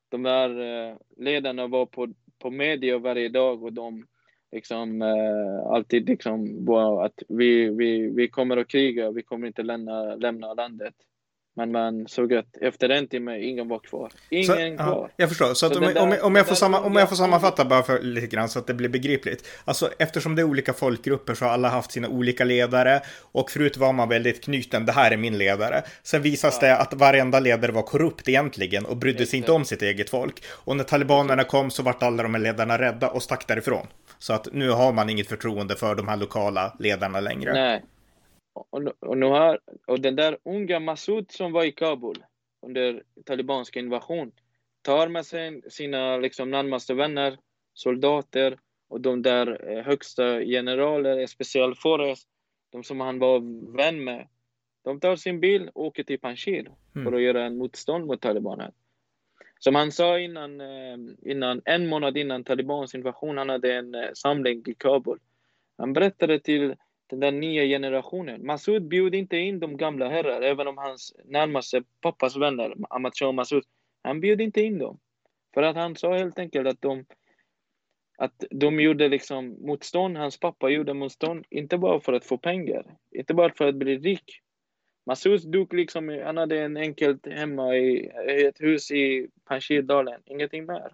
de 0.09 0.22
där 0.22 0.61
eh, 0.61 0.97
ledarna 1.16 1.66
var 1.66 1.87
på, 1.87 2.12
på 2.39 2.51
media 2.51 2.99
varje 2.99 3.29
dag 3.29 3.62
och 3.62 3.72
de 3.72 4.07
liksom 4.53 5.03
eh, 5.03 5.73
alltid 5.73 6.09
liksom 6.09 6.65
bara 6.65 7.07
att 7.07 7.23
vi, 7.29 7.71
vi, 7.71 8.11
vi 8.11 8.29
kommer 8.29 8.57
att 8.57 8.69
kriga, 8.69 9.11
vi 9.11 9.23
kommer 9.23 9.47
inte 9.47 9.63
lämna, 9.63 10.15
lämna 10.15 10.55
landet. 10.55 10.95
Men 11.57 11.73
man 11.73 12.09
såg 12.09 12.35
att 12.35 12.57
efter 12.61 12.89
en 12.89 13.09
timme, 13.09 13.39
ingen 13.41 13.69
var 13.69 13.79
kvar. 13.79 14.13
Ingen 14.31 14.47
så, 14.47 14.53
kvar. 14.53 14.77
Ja, 14.77 15.11
jag 15.17 15.29
förstår. 15.29 15.47
Så, 15.47 15.55
så 15.55 15.67
om, 15.67 15.81
där, 15.81 16.03
om, 16.03 16.17
om, 16.23 16.37
jag 16.37 16.47
får 16.47 16.55
samma, 16.55 16.81
om 16.81 16.97
jag 16.97 17.09
får 17.09 17.17
sammanfatta 17.17 17.65
bara 17.65 17.83
för 17.83 18.03
lite 18.03 18.27
grann 18.27 18.49
så 18.49 18.59
att 18.59 18.67
det 18.67 18.75
blir 18.75 18.89
begripligt. 18.89 19.49
Alltså 19.65 19.91
eftersom 19.99 20.35
det 20.35 20.43
är 20.43 20.45
olika 20.45 20.73
folkgrupper 20.73 21.35
så 21.35 21.45
har 21.45 21.53
alla 21.53 21.69
haft 21.69 21.93
sina 21.93 22.09
olika 22.09 22.45
ledare 22.45 23.01
och 23.33 23.51
förut 23.51 23.77
var 23.77 23.93
man 23.93 24.09
väldigt 24.09 24.45
knuten, 24.45 24.87
det 24.87 24.93
här 24.93 25.11
är 25.11 25.17
min 25.17 25.39
ledare. 25.39 25.83
Sen 26.03 26.23
visas 26.23 26.59
ja. 26.63 26.69
det 26.69 26.77
att 26.77 26.95
varenda 26.95 27.41
ledare 27.41 27.73
var 27.73 27.83
korrupt 27.83 28.29
egentligen 28.29 28.87
och 28.87 28.97
brydde 28.97 29.27
sig 29.27 29.39
inte 29.39 29.53
om 29.53 29.65
sitt 29.65 29.83
eget 29.83 30.11
folk. 30.11 30.45
Och 30.49 30.77
när 30.77 30.85
talibanerna 30.85 31.45
kom 31.45 31.71
så 31.71 31.83
vart 31.83 32.03
alla 32.03 32.23
de 32.23 32.35
här 32.35 32.43
ledarna 32.43 32.79
rädda 32.79 33.09
och 33.09 33.23
stack 33.23 33.47
därifrån. 33.47 33.87
Så 34.19 34.33
att 34.33 34.53
nu 34.53 34.71
har 34.71 34.93
man 34.93 35.11
inget 35.11 35.29
förtroende 35.29 35.77
för 35.77 35.95
de 35.95 36.09
här 36.09 36.17
lokala 36.17 36.77
ledarna 36.79 37.21
längre. 37.21 37.53
Nej. 37.53 37.85
Och, 38.53 38.83
och, 39.01 39.19
nu 39.19 39.27
har, 39.27 39.59
och 39.87 40.01
den 40.01 40.17
där 40.17 40.39
unga 40.45 40.81
Massoud 40.81 41.31
som 41.31 41.53
var 41.53 41.64
i 41.64 41.73
Kabul 41.73 42.25
under 42.67 43.03
talibanska 43.25 43.81
invasion 43.81 44.33
tar 44.83 45.09
med 45.09 45.27
sig 45.27 45.62
sina 45.71 46.17
liksom, 46.17 46.51
närmaste 46.51 46.95
vänner, 46.95 47.39
soldater 47.75 48.59
och 48.89 49.01
de 49.01 49.23
där 49.23 49.73
eh, 49.73 49.85
högsta 49.85 50.41
generaler, 50.41 51.27
special 51.27 51.75
forest, 51.75 52.29
de 52.73 52.85
som 52.85 53.01
han 53.01 53.19
var 53.19 53.41
vän 53.77 54.05
med. 54.05 54.29
De 54.85 55.01
tar 55.01 55.17
sin 55.17 55.41
bil 55.41 55.71
och 55.75 55.85
åker 55.85 56.05
till 56.05 56.21
Panjshir 56.21 56.71
mm. 56.95 57.05
för 57.05 57.12
att 57.17 57.23
göra 57.23 57.45
en 57.45 57.59
motstånd 57.59 58.07
mot 58.07 58.21
talibanerna. 58.21 58.73
Som 59.59 59.75
han 59.75 59.93
sa 59.93 60.19
innan, 60.19 60.61
eh, 60.61 60.97
innan, 61.23 61.63
en 61.65 61.87
månad 61.87 62.17
innan 62.17 62.45
Talibans 62.45 62.95
invasion, 62.95 63.39
han 63.39 63.49
hade 63.49 63.75
en 63.75 63.95
eh, 63.95 64.11
samling 64.15 64.63
i 64.67 64.75
Kabul. 64.75 65.19
Han 65.79 65.93
berättade 65.93 66.41
till 66.41 66.75
den 67.07 67.21
där 67.21 67.33
nya 67.33 67.65
generationen. 67.65 68.47
Massoud 68.47 68.89
bjöd 68.89 69.15
inte 69.15 69.37
in 69.37 69.61
de 69.61 69.77
gamla 69.77 70.09
herrar, 70.09 70.43
även 70.43 70.69
om 70.69 70.79
hans 70.79 71.17
närmaste 71.25 71.83
pappas 72.01 72.37
vänner, 72.37 72.75
Ahmad 72.91 73.13
Shah 73.15 73.33
Masoud, 73.33 73.65
han 74.03 74.21
bjöd 74.21 74.41
inte 74.41 74.61
in 74.61 74.79
dem. 74.79 74.99
För 75.55 75.63
att 75.63 75.77
han 75.77 75.97
sa 75.97 76.17
helt 76.17 76.39
enkelt 76.39 76.69
att 76.69 76.83
de, 76.83 77.05
att 78.19 78.45
de 78.51 78.81
gjorde 78.81 79.09
liksom 79.09 79.67
motstånd, 79.67 80.17
hans 80.17 80.41
pappa 80.41 80.69
gjorde 80.69 80.95
motstånd, 80.95 81.45
inte 81.51 81.79
bara 81.79 82.01
för 82.01 82.13
att 82.13 82.25
få 82.25 82.39
pengar, 82.39 82.97
inte 83.11 83.35
bara 83.35 83.53
för 83.55 83.69
att 83.69 83.75
bli 83.75 83.99
rik, 83.99 84.41
Massoud 85.07 85.51
dog 85.51 85.75
liksom, 85.75 86.09
han 86.25 86.37
hade 86.37 86.61
en 86.61 86.77
enkelt 86.77 87.27
hemma 87.27 87.77
i, 87.77 88.11
ett 88.29 88.61
hus 88.61 88.91
i 88.91 89.29
Panjshirdalen, 89.45 90.23
ingenting 90.25 90.67
mer. 90.67 90.93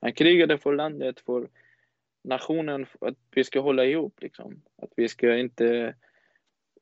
Han 0.00 0.12
krigade 0.12 0.58
för 0.58 0.74
landet, 0.74 1.20
för 1.20 1.48
nationen, 2.24 2.86
för 2.86 3.06
att 3.06 3.18
vi 3.30 3.44
ska 3.44 3.60
hålla 3.60 3.84
ihop 3.84 4.22
liksom. 4.22 4.62
Att 4.82 4.90
vi 4.96 5.08
ska 5.08 5.36
inte 5.36 5.94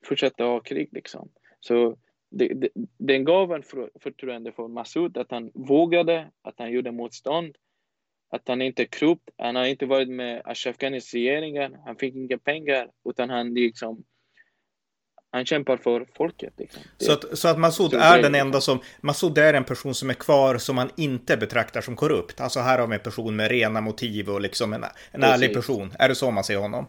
fortsätta 0.05 0.45
ha 0.45 0.61
krig 0.61 0.89
liksom. 0.93 1.29
Så 1.61 1.99
det, 2.31 2.49
det, 2.49 2.69
den 2.99 3.25
gav 3.25 3.53
en 3.53 3.63
förtroende 4.01 4.53
för 4.53 4.69
Masoud, 4.69 5.19
att 5.19 5.31
han 5.31 5.51
vågade, 5.55 6.31
att 6.43 6.59
han 6.59 6.73
gjorde 6.73 6.93
motstånd, 6.93 7.57
att 8.29 8.49
han 8.49 8.63
inte 8.63 8.87
kröp, 8.87 9.21
han 9.37 9.57
har 9.57 9.67
inte 9.67 9.87
varit 9.87 10.09
med 10.09 10.43
Ashraf 10.45 10.77
Ghanis 10.77 11.15
regeringen, 11.15 11.77
han 11.85 11.97
fick 11.97 12.15
inga 12.15 12.39
pengar, 12.39 12.91
utan 13.05 13.31
han 13.31 13.55
liksom 13.55 14.05
han 15.31 15.47
kämpar 15.47 15.77
för 15.77 16.07
folket. 16.14 16.53
Liksom. 16.57 16.83
Så 16.99 17.12
att, 17.12 17.39
så 17.39 17.49
att 17.49 17.59
Massoud 17.59 17.95
är 17.95 18.22
den 18.22 18.35
enda 18.35 18.61
som, 18.61 18.81
Massoud 19.01 19.39
är 19.39 19.55
en 19.55 19.64
person 19.64 19.95
som 19.95 20.11
är 20.11 20.14
kvar 20.14 20.59
som 20.59 20.77
man 20.77 20.91
inte 20.97 21.37
betraktar 21.37 21.81
som 21.81 21.97
korrupt. 21.97 22.41
Alltså 22.41 22.61
här 22.61 22.79
har 22.79 22.87
vi 22.87 22.95
en 22.95 23.01
person 23.01 23.37
med 23.37 23.51
rena 23.51 23.81
motiv 23.81 24.31
och 24.31 24.41
liksom 24.41 24.72
en, 24.72 24.85
en 25.11 25.22
ärlig 25.22 25.55
person. 25.55 25.93
Är 25.99 26.09
det 26.09 26.14
så 26.14 26.31
man 26.31 26.45
ser 26.45 26.57
honom? 26.57 26.87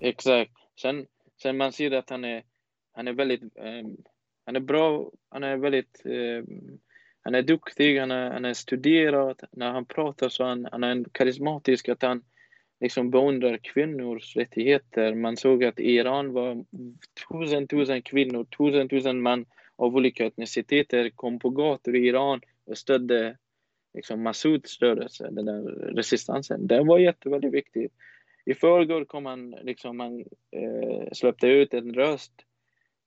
Exakt. 0.00 0.52
Sen, 0.82 1.06
sen 1.42 1.56
man 1.56 1.72
ser 1.72 1.90
att 1.90 2.10
han 2.10 2.24
är, 2.24 2.42
han 2.92 3.08
är 3.08 3.12
väldigt, 3.12 3.42
um, 3.42 3.96
han 4.46 4.56
är 4.56 4.60
bra, 4.60 5.10
han 5.30 5.44
är 5.44 5.56
väldigt, 5.56 6.02
um, 6.04 6.78
han 7.22 7.34
är 7.34 7.42
duktig, 7.42 8.00
han 8.00 8.10
är, 8.10 8.30
han 8.30 8.44
är 8.44 8.54
studerad, 8.54 9.42
när 9.52 9.72
han 9.72 9.84
pratar 9.84 10.28
så 10.28 10.44
han, 10.44 10.68
han 10.72 10.84
är 10.84 11.04
karismatisk, 11.12 11.88
att 11.88 12.02
han, 12.02 12.22
liksom 12.80 13.10
beundrar 13.10 13.56
kvinnors 13.56 14.36
rättigheter. 14.36 15.14
Man 15.14 15.36
såg 15.36 15.64
att 15.64 15.80
i 15.80 15.90
Iran 15.90 16.32
var 16.32 16.64
tusen, 17.28 17.68
tusen 17.68 18.02
kvinnor, 18.02 18.44
tusen, 18.44 18.88
tusen 18.88 19.22
män 19.22 19.46
av 19.76 19.96
olika 19.96 20.26
etniciteter 20.26 21.10
kom 21.10 21.38
på 21.38 21.50
gator 21.50 21.96
i 21.96 22.06
Iran 22.06 22.40
och 22.64 22.78
stödde 22.78 23.36
liksom 23.94 24.22
Masouds 24.22 24.78
rörelse, 24.80 25.28
den 25.30 25.44
där 25.44 25.62
resistansen. 25.94 26.66
Det 26.66 26.82
var 26.82 26.98
jätteväldigt 26.98 27.54
viktigt. 27.54 27.92
I 28.44 28.54
förrgår 28.54 29.04
kom 29.04 29.26
han, 29.26 29.50
liksom, 29.50 29.96
man 29.96 30.20
eh, 30.50 31.12
släppte 31.12 31.46
ut 31.46 31.74
en 31.74 31.94
röst 31.94 32.32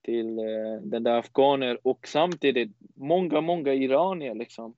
till 0.04 0.40
eh, 0.40 0.82
den 0.82 1.04
där 1.04 1.18
afghaner 1.18 1.78
och 1.84 2.08
samtidigt 2.08 2.72
många, 2.96 3.42
många 3.42 3.74
iranier 3.74 4.36
liksom. 4.36 4.76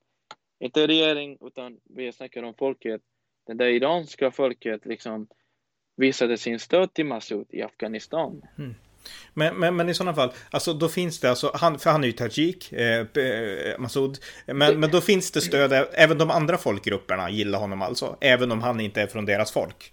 Inte 0.60 0.86
regering, 0.86 1.38
utan 1.40 1.80
vi 1.84 2.12
snackar 2.12 2.42
om 2.42 2.54
folket 2.54 3.02
det 3.46 3.54
där 3.54 3.66
iranska 3.66 4.30
folket 4.30 4.86
liksom 4.86 5.26
visade 5.96 6.38
sin 6.38 6.58
stöd 6.58 6.94
till 6.94 7.06
Massoud 7.06 7.46
i 7.50 7.62
Afghanistan. 7.62 8.42
Mm. 8.58 8.74
Men, 9.34 9.56
men, 9.56 9.76
men, 9.76 9.88
i 9.88 9.94
sådana 9.94 10.14
fall, 10.14 10.30
alltså 10.50 10.72
då 10.72 10.88
finns 10.88 11.20
det 11.20 11.30
alltså, 11.30 11.50
han, 11.54 11.78
för 11.78 11.90
han 11.90 12.02
är 12.02 12.06
ju 12.06 12.12
tajik, 12.12 12.72
eh, 12.72 13.00
eh 13.00 13.78
Massoud, 13.78 14.18
men, 14.46 14.80
men 14.80 14.90
då 14.90 15.00
finns 15.00 15.30
det 15.30 15.40
stöd, 15.40 15.86
även 15.92 16.18
de 16.18 16.30
andra 16.30 16.58
folkgrupperna 16.58 17.30
gillar 17.30 17.58
honom 17.58 17.82
alltså, 17.82 18.16
även 18.20 18.52
om 18.52 18.60
han 18.60 18.80
inte 18.80 19.02
är 19.02 19.06
från 19.06 19.26
deras 19.26 19.52
folk. 19.52 19.92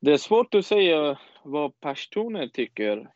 Det 0.00 0.12
är 0.12 0.18
svårt 0.18 0.54
att 0.54 0.66
säga 0.66 1.18
vad 1.42 1.80
pashtuner 1.80 2.48
tycker? 2.48 3.10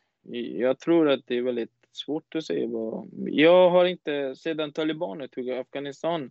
Jag 0.58 0.78
tror 0.78 1.10
att 1.10 1.20
det 1.26 1.36
är 1.36 1.42
väldigt 1.42 1.72
svårt 1.92 2.34
att 2.34 2.44
säga 2.44 2.66
vad... 2.66 3.08
Jag 3.26 3.70
har 3.70 3.84
inte, 3.84 4.34
sedan 4.36 4.72
talibaner 4.72 5.26
tog 5.26 5.50
Afghanistan, 5.50 6.30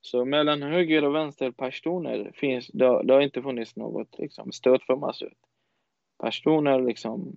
så 0.00 0.24
mellan 0.24 0.62
höger 0.62 1.04
och 1.04 1.14
vänster 1.14 1.50
personer 1.50 2.32
finns, 2.34 2.66
det, 2.66 3.02
det 3.02 3.12
har 3.12 3.20
inte 3.20 3.42
funnits 3.42 3.76
något 3.76 4.18
liksom, 4.18 4.52
stöd 4.52 4.82
för 4.82 4.96
Massoud. 4.96 5.34
Personer 6.18 6.80
liksom, 6.80 7.36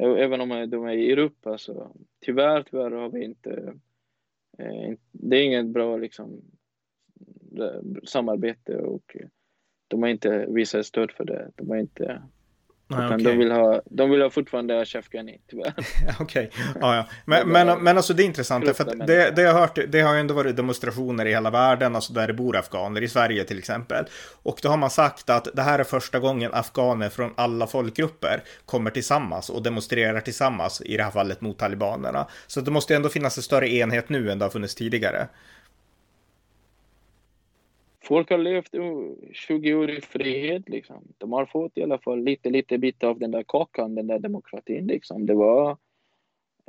även 0.00 0.40
om 0.40 0.48
de 0.70 0.84
är 0.84 0.92
i 0.92 1.12
Europa 1.12 1.58
så 1.58 1.96
tyvärr, 2.20 2.62
tyvärr 2.62 2.90
har 2.90 3.08
vi 3.08 3.24
inte, 3.24 3.74
eh, 4.58 4.94
det 5.12 5.36
är 5.36 5.44
inget 5.44 5.66
bra 5.66 5.96
liksom 5.96 6.42
samarbete 8.04 8.76
och 8.76 9.16
de 9.88 10.02
har 10.02 10.10
inte 10.10 10.46
visat 10.48 10.86
stöd 10.86 11.10
för 11.10 11.24
det. 11.24 11.50
De 11.56 11.70
har 11.70 11.76
inte 11.76 12.22
Nej, 12.90 13.06
okay. 13.06 13.24
de, 13.24 13.38
vill 13.38 13.50
ha, 13.50 13.82
de 13.84 14.10
vill 14.10 14.22
ha 14.22 14.30
fortfarande 14.30 14.80
Ashraf 14.80 15.08
Ghani, 15.08 15.40
tyvärr. 15.50 15.74
Okej, 16.20 16.50
ja, 16.80 16.96
ja. 16.96 17.06
Men, 17.24 17.48
men, 17.48 17.84
men 17.84 17.96
alltså 17.96 18.14
det 18.14 18.22
är 18.22 18.24
intressant, 18.24 18.76
för 18.76 19.06
det, 19.06 19.30
det 19.30 19.42
jag 19.42 19.52
har 19.52 19.60
hört, 19.60 19.78
det 19.88 20.00
har 20.00 20.14
ju 20.14 20.20
ändå 20.20 20.34
varit 20.34 20.56
demonstrationer 20.56 21.26
i 21.26 21.30
hela 21.30 21.50
världen, 21.50 21.94
alltså 21.94 22.12
där 22.12 22.26
det 22.26 22.32
bor 22.32 22.56
afghaner, 22.56 23.02
i 23.02 23.08
Sverige 23.08 23.44
till 23.44 23.58
exempel. 23.58 24.04
Och 24.42 24.58
då 24.62 24.68
har 24.68 24.76
man 24.76 24.90
sagt 24.90 25.30
att 25.30 25.48
det 25.54 25.62
här 25.62 25.78
är 25.78 25.84
första 25.84 26.18
gången 26.18 26.50
afghaner 26.54 27.08
från 27.08 27.30
alla 27.36 27.66
folkgrupper 27.66 28.42
kommer 28.66 28.90
tillsammans 28.90 29.50
och 29.50 29.62
demonstrerar 29.62 30.20
tillsammans, 30.20 30.82
i 30.84 30.96
det 30.96 31.02
här 31.02 31.10
fallet 31.10 31.40
mot 31.40 31.58
talibanerna. 31.58 32.26
Så 32.46 32.60
det 32.60 32.70
måste 32.70 32.96
ändå 32.96 33.08
finnas 33.08 33.36
en 33.36 33.42
större 33.42 33.68
enhet 33.68 34.08
nu 34.08 34.30
än 34.30 34.38
det 34.38 34.44
har 34.44 34.50
funnits 34.50 34.74
tidigare 34.74 35.28
folk 38.10 38.30
har 38.30 38.38
levt 38.38 38.74
20 39.32 39.74
år 39.74 39.90
i 39.90 40.00
frihet 40.00 40.68
liksom. 40.68 41.04
De 41.18 41.32
har 41.32 41.46
fått 41.46 41.78
i 41.78 41.82
alla 41.82 41.98
fall 41.98 42.24
lite, 42.24 42.50
lite 42.50 42.78
bit 42.78 43.04
av 43.04 43.18
den 43.18 43.30
där 43.30 43.42
kakan, 43.42 43.94
den 43.94 44.06
där 44.06 44.18
demokratin 44.18 44.86
liksom. 44.86 45.26
Det 45.26 45.34
var, 45.34 45.76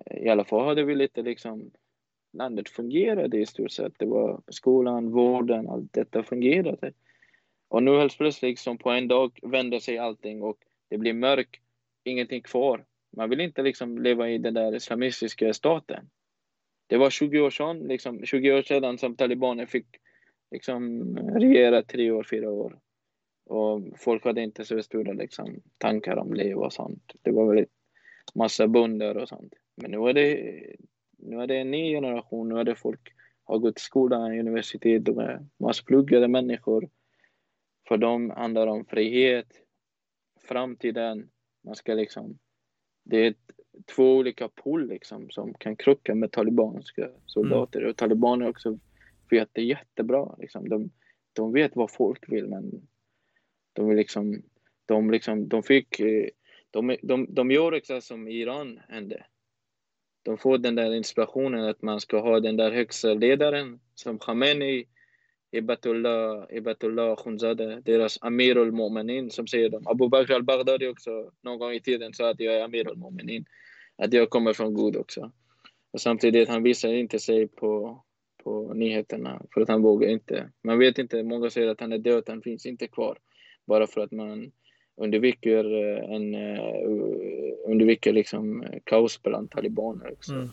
eh, 0.06 0.24
i 0.24 0.30
alla 0.30 0.44
fall 0.44 0.66
hade 0.66 0.84
vi 0.84 0.96
lite 0.96 1.22
liksom, 1.22 1.72
landet 2.34 2.70
fungerade 2.70 3.38
i 3.38 3.46
stort 3.46 3.72
sett. 3.72 3.94
Det 3.98 4.06
var 4.06 4.42
skolan, 4.48 5.12
vården, 5.12 5.70
allt 5.70 5.94
detta 5.94 6.24
fungerade. 6.24 6.94
Och 7.70 7.84
nu 7.84 7.98
helt 7.98 8.18
plötsligt, 8.18 8.50
liksom, 8.50 8.78
på 8.78 8.90
en 8.90 9.08
dag 9.08 9.40
vänder 9.42 9.80
sig 9.80 9.98
allting 9.98 10.44
och 10.44 10.58
det 10.90 10.98
blir 10.98 11.14
mörkt, 11.14 11.62
ingenting 12.04 12.42
kvar. 12.42 12.86
Man 13.18 13.30
vill 13.30 13.42
inte 13.42 13.62
liksom 13.62 13.98
leva 13.98 14.30
i 14.30 14.38
den 14.38 14.54
där 14.54 14.76
islamistiska 14.76 15.54
staten. 15.54 16.10
Det 16.88 16.98
var 16.98 17.10
20 17.10 17.40
år 17.40 17.50
sedan, 17.50 17.80
liksom, 17.80 18.26
20 18.26 18.54
år 18.54 18.62
sedan 18.62 18.98
som 18.98 19.16
talibaner 19.16 19.66
fick 19.66 19.88
liksom 20.52 21.16
regera 21.18 21.84
tre 21.84 22.12
år, 22.12 22.24
fyra 22.30 22.52
år. 22.52 22.80
Och 23.46 23.82
folk 23.98 24.26
hade 24.26 24.42
inte 24.42 24.66
så 24.66 24.84
stora 24.84 25.14
liksom, 25.14 25.62
tankar 25.78 26.18
om 26.18 26.34
liv 26.34 26.58
och 26.58 26.74
sånt. 26.74 27.14
Det 27.22 27.32
var 27.32 27.46
väldigt 27.46 27.72
massa 28.34 28.68
bönder 28.68 29.18
och 29.18 29.30
sånt. 29.30 29.54
Men 29.76 29.92
nu 29.92 29.98
är 30.10 30.14
det, 30.14 30.56
nu 31.18 31.42
är 31.42 31.48
det 31.48 31.58
en 31.58 31.72
ny 31.72 31.94
generation, 31.94 32.50
nu 32.50 32.60
är 32.60 32.64
det 32.64 32.76
folk 32.76 33.14
har 33.44 33.60
gått 33.60 33.78
i 33.78 33.82
skolan, 33.82 34.40
universitet, 34.40 35.06
de 35.06 35.20
är 35.20 35.46
masspluggade 35.60 36.28
människor. 36.28 36.90
För 37.88 37.98
dem 37.98 38.30
handlar 38.30 38.66
det 38.66 38.72
om 38.72 38.86
frihet, 38.86 39.48
framtiden, 40.42 41.30
man 41.64 41.76
ska 41.76 41.94
liksom, 41.94 42.40
det 43.04 43.28
är 43.28 43.36
två 43.96 44.18
olika 44.18 44.50
pool 44.50 44.88
liksom 44.88 45.30
som 45.30 45.54
kan 45.54 45.76
krocka 45.76 46.16
med 46.16 46.32
talibanska 46.32 47.10
soldater 47.26 47.80
mm. 47.80 47.90
och 47.90 47.98
talibaner 47.98 48.50
också 48.50 48.80
vet 49.32 49.50
det 49.52 49.62
jättebra. 49.62 50.36
Liksom. 50.40 50.70
De, 50.70 50.92
de 51.34 51.54
vet 51.54 51.76
vad 51.76 51.92
folk 51.92 52.24
vill, 52.28 52.48
men 52.48 52.88
de 53.74 53.88
vill 53.88 53.98
liksom, 53.98 54.42
de 54.86 55.12
liksom, 55.12 55.48
de 55.48 55.64
fick, 55.64 56.00
eh, 56.00 56.28
de, 56.72 56.98
de, 57.02 57.28
de 57.30 57.52
gör 57.52 57.72
exakt 57.72 58.04
som 58.04 58.28
Iran 58.28 58.80
hände. 58.90 59.26
De 60.24 60.38
får 60.38 60.58
den 60.58 60.76
där 60.76 60.94
inspirationen 60.94 61.66
att 61.66 61.82
man 61.82 62.00
ska 62.00 62.20
ha 62.20 62.40
den 62.40 62.58
där 62.58 62.72
högsta 62.72 63.14
ledaren 63.14 63.80
som 63.96 64.20
Khamenei, 64.20 64.86
Ibatullah, 65.52 66.46
Ibatullah 66.50 67.16
Khunzadeh, 67.16 67.78
deras 67.78 68.18
Amir 68.22 68.58
al-Mu'minin 68.58 69.30
som 69.30 69.48
säger 69.48 69.70
dem. 69.70 69.88
Abu 69.88 70.08
Bakr 70.10 70.34
al-Baghdadi 70.34 70.88
också 70.88 71.32
någon 71.42 71.60
gång 71.60 71.72
i 71.72 71.80
tiden 71.80 72.14
sa 72.14 72.30
att 72.30 72.40
jag 72.40 72.56
är 72.56 72.64
Amir 72.64 72.88
al-Mu'minin. 72.88 73.46
Att 73.98 74.14
jag 74.14 74.30
kommer 74.30 74.54
från 74.54 74.74
Gud 74.74 74.96
också. 74.96 75.32
Och 75.92 76.02
samtidigt, 76.02 76.50
han 76.50 76.64
visar 76.64 76.94
inte 76.94 77.20
sig 77.20 77.48
på 77.48 78.04
på 78.44 78.74
nyheterna 78.74 79.42
för 79.54 79.62
att 79.62 79.70
han 79.70 79.82
vågar 79.82 80.10
inte. 80.10 80.50
Man 80.64 80.80
vet 80.80 80.98
inte, 80.98 81.24
många 81.24 81.50
säger 81.50 81.68
att 81.68 81.82
han 81.82 81.92
är 81.92 81.98
död, 81.98 82.24
han 82.28 82.42
finns 82.42 82.66
inte 82.66 82.88
kvar. 82.88 83.18
Bara 83.66 83.88
för 83.88 84.02
att 84.02 84.12
man 84.12 84.52
undviker, 84.98 85.66
eh, 85.84 86.16
en, 86.16 86.36
eh, 86.36 86.64
undviker 87.66 88.14
liksom 88.14 88.64
eh, 88.64 88.80
kaos 88.84 89.22
bland 89.24 89.52
talibaner. 89.52 90.12
Också. 90.12 90.34
Mm. 90.34 90.50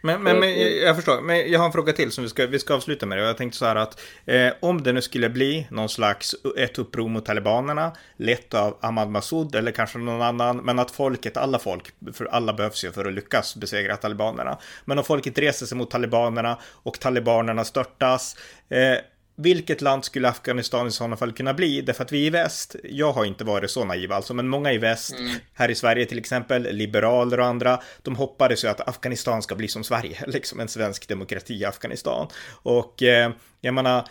Men, 0.00 0.22
men, 0.22 0.38
men, 0.40 0.60
jag 0.76 0.96
förstår, 0.96 1.20
men 1.20 1.50
jag 1.50 1.58
har 1.58 1.66
en 1.66 1.72
fråga 1.72 1.92
till 1.92 2.12
som 2.12 2.24
vi 2.24 2.30
ska, 2.30 2.46
vi 2.46 2.58
ska 2.58 2.74
avsluta 2.74 3.06
med. 3.06 3.18
Jag 3.18 3.36
tänkte 3.36 3.58
så 3.58 3.64
här 3.64 3.76
att 3.76 4.00
eh, 4.26 4.52
om 4.60 4.82
det 4.82 4.92
nu 4.92 5.02
skulle 5.02 5.28
bli 5.28 5.66
någon 5.70 5.88
slags 5.88 6.34
ett 6.56 6.78
uppror 6.78 7.08
mot 7.08 7.26
talibanerna, 7.26 7.92
lett 8.16 8.54
av 8.54 8.78
Ahmad 8.80 9.08
Massoud 9.08 9.54
eller 9.54 9.72
kanske 9.72 9.98
någon 9.98 10.22
annan, 10.22 10.56
men 10.56 10.78
att 10.78 10.90
folket, 10.90 11.36
alla 11.36 11.58
folk, 11.58 11.92
för 12.12 12.24
alla 12.24 12.52
behövs 12.52 12.84
ju 12.84 12.92
för 12.92 13.04
att 13.04 13.14
lyckas 13.14 13.56
besegra 13.56 13.96
talibanerna. 13.96 14.58
Men 14.84 14.98
om 14.98 15.04
folket 15.04 15.38
reser 15.38 15.66
sig 15.66 15.78
mot 15.78 15.90
talibanerna 15.90 16.58
och 16.64 17.00
talibanerna 17.00 17.64
störtas, 17.64 18.36
eh, 18.68 18.98
vilket 19.36 19.80
land 19.80 20.04
skulle 20.04 20.28
Afghanistan 20.28 20.86
i 20.86 20.90
sådana 20.90 21.16
fall 21.16 21.32
kunna 21.32 21.54
bli? 21.54 21.80
Därför 21.80 22.04
att 22.04 22.12
vi 22.12 22.26
i 22.26 22.30
väst, 22.30 22.76
jag 22.84 23.12
har 23.12 23.24
inte 23.24 23.44
varit 23.44 23.70
så 23.70 23.84
naiv 23.84 24.12
alltså, 24.12 24.34
men 24.34 24.48
många 24.48 24.72
i 24.72 24.78
väst, 24.78 25.18
mm. 25.18 25.36
här 25.54 25.70
i 25.70 25.74
Sverige 25.74 26.06
till 26.06 26.18
exempel, 26.18 26.62
liberaler 26.62 27.40
och 27.40 27.46
andra, 27.46 27.80
de 28.02 28.16
hoppades 28.16 28.64
ju 28.64 28.68
att 28.68 28.88
Afghanistan 28.88 29.42
ska 29.42 29.54
bli 29.54 29.68
som 29.68 29.84
Sverige, 29.84 30.18
liksom 30.26 30.60
en 30.60 30.68
svensk 30.68 31.08
demokrati 31.08 31.54
i 31.54 31.64
Afghanistan. 31.64 32.28
Och 32.62 33.02
eh, 33.02 33.30
jag 33.60 33.74
menar, 33.74 34.08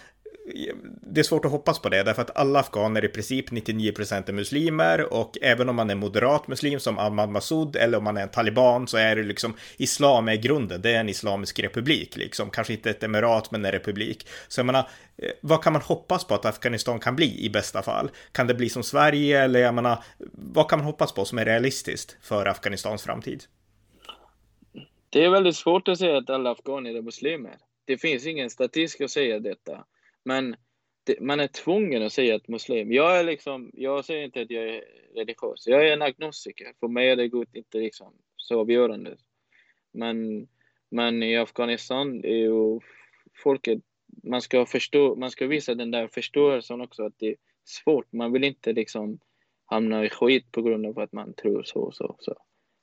det 1.01 1.21
är 1.21 1.23
svårt 1.23 1.45
att 1.45 1.51
hoppas 1.51 1.79
på 1.79 1.89
det, 1.89 2.03
därför 2.03 2.21
att 2.21 2.37
alla 2.37 2.59
afghaner 2.59 3.05
i 3.05 3.07
princip 3.07 3.51
99% 3.51 4.29
är 4.29 4.33
muslimer 4.33 5.13
och 5.13 5.37
även 5.41 5.69
om 5.69 5.75
man 5.75 5.89
är 5.89 5.95
moderat 5.95 6.47
muslim 6.47 6.79
som 6.79 6.97
Ahmad 6.97 7.29
Massoud 7.29 7.75
eller 7.75 7.97
om 7.97 8.03
man 8.03 8.17
är 8.17 8.21
en 8.21 8.29
taliban 8.29 8.87
så 8.87 8.97
är 8.97 9.15
det 9.15 9.23
liksom 9.23 9.53
islam 9.77 10.27
är 10.27 10.35
grunden, 10.35 10.81
det 10.81 10.91
är 10.91 10.99
en 10.99 11.09
islamisk 11.09 11.59
republik 11.59 12.15
liksom, 12.15 12.49
kanske 12.49 12.73
inte 12.73 12.89
ett 12.89 13.03
emirat 13.03 13.51
men 13.51 13.65
en 13.65 13.71
republik. 13.71 14.27
Så 14.47 14.59
jag 14.59 14.65
menar, 14.65 14.89
eh, 15.17 15.31
vad 15.41 15.63
kan 15.63 15.73
man 15.73 15.81
hoppas 15.81 16.23
på 16.27 16.33
att 16.33 16.45
Afghanistan 16.45 16.99
kan 16.99 17.15
bli 17.15 17.45
i 17.45 17.49
bästa 17.49 17.81
fall? 17.81 18.11
Kan 18.31 18.47
det 18.47 18.53
bli 18.53 18.69
som 18.69 18.83
Sverige 18.83 19.43
eller 19.43 19.59
jag 19.59 19.73
menar, 19.73 20.03
vad 20.31 20.69
kan 20.69 20.79
man 20.79 20.85
hoppas 20.85 21.11
på 21.11 21.25
som 21.25 21.37
är 21.37 21.45
realistiskt 21.45 22.17
för 22.21 22.45
Afghanistans 22.45 23.03
framtid? 23.03 23.43
Det 25.09 25.23
är 25.23 25.29
väldigt 25.29 25.55
svårt 25.55 25.87
att 25.87 25.97
säga 25.97 26.17
att 26.17 26.29
alla 26.29 26.51
afghaner 26.51 26.95
är 26.95 27.01
muslimer. 27.01 27.55
Det 27.85 27.97
finns 27.97 28.25
ingen 28.25 28.49
statistik 28.49 29.01
att 29.01 29.11
säga 29.11 29.39
detta. 29.39 29.85
Men 30.25 30.55
det, 31.03 31.21
man 31.21 31.39
är 31.39 31.47
tvungen 31.47 32.03
att 32.03 32.13
säga 32.13 32.35
att 32.35 32.47
muslim. 32.47 32.91
Jag 32.91 33.19
är 33.19 33.23
liksom, 33.23 33.71
jag 33.73 34.05
säger 34.05 34.25
inte 34.25 34.41
att 34.41 34.49
jag 34.49 34.63
är 34.63 34.83
religiös. 35.15 35.67
Jag 35.67 35.87
är 35.87 35.93
en 35.93 36.01
agnostiker. 36.01 36.73
För 36.79 36.87
mig 36.87 37.09
är 37.09 37.15
det 37.15 37.27
Gud 37.27 37.47
inte 37.53 37.77
liksom 37.77 38.13
så 38.37 38.59
avgörande. 38.59 39.17
Men, 39.93 40.47
men 40.89 41.23
i 41.23 41.37
Afghanistan 41.37 42.23
är 42.23 42.35
ju 42.35 42.79
folket, 43.43 43.79
man 44.23 44.41
ska 44.41 44.65
förstå, 44.65 45.15
man 45.15 45.31
ska 45.31 45.47
visa 45.47 45.75
den 45.75 45.91
där 45.91 46.07
förståelsen 46.07 46.81
också 46.81 47.03
att 47.03 47.19
det 47.19 47.27
är 47.27 47.35
svårt. 47.63 48.13
Man 48.13 48.31
vill 48.31 48.43
inte 48.43 48.73
liksom 48.73 49.19
hamna 49.65 50.05
i 50.05 50.09
skit 50.09 50.51
på 50.51 50.61
grund 50.61 50.85
av 50.85 50.99
att 50.99 51.11
man 51.11 51.33
tror 51.33 51.63
så 51.63 51.79
och 51.79 51.95
så. 51.95 52.15
så. 52.19 52.35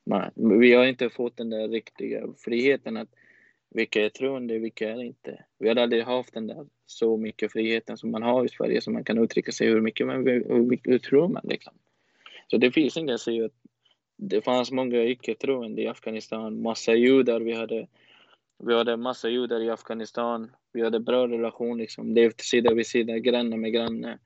Man, 0.06 0.30
vi 0.60 0.72
har 0.72 0.84
inte 0.84 1.10
fått 1.10 1.36
den 1.36 1.50
där 1.50 1.68
riktiga 1.68 2.26
friheten 2.44 2.96
att 2.96 3.08
vilka 3.74 4.04
är 4.04 4.08
troende, 4.08 4.58
vilka 4.58 4.90
är 4.90 5.02
inte. 5.02 5.44
Vi 5.58 5.68
har 5.68 5.76
aldrig 5.76 6.02
haft 6.02 6.34
den 6.34 6.46
där 6.46 6.66
så 6.86 7.16
mycket 7.16 7.52
friheten 7.52 7.96
som 7.96 8.10
man 8.10 8.22
har 8.22 8.44
i 8.44 8.48
Sverige, 8.48 8.80
så 8.80 8.90
man 8.90 9.04
kan 9.04 9.18
uttrycka 9.18 9.52
sig 9.52 9.68
hur 9.68 9.80
mycket 9.80 10.06
man 10.06 10.24
vill, 10.24 10.44
hur, 10.48 10.78
hur 10.84 10.98
tror 10.98 11.28
man 11.28 11.42
liksom. 11.44 11.74
Så 12.46 12.56
det 12.56 12.70
finns 12.70 12.96
inga 12.96 13.18
säga 13.18 13.44
att 13.44 13.52
det 14.16 14.42
fanns 14.42 14.70
många 14.70 15.04
icke-troende 15.04 15.82
i 15.82 15.88
Afghanistan, 15.88 16.62
massa 16.62 16.94
judar, 16.94 17.40
vi 17.40 17.52
hade, 17.52 17.86
vi 18.58 18.74
hade 18.74 18.96
massa 18.96 19.28
judar 19.28 19.60
i 19.60 19.70
Afghanistan, 19.70 20.50
vi 20.72 20.82
hade 20.82 21.00
bra 21.00 21.28
relation 21.28 21.78
liksom, 21.78 22.14
levt 22.14 22.40
sida 22.40 22.74
vid 22.74 22.86
sida, 22.86 23.18
granne 23.18 23.56
med 23.56 23.72
granne. 23.72 24.18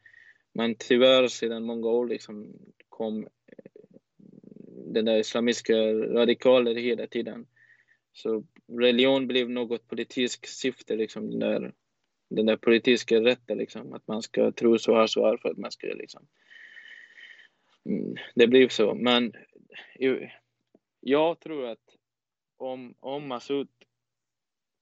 Men 0.52 0.74
tyvärr 0.74 1.28
sedan 1.28 1.62
många 1.62 1.88
år 1.88 2.06
liksom 2.06 2.52
kom 2.88 3.22
eh, 3.22 3.28
den 4.86 5.04
där 5.04 5.18
islamiska 5.18 5.74
radikaler 5.92 6.74
hela 6.74 7.06
tiden. 7.06 7.46
Så 8.12 8.44
religion 8.68 9.26
blev 9.26 9.50
något 9.50 9.88
politiskt 9.88 10.48
syfte, 10.48 10.96
liksom 10.96 11.30
den 11.30 11.38
där, 11.38 11.74
den 12.30 12.46
där 12.46 12.56
politiska 12.56 13.20
rätten, 13.20 13.58
liksom, 13.58 13.92
att 13.92 14.08
man 14.08 14.22
ska 14.22 14.52
tro 14.52 14.78
så 14.78 14.94
här, 14.94 15.06
så 15.06 15.26
här 15.26 15.36
för 15.36 15.48
att 15.48 15.58
man 15.58 15.70
ska 15.70 15.86
liksom... 15.86 16.26
Mm, 17.84 18.14
det 18.34 18.46
blev 18.46 18.68
så, 18.68 18.94
men 18.94 19.32
jag 21.00 21.40
tror 21.40 21.66
att 21.66 21.96
om, 22.56 22.94
om 23.00 23.28
Massoud 23.28 23.68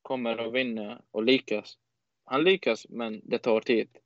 kommer 0.02 0.38
att 0.38 0.52
vinna 0.52 1.02
och 1.10 1.24
lyckas, 1.24 1.78
han 2.24 2.44
lyckas, 2.44 2.86
men 2.88 3.20
det 3.24 3.38
tar 3.38 3.60
tid. 3.60 3.98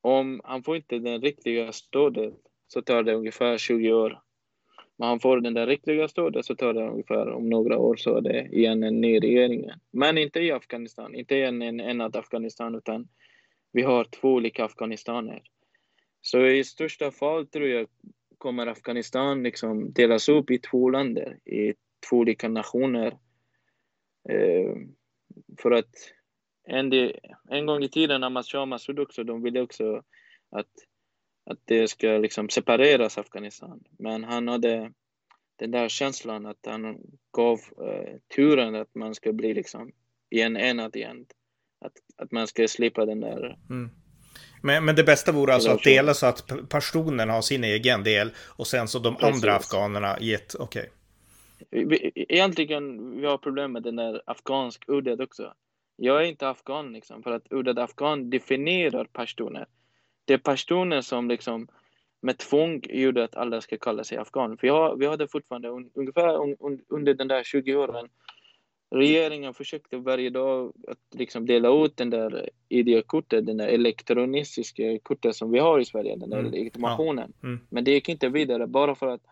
Om 0.00 0.40
han 0.44 0.62
får 0.62 0.76
inte 0.76 0.98
den 0.98 1.20
riktiga 1.20 1.72
stödet 1.72 2.34
så 2.66 2.82
tar 2.82 3.02
det 3.02 3.14
ungefär 3.14 3.58
20 3.58 3.92
år. 3.92 4.22
Men 4.98 5.08
han 5.08 5.20
får 5.20 5.40
den 5.40 5.54
där 5.54 5.66
riktiga 5.66 6.08
stödet 6.08 6.44
så 6.44 6.54
tar 6.54 6.74
det 6.74 6.88
ungefär 6.88 7.28
om 7.28 7.48
några 7.48 7.78
år 7.78 7.96
så 7.96 8.16
är 8.16 8.20
det 8.20 8.48
igen 8.52 8.82
en 8.82 9.00
ny 9.00 9.20
regering. 9.20 9.70
Men 9.90 10.18
inte 10.18 10.40
i 10.40 10.52
Afghanistan, 10.52 11.14
inte 11.14 11.42
en, 11.42 11.62
en 11.62 11.80
enad 11.80 12.16
Afghanistan 12.16 12.74
utan 12.74 13.08
vi 13.72 13.82
har 13.82 14.04
två 14.04 14.28
olika 14.28 14.64
Afghanistaner. 14.64 15.42
Så 16.20 16.46
i 16.46 16.64
största 16.64 17.10
fall 17.10 17.46
tror 17.46 17.68
jag 17.68 17.86
kommer 18.38 18.66
Afghanistan 18.66 19.42
liksom 19.42 19.92
delas 19.92 20.28
upp 20.28 20.50
i 20.50 20.58
två 20.58 20.90
länder, 20.90 21.38
i 21.44 21.74
två 22.10 22.16
olika 22.16 22.48
nationer. 22.48 23.18
Eh, 24.28 24.76
för 25.58 25.70
att 25.70 26.12
en, 26.64 26.92
en 27.50 27.66
gång 27.66 27.82
i 27.82 27.88
tiden 27.88 28.20
när 28.20 28.42
Shah 28.42 28.66
Massoud 28.66 28.98
också, 28.98 29.24
de 29.24 29.42
ville 29.42 29.60
också 29.60 30.02
att, 30.50 30.70
att 31.50 31.58
det 31.64 31.88
ska 31.88 32.06
liksom 32.06 32.48
separeras 32.48 33.18
Afghanistan. 33.18 33.84
Men 33.98 34.24
han 34.24 34.48
hade 34.48 34.92
den 35.56 35.70
där 35.70 35.88
känslan 35.88 36.46
att 36.46 36.66
han 36.66 36.98
gav 37.32 37.58
eh, 37.58 38.16
turen 38.36 38.74
att 38.74 38.94
man 38.94 39.14
ska 39.14 39.32
bli 39.32 39.54
liksom 39.54 39.92
i 40.30 40.40
en 40.40 40.56
enad 40.56 40.96
igen. 40.96 41.26
Att, 41.84 41.92
att 42.16 42.32
man 42.32 42.46
ska 42.46 42.68
slippa 42.68 43.06
den 43.06 43.20
där 43.20 43.58
mm. 43.70 43.90
Men, 44.62 44.84
men 44.84 44.96
det 44.96 45.04
bästa 45.04 45.32
vore 45.32 45.54
alltså 45.54 45.70
att 45.70 45.82
dela 45.82 46.14
så 46.14 46.26
att 46.26 46.68
personen 46.68 47.28
har 47.28 47.42
sin 47.42 47.64
egen 47.64 48.02
del 48.02 48.30
och 48.38 48.66
sen 48.66 48.88
så 48.88 48.98
de 48.98 49.16
Precis. 49.16 49.34
andra 49.34 49.56
afghanerna 49.56 50.18
i 50.20 50.34
ett, 50.34 50.54
okej. 50.58 50.90
Okay. 51.70 52.10
Egentligen, 52.14 53.16
vi 53.20 53.26
har 53.26 53.38
problem 53.38 53.72
med 53.72 53.82
den 53.82 53.96
där 53.96 54.22
afghansk 54.26 54.84
uddet 54.88 55.20
också. 55.20 55.54
Jag 55.96 56.22
är 56.22 56.26
inte 56.26 56.48
afghan 56.48 56.92
liksom, 56.92 57.22
för 57.22 57.30
att 57.30 57.46
uddet 57.50 57.78
afghan 57.78 58.30
definierar 58.30 59.04
pashtuner. 59.04 59.66
Det 60.26 60.34
är 60.34 60.38
pashtuner 60.38 61.00
som 61.00 61.28
liksom 61.28 61.68
med 62.20 62.38
tvång 62.38 62.80
gjorde 62.88 63.24
att 63.24 63.36
alla 63.36 63.60
ska 63.60 63.78
kalla 63.78 64.04
sig 64.04 64.18
afghan. 64.18 64.58
För 64.58 64.66
jag, 64.66 64.98
vi 64.98 65.06
hade 65.06 65.28
fortfarande 65.28 65.68
un, 65.68 65.90
ungefär 65.94 66.42
un, 66.42 66.56
un, 66.60 66.80
under 66.88 67.14
den 67.14 67.28
där 67.28 67.42
20 67.42 67.74
åren 67.74 68.08
regeringen 68.90 69.54
försökte 69.54 69.96
varje 69.96 70.30
dag 70.30 70.72
att 70.88 71.18
liksom 71.18 71.46
dela 71.46 71.84
ut 71.84 71.96
den 71.96 72.10
där 72.10 72.50
ID-kortet, 72.68 73.46
den 73.46 73.56
där 73.56 73.68
elektroniska 73.68 74.98
kortet 75.02 75.36
som 75.36 75.50
vi 75.50 75.58
har 75.58 75.80
i 75.80 75.84
Sverige, 75.84 76.16
den 76.16 76.30
där 76.30 76.38
mm. 76.38 76.52
legitimationen. 76.52 77.32
Ja. 77.40 77.48
Mm. 77.48 77.60
Men 77.68 77.84
det 77.84 77.90
gick 77.90 78.08
inte 78.08 78.28
vidare 78.28 78.66
bara 78.66 78.94
för 78.94 79.06
att 79.06 79.22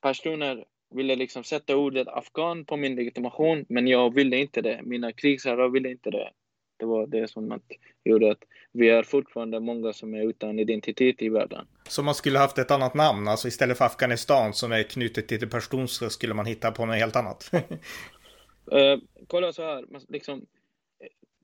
personer 0.00 0.64
ville 0.90 1.16
liksom 1.16 1.44
sätta 1.44 1.76
ordet 1.76 2.08
afghan 2.08 2.64
på 2.64 2.76
min 2.76 2.94
legitimation, 2.96 3.64
men 3.68 3.86
jag 3.86 4.14
ville 4.14 4.36
inte 4.36 4.62
det. 4.62 4.80
Mina 4.82 5.12
krigsherrar 5.12 5.68
ville 5.68 5.90
inte 5.90 6.10
det. 6.10 6.30
Det 6.76 6.86
var 6.86 7.06
det 7.06 7.30
som 7.30 7.60
gjorde 8.04 8.30
att 8.30 8.42
vi 8.72 8.88
är 8.88 9.02
fortfarande 9.02 9.60
många 9.60 9.92
som 9.92 10.14
är 10.14 10.28
utan 10.28 10.58
identitet 10.58 11.22
i 11.22 11.28
världen. 11.28 11.66
Så 11.88 12.02
man 12.02 12.14
skulle 12.14 12.38
haft 12.38 12.58
ett 12.58 12.70
annat 12.70 12.94
namn, 12.94 13.28
alltså 13.28 13.48
istället 13.48 13.78
för 13.78 13.84
Afghanistan 13.84 14.54
som 14.54 14.72
är 14.72 14.82
knutet 14.82 15.28
till 15.28 15.50
person 15.50 15.88
så 15.88 16.10
skulle 16.10 16.34
man 16.34 16.46
hitta 16.46 16.70
på 16.70 16.86
något 16.86 16.96
helt 16.96 17.16
annat? 17.16 17.50
uh, 17.54 18.98
kolla 19.26 19.52
så 19.52 19.62
här, 19.62 19.84
liksom, 20.08 20.46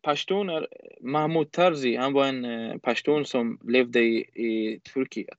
pashtuner, 0.02 0.68
Mahmoud 1.00 1.52
Tarzi, 1.52 1.96
han 1.96 2.12
var 2.12 2.26
en 2.26 2.44
uh, 2.44 2.78
pashtun 2.78 3.24
som 3.24 3.58
levde 3.62 4.00
i, 4.00 4.16
i 4.34 4.80
Turkiet. 4.94 5.38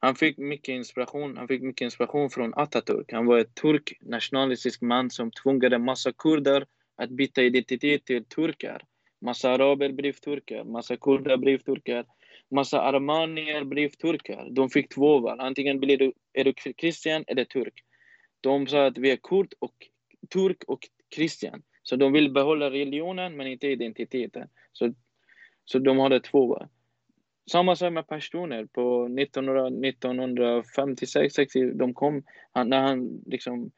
Han 0.00 0.14
fick 0.14 0.38
mycket 0.38 0.72
inspiration, 0.72 1.36
han 1.36 1.48
fick 1.48 1.62
mycket 1.62 1.84
inspiration 1.84 2.30
från 2.30 2.54
Atatürk. 2.54 3.12
Han 3.12 3.26
var 3.26 3.38
en 3.38 3.52
turk 3.52 3.92
nationalistisk 4.00 4.80
man 4.80 5.10
som 5.10 5.30
tvingade 5.30 5.78
massa 5.78 6.12
kurder 6.12 6.66
att 6.96 7.10
byta 7.10 7.42
identitet 7.42 8.04
till 8.04 8.24
turkar. 8.24 8.82
Massa 9.20 9.50
araber 9.50 9.92
blev 9.92 10.12
turkar, 10.12 10.64
massa 10.64 10.96
kurder 10.96 11.36
blev 11.36 11.58
turkar, 11.58 12.04
massa 12.50 12.80
armanier 12.80 13.64
blev 13.64 13.88
turkar. 13.88 14.48
De 14.50 14.70
fick 14.70 14.94
två 14.94 15.18
val, 15.18 15.40
antingen 15.40 15.80
blir 15.80 15.98
du, 15.98 16.12
är 16.32 16.44
du 16.44 16.52
kristen 16.52 17.24
eller 17.26 17.44
turk. 17.44 17.74
De 18.40 18.66
sa 18.66 18.86
att 18.86 18.98
vi 18.98 19.10
är 19.10 19.16
kurd 19.16 19.54
och 19.58 19.74
turk 20.32 20.64
och 20.66 20.88
kristen. 21.16 21.62
Så 21.82 21.96
de 21.96 22.12
vill 22.12 22.32
behålla 22.32 22.70
religionen 22.70 23.36
men 23.36 23.46
inte 23.46 23.66
identiteten. 23.66 24.48
Så, 24.72 24.94
så 25.64 25.78
de 25.78 25.98
hade 25.98 26.20
två 26.20 26.46
val. 26.46 26.68
Samma 27.50 27.76
sak 27.76 27.92
med 27.92 28.08
personer 28.08 28.64
på 28.64 29.08
1956, 29.20 31.34
60, 31.34 31.72
de 31.72 31.94
kom, 31.94 32.22
när 32.54 32.82
han 32.82 33.22
liksom 33.26 33.70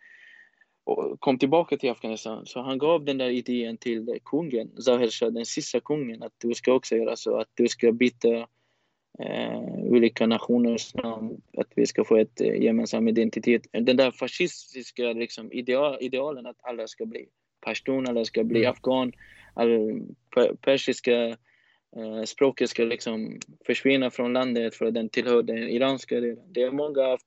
kom 1.19 1.39
tillbaka 1.39 1.77
till 1.77 1.91
Afghanistan, 1.91 2.47
så 2.47 2.61
han 2.61 2.79
gav 2.79 3.05
den 3.05 3.19
där 3.19 3.31
idén 3.31 3.77
till 3.77 4.19
kungen, 4.25 4.83
Zahir 4.83 5.11
Shah, 5.11 5.31
den 5.31 5.47
sista 5.47 5.81
kungen, 5.81 6.23
att 6.23 6.33
du 6.39 6.55
ska 6.55 6.73
också 6.73 6.97
göra 6.97 7.17
så, 7.17 7.41
att 7.41 7.49
du 7.55 7.69
ska 7.69 7.93
byta 7.93 8.29
eh, 9.19 9.59
olika 9.83 10.27
nationers 10.27 10.95
namn, 10.95 11.41
att 11.57 11.69
vi 11.77 11.87
ska 11.87 12.05
få 12.05 12.17
ett 12.17 12.41
eh, 12.41 12.63
gemensam 12.63 13.09
identitet. 13.09 13.63
Den 13.73 13.97
där 13.97 14.11
fascistiska 14.11 15.03
liksom, 15.03 15.53
ideal, 15.53 15.99
idealen 16.01 16.47
att 16.47 16.59
alla 16.63 16.87
ska 16.87 17.07
bli 17.07 17.29
pashtun, 17.61 18.09
alla 18.09 18.25
ska 18.25 18.45
bli 18.45 18.61
mm. 18.61 18.71
afghan, 18.71 19.13
all, 19.55 20.03
persiska 20.61 21.37
eh, 21.97 22.23
språket 22.27 22.71
ska 22.71 22.85
liksom 22.85 23.39
försvinna 23.67 24.11
från 24.11 24.33
landet 24.33 24.75
för 24.75 24.87
att 24.87 24.95
den 24.95 25.09
tillhör 25.09 25.43
den 25.43 25.59
iranska 25.59 26.21
delen. 26.21 26.53
Det 26.53 26.63
är 26.63 26.71
många 26.71 27.19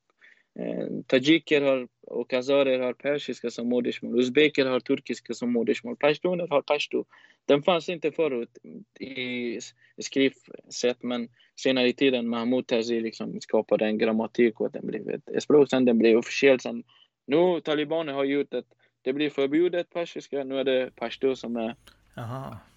tajiker 1.06 1.62
har, 1.62 1.88
och 2.02 2.32
azarer 2.32 2.78
har 2.80 2.92
persiska 2.92 3.50
som 3.50 3.68
modersmål. 3.68 4.20
Uzbeker 4.20 4.66
har 4.66 4.80
turkiska 4.80 5.34
som 5.34 5.52
modersmål. 5.52 5.96
Pashtuner 5.96 6.48
har 6.48 6.62
pashtu. 6.62 7.04
Den 7.46 7.62
fanns 7.62 7.88
inte 7.88 8.12
förut 8.12 8.58
i 9.00 9.58
skrivsätt, 9.98 11.02
men 11.02 11.28
senare 11.56 11.88
i 11.88 11.92
tiden 11.92 12.28
Mahmoud 12.28 12.66
Tazi 12.66 13.00
liksom 13.00 13.40
skapade 13.40 13.84
en 13.86 13.98
grammatik 13.98 14.60
och 14.60 14.72
den 14.72 14.86
blev 14.86 15.10
ett 15.10 15.42
språk. 15.42 15.70
Sen 15.70 15.84
den 15.84 15.98
blev 15.98 16.18
officiellt. 16.18 16.62
Sen, 16.62 16.84
nu 17.26 17.60
talibaner 17.60 18.12
har 18.12 18.24
gjort 18.24 18.54
att 18.54 18.66
det 19.02 19.12
blir 19.12 19.30
förbjudet 19.30 19.90
persiska. 19.90 20.44
Nu 20.44 20.58
är 20.58 20.64
det 20.64 20.90
pashtu 20.96 21.36
som 21.36 21.56
är 21.56 21.74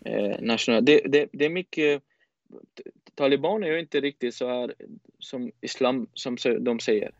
eh, 0.06 0.42
nationellt. 0.42 0.86
Det, 0.86 1.02
det, 1.06 1.30
det 1.32 1.46
är 1.46 1.50
mycket 1.50 2.04
Talibaner 3.16 3.68
är 3.68 3.78
inte 3.78 4.00
riktigt 4.00 4.36
så 4.36 4.48
här 4.48 4.74
som 5.20 5.52
islam 5.62 6.08
som 6.14 6.38
de 6.60 6.80
säger. 6.80 7.12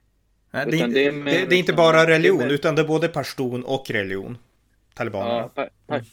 Nej, 0.66 0.72
det, 0.72 0.80
är, 0.80 0.88
det, 0.88 1.06
är 1.06 1.12
det, 1.12 1.50
det, 1.50 1.56
är 1.56 1.60
inte 1.60 1.74
bara 1.74 2.08
religion, 2.08 2.38
med... 2.38 2.52
utan 2.52 2.76
det 2.76 2.82
är 2.82 2.88
både 2.88 3.08
pashtun 3.08 3.64
och 3.64 3.90
religion. 3.90 4.38
Talibanerna. 4.94 5.50
Ja, 5.56 5.70
mm. 5.88 6.06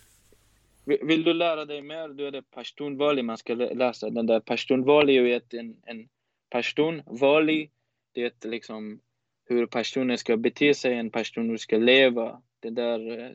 Vill 0.84 1.24
du 1.24 1.34
lära 1.34 1.64
dig 1.64 1.82
mer, 1.82 2.08
då 2.08 2.24
är 2.24 2.30
det 2.30 2.42
pashtunvali 2.42 3.22
man 3.22 3.38
ska 3.38 3.54
läsa. 3.54 4.10
Den 4.10 4.26
där 4.26 4.40
pashtunvali 4.40 5.16
är 5.16 5.36
ett, 5.36 5.54
en, 5.54 5.76
en 5.86 6.08
pashtunvali, 6.50 7.70
det 8.14 8.22
är 8.22 8.26
ett, 8.26 8.44
liksom 8.44 9.00
hur 9.46 9.66
pashtuner 9.66 10.16
ska 10.16 10.36
bete 10.36 10.74
sig, 10.74 10.94
en 10.94 11.10
pashtun 11.10 11.58
ska 11.58 11.76
leva. 11.76 12.42
Det 12.60 12.70
där, 12.70 13.18
eh, 13.18 13.30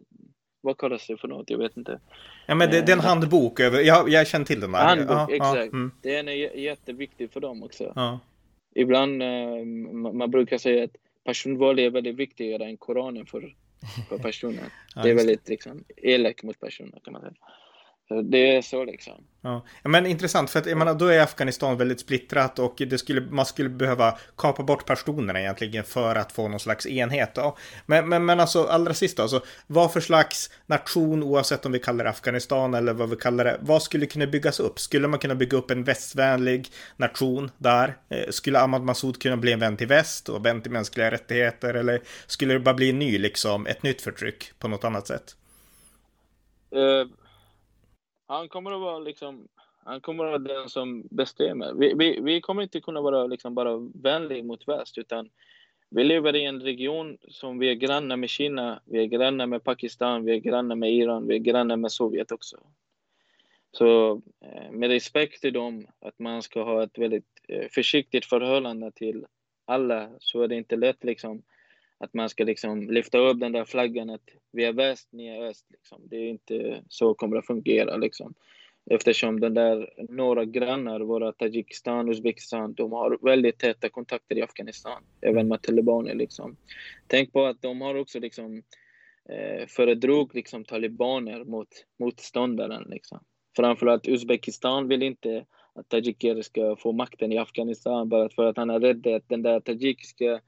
vad 0.62 0.78
kallas 0.78 1.08
det 1.08 1.18
för 1.18 1.28
något? 1.28 1.50
Jag 1.50 1.58
vet 1.58 1.78
inte. 1.78 2.00
Ja, 2.46 2.56
men 2.56 2.72
det, 2.72 2.82
det 2.82 2.92
är 2.92 2.94
en 2.94 3.00
eh, 3.00 3.06
handbok 3.06 3.60
över, 3.60 3.82
jag, 3.82 4.10
jag 4.10 4.28
känner 4.28 4.46
till 4.46 4.60
den 4.60 4.72
där. 4.72 4.80
Handbok, 4.80 5.18
ja, 5.18 5.28
exakt. 5.32 5.56
Ja, 5.56 5.64
mm. 5.64 5.92
Den 6.02 6.28
är 6.28 6.58
jätteviktig 6.58 7.32
för 7.32 7.40
dem 7.40 7.64
också. 7.64 7.94
Ja 7.96 8.20
ibland, 8.76 9.24
eh, 9.24 9.66
man 10.14 10.32
brukar 10.32 10.58
säga 10.58 10.84
att 10.84 10.96
personval 11.24 11.80
är 11.80 11.90
väldigt 11.90 12.16
viktigare 12.16 12.66
än 12.66 12.78
Koranen 12.78 13.26
för, 13.26 13.56
för 14.10 14.18
personer. 14.18 14.64
ja, 14.96 15.04
det 15.04 15.10
är 15.10 15.16
väldigt 15.16 15.50
liksom, 15.50 15.84
elak 15.98 16.44
mot 16.44 16.60
personer 16.60 17.00
kan 17.04 17.14
man 17.14 17.22
säga. 17.22 17.34
Det 18.10 18.56
är 18.56 18.62
så 18.62 18.86
liksom. 18.86 19.14
Ja. 19.42 19.66
Men 19.84 20.06
intressant, 20.06 20.50
för 20.50 20.60
att 20.60 20.66
menar, 20.66 20.94
då 20.94 21.06
är 21.06 21.20
Afghanistan 21.20 21.78
väldigt 21.78 22.00
splittrat 22.00 22.60
och 22.60 22.76
det 22.78 22.98
skulle, 22.98 23.22
man 23.22 23.46
skulle 23.46 23.70
behöva 23.70 24.18
kapa 24.38 24.64
bort 24.64 24.86
personerna 24.86 25.40
egentligen 25.40 25.84
för 25.84 26.16
att 26.16 26.32
få 26.32 26.48
någon 26.48 26.60
slags 26.60 26.88
enhet. 26.88 27.36
Då. 27.36 27.58
Men, 27.86 28.10
men, 28.10 28.26
men 28.26 28.40
alltså 28.40 28.64
allra 28.64 28.94
sist 28.94 29.18
då, 29.18 29.24
alltså, 29.24 29.44
vad 29.68 29.94
för 29.94 30.02
slags 30.02 30.52
nation, 30.66 31.24
oavsett 31.24 31.66
om 31.66 31.72
vi 31.72 31.80
kallar 31.80 32.04
det 32.04 32.10
Afghanistan 32.10 32.74
eller 32.74 32.94
vad 32.94 33.10
vi 33.10 33.16
kallar 33.16 33.46
det, 33.46 33.58
vad 33.62 33.84
skulle 33.84 34.06
kunna 34.06 34.28
byggas 34.28 34.60
upp? 34.60 34.80
Skulle 34.80 35.08
man 35.08 35.20
kunna 35.20 35.36
bygga 35.36 35.58
upp 35.58 35.72
en 35.72 35.84
västvänlig 35.84 36.68
nation 36.98 37.52
där? 37.58 37.98
Eh, 38.10 38.30
skulle 38.30 38.60
Ahmad 38.60 38.82
Massoud 38.82 39.22
kunna 39.22 39.38
bli 39.38 39.52
en 39.52 39.60
vän 39.60 39.78
till 39.78 39.88
väst 39.88 40.30
och 40.30 40.46
vän 40.46 40.62
till 40.62 40.72
mänskliga 40.72 41.12
rättigheter? 41.12 41.74
Eller 41.74 42.02
skulle 42.28 42.54
det 42.54 42.60
bara 42.60 42.76
bli 42.76 42.90
en 42.90 43.00
ny, 43.00 43.18
liksom, 43.18 43.68
ett 43.68 43.84
nytt 43.84 44.02
förtryck 44.02 44.52
på 44.60 44.68
något 44.68 44.84
annat 44.84 45.08
sätt? 45.08 45.36
Uh 46.76 47.06
han 48.30 48.50
kommer 48.50 48.72
att 48.72 48.82
vara 48.82 49.00
liksom, 49.00 49.48
han 49.84 50.02
kommer 50.02 50.26
att 50.26 50.42
vara 50.42 50.60
den 50.60 50.70
som 50.70 51.08
bestämmer. 51.12 51.74
Vi, 51.74 51.94
vi, 51.94 52.20
vi 52.22 52.42
kommer 52.42 52.64
inte 52.64 52.82
kunna 52.82 53.02
vara 53.02 53.28
liksom 53.28 53.56
bara 53.56 53.90
vänlig 53.94 54.46
mot 54.46 54.68
väst, 54.68 54.98
utan 54.98 55.30
vi 55.90 56.04
lever 56.04 56.36
i 56.36 56.46
en 56.46 56.62
region 56.62 57.18
som 57.28 57.60
vi 57.60 57.70
är 57.70 57.74
grannar 57.74 58.18
med 58.18 58.30
Kina, 58.30 58.82
vi 58.86 59.00
är 59.00 59.06
grannar 59.06 59.48
med 59.48 59.64
Pakistan, 59.64 60.26
vi 60.26 60.32
är 60.32 60.40
grannar 60.40 60.76
med 60.76 60.94
Iran, 60.94 61.28
vi 61.28 61.36
är 61.36 61.40
grannar 61.40 61.78
med 61.78 61.92
Sovjet 61.92 62.32
också. 62.32 62.58
Så 63.72 64.22
eh, 64.42 64.72
med 64.72 64.90
respekt 64.90 65.42
till 65.42 65.54
dem, 65.54 65.88
att 66.00 66.20
man 66.20 66.42
ska 66.42 66.64
ha 66.64 66.84
ett 66.84 66.98
väldigt 66.98 67.42
eh, 67.48 67.68
försiktigt 67.70 68.26
förhållande 68.26 68.92
till 68.92 69.26
alla, 69.66 70.10
så 70.20 70.42
är 70.42 70.48
det 70.48 70.56
inte 70.56 70.76
lätt 70.76 71.04
liksom 71.04 71.44
att 72.00 72.14
man 72.14 72.30
ska 72.30 72.44
liksom 72.44 72.90
lyfta 72.90 73.18
upp 73.18 73.40
den 73.40 73.52
där 73.52 73.66
flaggan 73.66 74.10
att 74.10 74.30
vi 74.52 74.66
är 74.66 74.74
väst, 74.74 75.10
ni 75.12 75.28
är 75.28 75.42
öst. 75.42 75.66
Liksom. 75.70 76.02
Det 76.10 76.16
är 76.16 76.30
inte 76.30 76.84
så 76.90 77.14
kommer 77.14 77.36
det 77.36 77.42
fungera. 77.42 77.98
Liksom. 77.98 78.34
Eftersom 78.92 79.40
den 79.40 79.54
där 79.54 79.90
några 80.10 80.46
grannar, 80.46 81.00
våra 81.00 81.32
Tadzjikistan, 81.32 82.10
Uzbekistan, 82.10 82.74
de 82.74 82.92
har 82.92 83.18
väldigt 83.22 83.60
täta 83.60 83.90
kontakter 83.90 84.38
i 84.38 84.42
Afghanistan, 84.42 85.04
även 85.22 85.48
med 85.48 85.62
talibaner. 85.62 86.16
Liksom. 86.16 86.58
Tänk 87.08 87.34
på 87.34 87.46
att 87.46 87.62
de 87.62 87.82
har 87.82 87.96
också 87.96 88.20
liksom, 88.20 88.64
eh, 89.30 89.68
föredrog 89.68 90.36
liksom, 90.36 90.66
talibaner 90.66 91.44
mot 91.44 91.68
motståndaren. 92.00 92.84
Liksom. 92.90 93.20
Framförallt 93.56 94.08
Uzbekistan 94.08 94.88
vill 94.88 95.04
inte 95.04 95.46
att 95.74 95.90
tajiker 95.90 96.42
ska 96.42 96.76
få 96.76 96.92
makten 96.92 97.32
i 97.32 97.38
Afghanistan 97.38 98.10
bara 98.10 98.30
för 98.30 98.46
att 98.46 98.58
han 98.58 98.70
är 98.70 98.80
rädd 98.80 99.08
att 99.08 99.30
den 99.30 99.42
där 99.42 99.60
tajikiska 99.60 100.42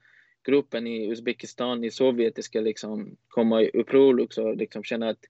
gruppen 0.44 0.88
i 0.88 1.12
Uzbekistan, 1.12 1.84
i 1.84 1.92
Sovjet, 1.92 2.44
ska 2.44 2.60
liksom 2.60 3.18
komma 3.28 3.62
i 3.62 3.70
uppror 3.74 4.20
och 4.20 4.56
liksom 4.58 4.84
känna 4.84 5.10
att 5.10 5.26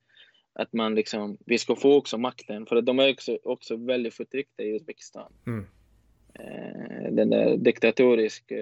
att 0.54 0.74
man 0.74 0.96
liksom, 0.96 1.38
vi 1.46 1.58
ska 1.58 1.76
få 1.76 1.98
också 1.98 2.18
makten, 2.18 2.66
för 2.66 2.76
att 2.76 2.86
de 2.86 3.00
är 3.00 3.12
också, 3.12 3.38
också 3.44 3.76
väldigt 3.76 4.14
förtryckta 4.14 4.64
i 4.64 4.76
Uzbekistan. 4.76 5.34
Mm. 5.48 5.66
Eh, 6.48 7.12
den 7.12 7.30
där 7.30 7.58
diktatoriska 7.58 8.56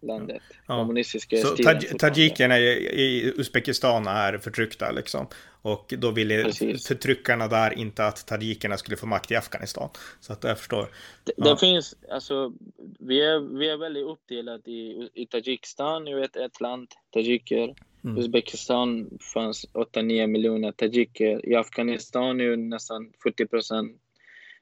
landet, 0.00 0.42
ja. 0.66 0.78
kommunistiska 0.78 1.36
Så 1.36 1.56
taj 1.56 1.80
tajikerna 1.98 2.58
i, 2.58 2.62
i 3.02 3.32
Uzbekistan 3.36 4.06
är 4.06 4.38
förtryckta 4.38 4.90
liksom? 4.90 5.26
Och 5.62 5.94
då 5.98 6.10
ville 6.10 6.42
Precis. 6.42 6.86
förtryckarna 6.86 7.48
där 7.48 7.78
inte 7.78 8.06
att 8.06 8.26
tajikerna 8.26 8.76
skulle 8.76 8.96
få 8.96 9.06
makt 9.06 9.30
i 9.30 9.36
Afghanistan. 9.36 9.88
Så 10.20 10.32
att 10.32 10.44
jag 10.44 10.58
förstår. 10.58 10.88
Det, 11.24 11.32
ja. 11.36 11.50
det 11.50 11.56
finns, 11.56 11.96
alltså, 12.10 12.52
vi 12.98 13.20
är, 13.24 13.58
vi 13.58 13.68
är 13.68 13.76
väldigt 13.76 14.04
uppdelade 14.04 14.70
i, 14.70 15.10
i 15.14 15.26
Tadzjikistan, 15.26 16.06
ju 16.06 16.24
ett, 16.24 16.36
ett 16.36 16.60
land, 16.60 16.88
tajiker. 17.10 17.74
Mm. 18.04 18.18
Uzbekistan 18.18 19.18
fanns 19.34 19.66
8-9 19.74 20.26
miljoner 20.26 20.72
tajiker. 20.72 21.48
I 21.48 21.54
Afghanistan 21.54 22.40
är 22.40 22.56
nästan 22.56 23.12
40 23.22 23.46
procent. 23.46 23.96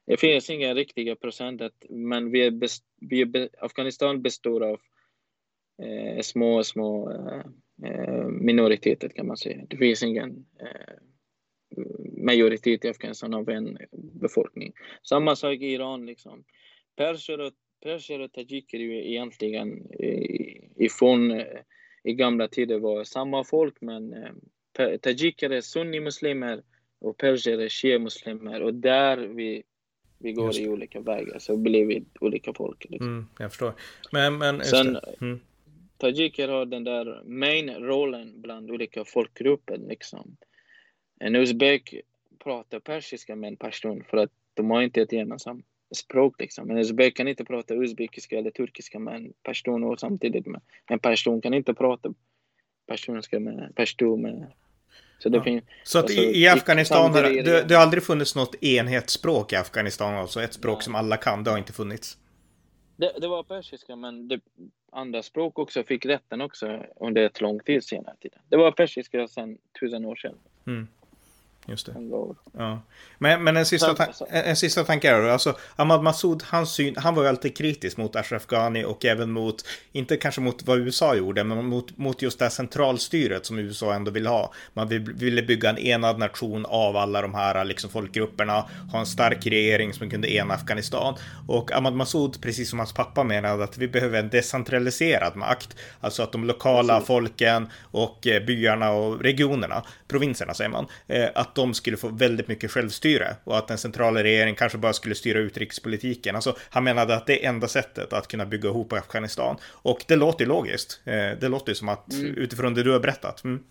Det 0.07 0.16
finns 0.16 0.50
inga 0.50 0.74
riktiga 0.74 1.16
procent, 1.16 1.62
men 1.88 2.30
vi 2.30 2.46
är 2.46 2.50
best, 2.50 2.84
vi 3.00 3.22
är 3.22 3.48
Afghanistan 3.59 4.22
består 4.22 4.64
av 4.64 4.80
eh, 5.82 6.20
små, 6.20 6.64
små 6.64 7.11
eh, 7.84 8.26
minoriteter 8.28 9.09
kan 9.09 9.26
man 9.26 9.36
säga. 9.36 9.64
Det 9.68 9.76
finns 9.76 10.02
ingen 10.02 10.46
eh, 10.61 10.96
majoritet 12.24 12.84
i 12.84 12.88
Afghanistan 12.88 13.34
av 13.34 13.50
en 13.50 13.78
befolkning. 13.92 14.72
Samma 15.02 15.36
sak 15.36 15.54
i 15.54 15.72
Iran. 15.72 16.07
Liksom. 16.07 16.44
Perser 16.96 17.40
och, 17.40 17.52
perser 17.82 18.20
och 18.20 18.32
tajiker 18.32 18.78
är 18.78 18.92
egentligen 18.92 19.86
eh, 20.00 20.84
ifrån 20.84 21.30
eh, 21.30 21.46
i 22.04 22.12
gamla 22.12 22.48
tider 22.48 22.78
var 22.78 23.04
samma 23.04 23.44
folk, 23.44 23.80
men 23.80 24.12
eh, 24.12 24.96
tajiker 25.00 25.50
är 25.50 25.61
sunnimuslimer 25.61 26.62
och 26.98 27.16
perser 27.16 27.59
är 27.59 27.68
shia-muslimer 27.68 28.62
och 28.62 28.74
där 28.74 29.16
vi, 29.16 29.62
vi 30.18 30.32
går 30.32 30.58
i 30.58 30.68
olika 30.68 31.00
vägar 31.00 31.38
så 31.38 31.56
blir 31.56 31.86
vi 31.86 32.04
olika 32.20 32.52
folk. 32.52 32.86
Liksom. 32.88 33.08
Mm, 33.08 33.26
jag 33.38 33.50
förstår. 33.50 33.72
Men, 34.12 34.38
men 34.38 34.64
Sen, 34.64 34.98
mm. 35.20 35.40
tajiker 35.96 36.48
har 36.48 36.66
den 36.66 36.84
där 36.84 37.22
main 37.24 37.70
rollen 37.70 38.40
bland 38.40 38.70
olika 38.70 39.04
folkgrupper. 39.04 39.76
Liksom. 39.76 40.36
En 41.20 41.36
uzbek 41.36 41.94
pratar 42.38 42.80
persiska 42.80 43.36
med 43.36 43.48
en 43.48 43.56
pashtun 43.56 44.04
för 44.10 44.16
att 44.16 44.30
de 44.54 44.70
har 44.70 44.82
inte 44.82 45.02
ett 45.02 45.12
gemensamt 45.12 45.66
språk 45.94 46.40
liksom. 46.40 46.70
En 46.70 46.78
uzbek 46.78 47.16
kan 47.16 47.28
inte 47.28 47.44
prata 47.44 47.74
uzbekiska 47.74 48.38
eller 48.38 48.50
turkiska 48.50 48.98
med 48.98 49.14
en 49.14 49.32
pashtun 49.42 49.84
och 49.84 50.00
samtidigt 50.00 50.46
med 50.46 50.60
en 50.86 50.98
pashtun 50.98 51.40
kan 51.40 51.54
inte 51.54 51.74
prata 51.74 52.14
pashtunska 52.86 53.40
med 53.40 53.72
pashtun 53.74 54.22
med 54.22 54.52
så, 55.18 55.28
det 55.28 55.36
ja. 55.36 55.44
finns, 55.44 55.64
så 55.84 55.98
att 55.98 56.04
alltså, 56.04 56.20
i, 56.20 56.42
i 56.42 56.48
Afghanistan 56.48 57.14
har 57.14 57.22
det, 57.22 57.62
det 57.68 57.74
har 57.74 57.82
aldrig 57.82 58.02
funnits 58.02 58.36
något 58.36 58.62
enhetsspråk 58.62 59.52
i 59.52 59.56
Afghanistan, 59.56 60.14
alltså 60.14 60.42
ett 60.42 60.54
språk 60.54 60.78
ja. 60.78 60.82
som 60.82 60.94
alla 60.94 61.16
kan, 61.16 61.44
det 61.44 61.50
har 61.50 61.58
inte 61.58 61.72
funnits? 61.72 62.18
Det, 62.96 63.12
det 63.20 63.28
var 63.28 63.42
persiska, 63.42 63.96
men 63.96 64.28
det, 64.28 64.40
andra 64.92 65.22
språk 65.22 65.58
också 65.58 65.82
fick 65.82 66.06
rätten 66.06 66.40
också 66.40 66.82
under 67.00 67.22
ett 67.22 67.40
lång 67.40 67.60
tid 67.60 67.84
senare. 67.84 68.14
Tiden. 68.20 68.38
Det 68.48 68.56
var 68.56 68.72
persiska 68.72 69.28
sedan 69.28 69.58
tusen 69.80 70.04
år 70.04 70.16
sedan. 70.16 70.34
Mm. 70.66 70.88
Just 71.68 71.86
det. 71.86 71.94
Ja. 72.58 72.82
Men, 73.18 73.44
men 73.44 73.56
en, 73.56 73.66
sista 73.66 74.06
en 74.28 74.56
sista 74.56 74.84
tanke 74.84 75.10
är 75.10 75.22
alltså 75.22 75.56
Ahmad 75.76 76.02
Massoud, 76.02 76.42
hans 76.46 76.72
syn, 76.72 76.96
han 76.96 77.14
var 77.14 77.22
ju 77.22 77.28
alltid 77.28 77.56
kritisk 77.56 77.96
mot 77.96 78.16
Ashraf 78.16 78.46
Ghani 78.46 78.84
och 78.84 79.04
även 79.04 79.30
mot, 79.30 79.64
inte 79.92 80.16
kanske 80.16 80.40
mot 80.40 80.62
vad 80.62 80.78
USA 80.78 81.14
gjorde, 81.14 81.44
men 81.44 81.66
mot, 81.66 81.98
mot 81.98 82.22
just 82.22 82.38
det 82.38 82.44
här 82.44 82.50
centralstyret 82.50 83.46
som 83.46 83.58
USA 83.58 83.94
ändå 83.94 84.10
vill 84.10 84.26
ha. 84.26 84.52
Man 84.72 84.88
ville 84.88 85.42
bygga 85.42 85.70
en 85.70 85.78
enad 85.78 86.18
nation 86.18 86.66
av 86.66 86.96
alla 86.96 87.22
de 87.22 87.34
här 87.34 87.64
liksom, 87.64 87.90
folkgrupperna, 87.90 88.68
ha 88.92 88.98
en 88.98 89.06
stark 89.06 89.46
regering 89.46 89.92
som 89.92 90.10
kunde 90.10 90.32
ena 90.32 90.54
Afghanistan. 90.54 91.14
Och 91.48 91.72
Ahmad 91.72 91.94
Massoud, 91.94 92.40
precis 92.40 92.70
som 92.70 92.78
hans 92.78 92.92
pappa 92.92 93.24
menade, 93.24 93.64
att 93.64 93.78
vi 93.78 93.88
behöver 93.88 94.18
en 94.18 94.28
decentraliserad 94.28 95.36
makt. 95.36 95.76
Alltså 96.00 96.22
att 96.22 96.32
de 96.32 96.44
lokala 96.44 97.00
folken 97.00 97.68
och 97.82 98.26
eh, 98.26 98.44
byarna 98.44 98.90
och 98.90 99.20
regionerna, 99.20 99.82
provinserna 100.08 100.54
säger 100.54 100.70
man, 100.70 100.86
eh, 101.06 101.28
att 101.34 101.55
de 101.57 101.74
skulle 101.74 101.96
få 101.96 102.09
väldigt 102.09 102.48
mycket 102.48 102.70
självstyre 102.70 103.36
och 103.44 103.59
att 103.59 103.68
den 103.68 103.78
centrala 103.78 104.22
regeringen 104.22 104.54
kanske 104.54 104.78
bara 104.78 104.92
skulle 104.92 105.14
styra 105.14 105.38
utrikespolitiken. 105.38 106.34
Alltså, 106.34 106.57
han 106.70 106.84
menade 106.84 107.14
att 107.14 107.26
det 107.26 107.44
är 107.44 107.48
enda 107.48 107.68
sättet 107.68 108.12
att 108.12 108.28
kunna 108.28 108.46
bygga 108.46 108.68
ihop 108.68 108.92
Afghanistan. 108.92 109.57
Och 109.64 110.04
det 110.09 110.16
låter 110.16 110.44
ju 110.44 110.48
logiskt. 110.48 111.00
Eh, 111.04 111.38
det 111.40 111.48
låter 111.48 111.70
ju 111.70 111.74
som 111.74 111.88
att 111.88 112.12
mm. 112.12 112.36
utifrån 112.36 112.74
det 112.74 112.82
du 112.82 112.92
har 112.92 113.00
berättat. 113.00 113.44
Mm. 113.44 113.64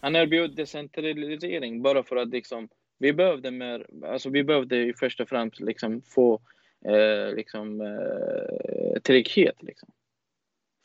Han 0.00 0.16
erbjöd 0.16 0.56
decentralisering 0.56 1.82
bara 1.82 2.02
för 2.02 2.16
att 2.16 2.28
liksom, 2.28 2.68
vi 2.98 3.12
behövde 3.12 3.50
mer, 3.50 3.86
alltså 4.04 4.30
vi 4.30 4.44
behövde 4.44 4.76
ju 4.76 4.94
först 4.94 5.20
och 5.20 5.28
främst 5.28 5.60
liksom 5.60 6.02
få 6.02 6.40
eh, 6.84 7.34
liksom, 7.34 7.80
eh, 7.80 9.00
trygghet. 9.00 9.62
Liksom. 9.62 9.88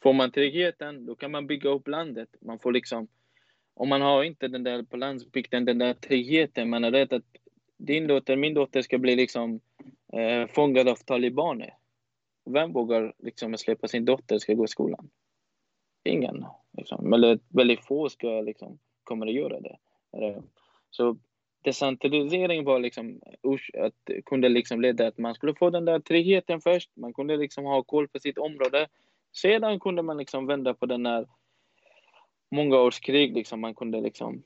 Får 0.03 0.13
man 0.13 0.31
tryggheten, 0.31 1.05
då 1.05 1.15
kan 1.15 1.31
man 1.31 1.47
bygga 1.47 1.69
upp 1.69 1.87
landet. 1.87 2.29
Man 2.41 2.59
får 2.59 2.71
liksom 2.71 3.07
om 3.73 3.89
man 3.89 4.01
har 4.01 4.23
inte 4.23 4.47
den 4.47 4.63
där 4.63 4.83
på 4.83 4.97
landsbygden, 4.97 5.65
den 5.65 5.77
där 5.77 5.93
tryggheten, 5.93 6.69
man 6.69 6.83
är 6.83 6.91
rädd 6.91 7.13
att 7.13 7.23
din 7.77 8.07
dotter, 8.07 8.35
min 8.35 8.53
dotter 8.53 8.81
ska 8.81 8.97
bli 8.97 9.15
liksom 9.15 9.59
eh, 10.13 10.47
fångad 10.47 10.87
av 10.87 10.95
talibaner. 10.95 11.73
Vem 12.45 12.73
vågar 12.73 13.13
liksom 13.19 13.57
släppa 13.57 13.87
sin 13.87 14.05
dotter 14.05 14.37
ska 14.37 14.53
gå 14.53 14.65
i 14.65 14.67
skolan? 14.67 15.09
Ingen. 16.03 16.45
Liksom. 16.77 17.13
Eller 17.13 17.39
väldigt 17.49 17.85
få 17.85 18.09
ska 18.09 18.41
liksom, 18.41 18.79
kommer 19.03 19.27
att 19.27 19.33
göra 19.33 19.59
det. 19.59 19.77
Så 20.89 21.17
decentralisering 21.63 22.63
var 22.63 22.79
liksom 22.79 23.21
att 23.77 24.25
kunde 24.25 24.49
liksom 24.49 24.81
leda 24.81 25.07
att 25.07 25.17
man 25.17 25.35
skulle 25.35 25.55
få 25.55 25.69
den 25.69 25.85
där 25.85 25.99
tryggheten 25.99 26.61
först. 26.61 26.91
Man 26.95 27.13
kunde 27.13 27.37
liksom 27.37 27.65
ha 27.65 27.83
koll 27.83 28.07
på 28.07 28.19
sitt 28.19 28.37
område. 28.37 28.87
Sedan 29.31 29.79
kunde 29.79 30.01
man 30.01 30.17
liksom 30.17 30.47
vända 30.47 30.73
på 30.73 30.85
den 30.85 31.03
där 31.03 31.27
många 32.53 32.77
års 32.77 32.99
krig 32.99 33.33
liksom 33.33 33.61
man 33.61 33.75
kunde 33.75 34.01
liksom, 34.01 34.43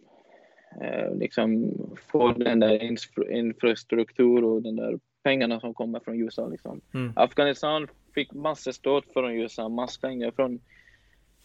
eh, 0.81 1.15
liksom 1.15 1.73
få 2.11 2.31
den 2.31 2.59
där 2.59 2.83
infra 2.83 3.31
infrastruktur 3.31 4.43
och 4.43 4.61
den 4.61 4.75
där 4.75 4.99
pengarna 5.23 5.59
som 5.59 5.73
kommer 5.73 5.99
från 5.99 6.21
USA. 6.21 6.47
Liksom. 6.47 6.81
Mm. 6.93 7.13
Afghanistan 7.15 7.87
fick 8.15 8.33
massor 8.33 8.71
stöd 8.71 9.03
från 9.13 9.31
USA, 9.31 9.69
massor 9.69 10.01
pengar 10.01 10.31
från 10.31 10.59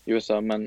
USA, 0.06 0.40
men 0.40 0.60
man 0.60 0.66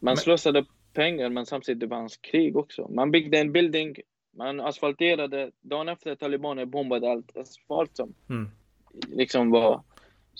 men... 0.00 0.16
slösade 0.16 0.64
pengar, 0.92 1.28
men 1.28 1.46
samtidigt 1.46 1.88
fanns 1.88 2.16
krig 2.16 2.56
också. 2.56 2.88
Man 2.90 3.10
byggde 3.10 3.38
en 3.38 3.52
building, 3.52 3.96
man 4.36 4.60
asfalterade, 4.60 5.50
dagen 5.60 5.88
efter 5.88 6.14
talibaner 6.14 6.64
bombade 6.64 7.10
allt 7.10 7.36
asfalt 7.36 7.96
som 7.96 8.14
mm. 8.30 8.50
liksom 9.08 9.50
var 9.50 9.82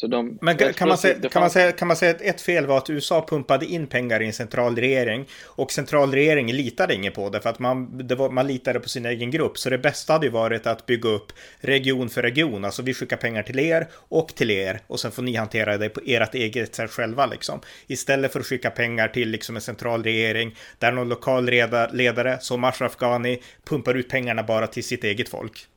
de, 0.02 0.38
Men 0.40 0.56
kan 0.56 0.88
man, 0.88 0.98
säga, 0.98 1.28
kan, 1.28 1.40
man 1.40 1.50
säga, 1.50 1.72
kan 1.72 1.88
man 1.88 1.96
säga 1.96 2.10
att 2.10 2.20
ett 2.20 2.40
fel 2.40 2.66
var 2.66 2.78
att 2.78 2.90
USA 2.90 3.26
pumpade 3.28 3.66
in 3.66 3.86
pengar 3.86 4.22
i 4.22 4.26
en 4.26 4.32
centralregering 4.32 5.26
och 5.44 5.72
centralregeringen 5.72 6.56
litade 6.56 6.94
inget 6.94 7.14
på 7.14 7.30
det 7.30 7.40
för 7.40 7.50
att 7.50 7.58
man, 7.58 8.08
det 8.08 8.14
var, 8.14 8.30
man 8.30 8.46
litade 8.46 8.80
på 8.80 8.88
sin 8.88 9.06
egen 9.06 9.30
grupp. 9.30 9.58
Så 9.58 9.70
det 9.70 9.78
bästa 9.78 10.12
hade 10.12 10.26
ju 10.26 10.32
varit 10.32 10.66
att 10.66 10.86
bygga 10.86 11.08
upp 11.08 11.32
region 11.60 12.08
för 12.08 12.22
region. 12.22 12.64
Alltså 12.64 12.82
vi 12.82 12.94
skickar 12.94 13.16
pengar 13.16 13.42
till 13.42 13.58
er 13.58 13.88
och 13.92 14.28
till 14.28 14.50
er 14.50 14.80
och 14.86 15.00
sen 15.00 15.12
får 15.12 15.22
ni 15.22 15.36
hantera 15.36 15.78
det 15.78 15.88
på 15.88 16.00
ert 16.06 16.34
eget 16.34 16.74
sätt 16.74 16.90
själva 16.90 17.26
liksom. 17.26 17.60
Istället 17.86 18.32
för 18.32 18.40
att 18.40 18.46
skicka 18.46 18.70
pengar 18.70 19.08
till 19.08 19.28
liksom 19.28 19.56
en 19.56 19.62
centralregering 19.62 20.56
där 20.78 20.92
någon 20.92 21.08
lokal 21.08 21.44
ledare 21.92 22.38
som 22.40 22.64
Ashraf 22.64 22.96
Ghani 22.96 23.42
pumpar 23.64 23.94
ut 23.94 24.08
pengarna 24.08 24.42
bara 24.42 24.66
till 24.66 24.84
sitt 24.84 25.04
eget 25.04 25.28
folk. 25.28 25.68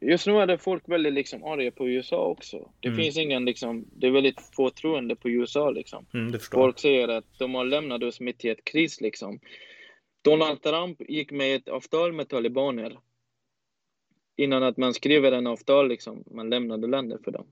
Just 0.00 0.26
nu 0.26 0.32
är 0.38 0.46
det 0.46 0.58
folk 0.58 0.88
väldigt 0.88 1.12
liksom 1.12 1.44
arga 1.44 1.70
på 1.70 1.88
USA 1.88 2.26
också. 2.26 2.70
Det 2.80 2.88
mm. 2.88 3.00
finns 3.00 3.16
ingen 3.16 3.44
liksom, 3.44 3.84
det 3.92 4.06
är 4.06 4.10
väldigt 4.10 4.40
få 4.56 4.70
troende 4.70 5.16
på 5.16 5.30
USA 5.30 5.70
liksom. 5.70 6.06
Mm, 6.14 6.40
folk 6.52 6.78
säger 6.78 7.08
att 7.08 7.38
de 7.38 7.54
har 7.54 7.64
lämnat 7.64 8.02
oss 8.02 8.20
mitt 8.20 8.44
i 8.44 8.48
ett 8.48 8.64
kris 8.64 9.00
liksom. 9.00 9.40
Donald 10.22 10.62
Trump 10.62 11.10
gick 11.10 11.32
med 11.32 11.56
ett 11.56 11.68
avtal 11.68 12.12
med 12.12 12.28
talibaner. 12.28 12.98
Innan 14.36 14.62
att 14.62 14.76
man 14.76 14.94
skriver 14.94 15.32
en 15.32 15.46
avtal 15.46 15.88
liksom, 15.88 16.24
man 16.26 16.50
lämnade 16.50 16.86
landet 16.86 17.24
för 17.24 17.30
dem. 17.30 17.46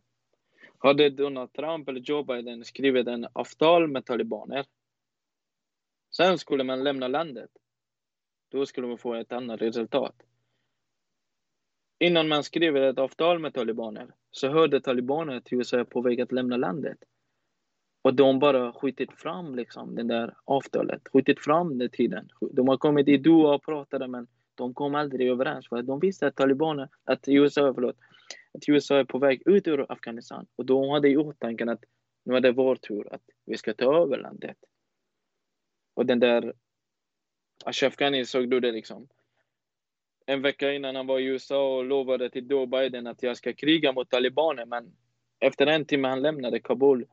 Hade 0.79 1.11
Donald 1.11 1.53
Trump 1.53 1.89
eller 1.89 2.01
Joe 2.01 2.23
Biden 2.23 2.65
skrivit 2.65 3.07
en 3.07 3.27
avtal 3.33 3.89
med 3.89 4.07
talibaner. 4.07 4.67
Sen 6.17 6.39
skulle 6.39 6.65
man 6.65 6.85
lämna 6.85 7.09
landet. 7.09 7.51
då 8.51 8.67
skulle 8.67 8.87
man 8.87 8.99
få 8.99 9.15
ett 9.15 9.33
annat 9.33 9.63
resultat. 9.63 10.28
Innan 11.99 12.29
man 12.29 12.45
skriver 12.45 12.81
ett 12.81 12.99
avtal 12.99 13.39
med 13.39 13.55
talibaner 13.55 14.15
så 14.31 14.49
hörde 14.49 14.81
talibaner 14.81 15.37
att 15.37 15.53
USA 15.53 15.79
är 15.79 15.85
på 15.85 16.01
väg 16.01 16.21
att 16.21 16.33
lämna 16.33 16.57
landet. 16.57 16.99
Och 18.03 18.15
de 18.15 18.39
bara 18.39 18.73
skjutit 18.73 19.13
fram 19.13 19.55
liksom 19.55 19.95
det 19.95 20.03
där 20.03 20.35
avtalet, 20.45 21.03
skjutit 21.13 21.41
fram 21.41 21.79
den 21.79 21.91
tiden. 21.91 22.29
De 22.53 22.69
har 22.69 22.77
kommit 22.77 23.09
i 23.09 23.17
Doha 23.17 23.55
och 23.55 23.65
pratade 23.65 24.09
men 24.09 24.27
de 24.55 24.75
kom 24.75 24.95
aldrig 24.95 25.29
överens 25.29 25.69
för 25.69 25.77
att 25.77 25.87
de 25.87 26.01
visste 26.01 26.27
att 26.27 26.37
talibaner, 26.37 26.89
att 27.05 27.29
USA, 27.29 27.75
förlåt, 27.75 27.97
att 28.53 28.69
USA 28.69 28.97
är 28.97 29.05
på 29.05 29.19
väg 29.19 29.43
ut 29.47 29.67
ur 29.67 29.93
Afghanistan. 29.93 30.47
Och 30.57 30.67
de 30.67 30.89
hade 30.89 31.09
i 31.09 31.17
åtanke 31.17 31.71
att 31.71 31.85
nu 32.25 32.37
är 32.37 32.41
det 32.41 32.53
vår 32.53 32.77
tur 32.77 33.15
att 33.15 33.23
vi 33.45 33.57
ska 33.57 33.75
ta 33.75 34.03
över 34.03 34.19
landet. 34.19 34.57
Och 35.95 36.07
den 36.07 36.21
där 36.21 36.53
Ashraf 37.65 37.97
Ghani 37.97 38.25
såg 38.25 38.51
du 38.51 38.61
det 38.61 38.73
liksom. 38.73 39.09
En 40.31 40.43
vecka 40.43 40.73
innan 40.73 40.97
han 40.97 41.07
var 41.07 41.19
i 41.19 41.25
USA 41.25 41.77
och 41.77 41.85
lovade 41.85 42.31
till 42.31 42.51
Joe 42.51 42.67
Biden 42.67 43.07
att 43.07 43.23
jag 43.23 43.37
ska 43.37 43.53
kriga 43.53 43.93
mot 43.93 44.11
talibaner, 44.11 44.67
men 44.67 44.93
efter 45.41 45.67
en 45.67 45.85
timme 45.85 46.09
han 46.09 46.23
lämnade 46.23 46.61
Kabul. 46.61 47.07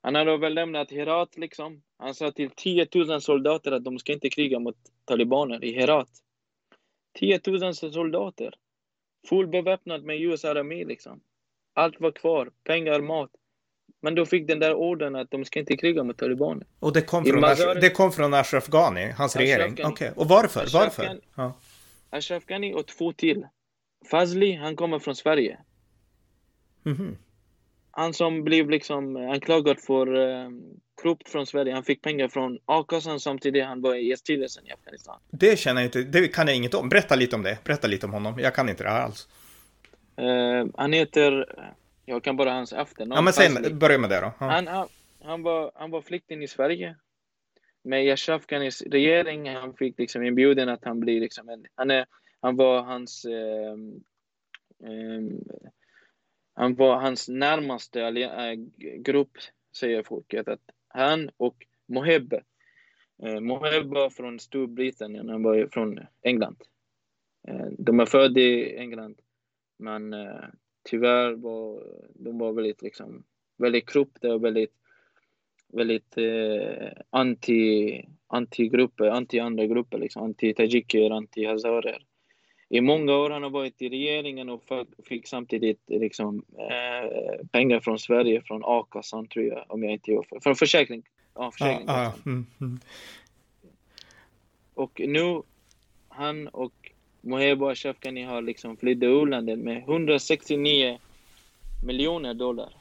Han 0.00 0.14
hade 0.14 0.36
väl 0.36 0.54
lämnat 0.54 0.90
Herat 0.90 1.36
liksom. 1.36 1.82
Han 1.98 2.14
sa 2.14 2.30
till 2.30 2.50
10 2.50 2.86
000 2.94 3.20
soldater 3.20 3.72
att 3.72 3.84
de 3.84 3.98
ska 3.98 4.12
inte 4.12 4.28
kriga 4.28 4.58
mot 4.58 4.76
talibaner 5.04 5.64
i 5.64 5.72
Herat. 5.72 6.08
10 7.18 7.40
000 7.46 7.74
soldater. 7.74 8.54
Fullbeväpnad 9.28 10.04
med 10.04 10.20
USA-armé 10.20 10.84
liksom. 10.84 11.20
Allt 11.74 12.00
var 12.00 12.10
kvar. 12.10 12.50
Pengar, 12.64 13.00
mat. 13.00 13.30
Men 14.02 14.14
då 14.14 14.26
fick 14.26 14.48
den 14.48 14.58
där 14.58 14.74
orden 14.74 15.16
att 15.16 15.30
de 15.30 15.44
ska 15.44 15.60
inte 15.60 15.76
kriga 15.76 16.02
mot 16.04 16.18
talibaner. 16.18 16.66
Och 16.80 16.92
det 16.92 17.02
kom 17.02 17.24
från, 17.24 17.40
Mazar... 17.40 17.74
det 17.74 17.90
kom 17.90 18.12
från 18.12 18.34
Ashraf 18.34 18.66
Ghani, 18.66 19.10
hans 19.10 19.36
Ashraf 19.36 19.42
regering? 19.42 19.72
Okej, 19.72 19.86
okay. 19.86 20.10
och 20.16 20.28
varför? 20.28 20.60
Ashraf 20.60 20.98
varför? 20.98 21.20
Ja. 21.36 21.54
Ashraf 22.10 22.44
Ghani 22.46 22.74
och 22.74 22.86
två 22.86 23.12
till. 23.12 23.46
Fazli, 24.10 24.52
han 24.52 24.76
kommer 24.76 24.98
från 24.98 25.16
Sverige. 25.16 25.58
Mm 26.86 26.98
-hmm. 26.98 27.16
Han 27.90 28.14
som 28.14 28.44
blev 28.44 28.70
liksom 28.70 29.16
anklagad 29.16 29.80
för 29.80 30.14
uh, 30.14 30.50
korrupt 30.94 31.28
från 31.28 31.46
Sverige. 31.46 31.74
Han 31.74 31.84
fick 31.84 32.02
pengar 32.02 32.28
från 32.28 32.58
a-kassan 32.64 33.20
samtidigt 33.20 33.64
han 33.64 33.82
var 33.82 33.94
i 33.94 34.16
styrelsen 34.16 34.66
i 34.66 34.72
Afghanistan. 34.72 35.20
Det 35.30 35.58
känner 35.58 35.80
jag 35.80 35.86
inte, 35.88 36.02
det 36.02 36.28
kan 36.28 36.46
jag 36.46 36.56
inget 36.56 36.74
om. 36.74 36.88
Berätta 36.88 37.16
lite 37.16 37.36
om 37.36 37.42
det. 37.42 37.58
Berätta 37.64 37.86
lite 37.88 38.06
om 38.06 38.12
honom. 38.12 38.38
Jag 38.38 38.54
kan 38.54 38.68
inte 38.68 38.84
det 38.84 38.90
här 38.90 39.00
alls. 39.00 39.28
Uh, 40.20 40.66
han 40.74 40.92
heter 40.92 41.46
jag 42.06 42.22
kan 42.22 42.36
bara 42.36 42.52
hans 42.52 42.72
efternamn. 42.72 43.14
Ja, 43.14 43.22
men 43.22 43.32
säg, 43.32 43.74
börja 43.74 43.98
med 43.98 44.10
det 44.10 44.20
då. 44.20 44.32
Ja. 44.38 44.46
Han, 44.46 44.88
han, 45.24 45.42
var, 45.42 45.72
han 45.74 45.90
var 45.90 46.02
flykting 46.02 46.42
i 46.42 46.48
Sverige. 46.48 46.96
Med 47.86 48.04
Yashaf 48.04 48.46
Ghanis 48.46 48.82
regering, 48.82 49.48
han 49.50 49.74
fick 49.74 49.98
liksom 49.98 50.22
inbjudan 50.22 50.68
att 50.68 50.84
han 50.84 51.00
blir 51.00 51.20
liksom 51.20 51.48
en, 51.48 51.66
han, 51.74 51.90
är, 51.90 52.06
han 52.40 52.56
var 52.56 52.82
hans 52.82 53.24
eh, 53.24 53.72
eh, 54.90 55.22
han 56.54 56.74
var 56.74 56.96
hans 56.96 57.28
närmaste 57.28 58.02
eh, 58.02 58.54
grupp, 58.98 59.38
säger 59.76 60.02
folket. 60.02 60.48
Att 60.48 60.70
han 60.88 61.30
och 61.36 61.66
Moheb, 61.86 62.32
eh, 63.22 63.40
Moheb 63.40 63.86
var 63.86 64.10
från 64.10 64.40
Storbritannien, 64.40 65.28
han 65.28 65.42
var 65.42 65.68
från 65.72 66.00
England. 66.22 66.62
Eh, 67.48 67.66
de 67.78 68.00
är 68.00 68.06
födda 68.06 68.40
i 68.40 68.76
England, 68.76 69.20
men 69.78 70.12
eh, 70.12 70.44
tyvärr 70.90 71.32
var 71.32 71.82
de 72.14 72.38
var 72.38 72.52
väldigt, 72.52 72.82
liksom, 72.82 73.24
väldigt 73.56 73.92
korrupta 73.92 74.34
och 74.34 74.44
väldigt, 74.44 74.74
väldigt 75.72 76.16
eh, 76.18 76.88
anti, 77.10 78.04
anti-grupper, 78.26 79.04
anti-andra 79.04 79.66
grupper, 79.66 79.98
liksom, 79.98 80.22
anti-tajiker, 80.22 81.10
anti-hazarer. 81.10 81.98
I 82.68 82.80
många 82.80 83.16
år 83.16 83.30
har 83.30 83.40
han 83.40 83.52
varit 83.52 83.82
i 83.82 83.88
regeringen 83.88 84.48
och 84.48 84.62
fick 85.04 85.28
samtidigt 85.28 85.80
liksom, 85.86 86.44
eh, 86.58 87.46
pengar 87.52 87.80
från 87.80 87.98
Sverige, 87.98 88.42
från 88.42 88.62
a-kassan 88.64 89.26
tror 89.26 89.44
jag, 89.44 89.64
om 89.68 89.82
jag 89.82 89.92
inte 89.92 90.10
gör 90.10 90.22
fel. 90.22 90.40
Från 90.40 90.56
försäkring. 90.56 91.02
Ja, 91.34 91.50
försäkring. 91.50 91.88
Ah, 91.88 92.06
ah, 92.06 92.12
mm, 92.26 92.46
mm. 92.60 92.80
Och 94.74 95.00
nu, 95.04 95.42
han 96.08 96.48
och 96.48 96.92
Moheba 97.20 97.74
Shafkani 97.74 98.22
har 98.22 98.42
liksom 98.42 98.76
flytt 98.76 99.02
ur 99.02 99.26
landet 99.26 99.58
med 99.58 99.76
169 99.76 100.98
miljoner 101.86 102.34
dollar. 102.34 102.72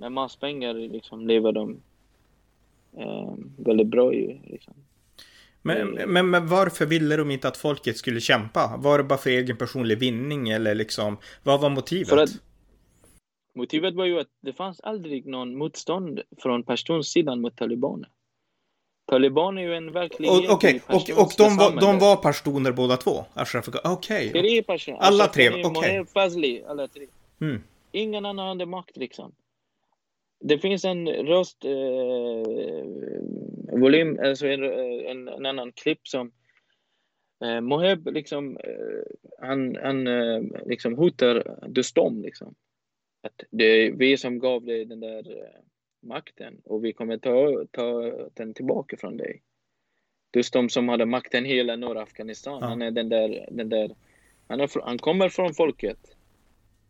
Med 0.00 0.12
masspengar 0.12 0.74
liksom 0.74 1.26
lever 1.26 1.52
de 1.52 1.82
eh, 2.96 3.34
väldigt 3.56 3.86
bra 3.86 4.14
ju. 4.14 4.38
Liksom. 4.44 4.74
Men, 5.62 5.90
men, 5.90 6.30
men, 6.30 6.46
varför 6.46 6.86
ville 6.86 7.16
de 7.16 7.30
inte 7.30 7.48
att 7.48 7.56
folket 7.56 7.96
skulle 7.96 8.20
kämpa? 8.20 8.76
Var 8.78 8.98
det 8.98 9.04
bara 9.04 9.18
för 9.18 9.30
egen 9.30 9.56
personlig 9.56 9.98
vinning 9.98 10.48
eller 10.48 10.74
liksom, 10.74 11.18
vad 11.42 11.60
var 11.60 11.70
motivet? 11.70 12.12
Att, 12.12 12.30
motivet 13.54 13.94
var 13.94 14.04
ju 14.04 14.20
att 14.20 14.28
det 14.40 14.52
fanns 14.52 14.80
aldrig 14.80 15.26
någon 15.26 15.56
motstånd 15.56 16.20
från 16.38 16.62
Pashtuns-sidan 16.62 17.40
mot 17.40 17.56
talibaner. 17.56 18.08
Taliban 19.06 19.58
är 19.58 19.62
ju 19.62 19.74
en 19.74 19.92
verklighet. 19.92 20.50
Okej, 20.50 20.82
okay. 20.86 21.14
och, 21.14 21.22
och 21.24 21.32
de, 21.38 21.56
var, 21.56 21.80
de 21.80 21.98
var 21.98 22.16
pashtuner 22.16 22.72
båda 22.72 22.96
två? 22.96 23.24
Okej. 23.34 24.28
Okay. 24.28 24.30
Tre 24.30 24.62
personer. 24.62 24.98
Alla 24.98 25.26
tre, 25.26 25.50
okej. 25.50 25.70
Okay. 25.70 26.04
Fazli, 26.04 26.64
alla 26.68 26.88
tre. 26.88 27.06
Mm. 27.40 27.62
Ingen 27.92 28.26
annan 28.26 28.48
hade 28.48 28.66
makt 28.66 28.96
liksom. 28.96 29.32
Det 30.40 30.58
finns 30.58 30.84
en 30.84 31.08
röst, 31.08 31.64
eh, 31.64 31.70
volym, 33.80 34.18
alltså 34.22 34.46
en, 34.46 34.64
en, 34.64 35.28
en, 35.28 35.46
annan 35.46 35.72
klipp 35.72 36.08
som 36.08 36.32
eh, 37.44 37.60
Moheb 37.60 38.08
liksom, 38.08 38.56
eh, 38.56 39.02
han, 39.38 39.76
han 39.76 40.06
eh, 40.06 40.42
liksom 40.66 40.94
hotar 40.94 41.58
Dustom 41.68 42.22
liksom. 42.22 42.54
Att 43.22 43.42
det 43.50 43.64
är 43.64 43.92
vi 43.92 44.16
som 44.16 44.38
gav 44.38 44.64
dig 44.64 44.84
den 44.84 45.00
där 45.00 45.38
eh, 45.38 45.60
makten 46.02 46.60
och 46.64 46.84
vi 46.84 46.92
kommer 46.92 47.18
ta, 47.18 47.64
ta 47.70 48.12
den 48.34 48.54
tillbaka 48.54 48.96
från 48.96 49.16
dig. 49.16 49.42
De 50.52 50.68
som 50.68 50.88
hade 50.88 51.06
makten 51.06 51.44
hela 51.44 51.76
norra 51.76 52.02
Afghanistan. 52.02 52.58
Ja. 52.60 52.66
Han 52.66 52.82
är 52.82 52.90
den 52.90 53.08
där, 53.08 53.48
den 53.50 53.68
där 53.68 53.94
han, 54.48 54.60
är, 54.60 54.84
han 54.84 54.98
kommer 54.98 55.28
från 55.28 55.54
folket. 55.54 56.16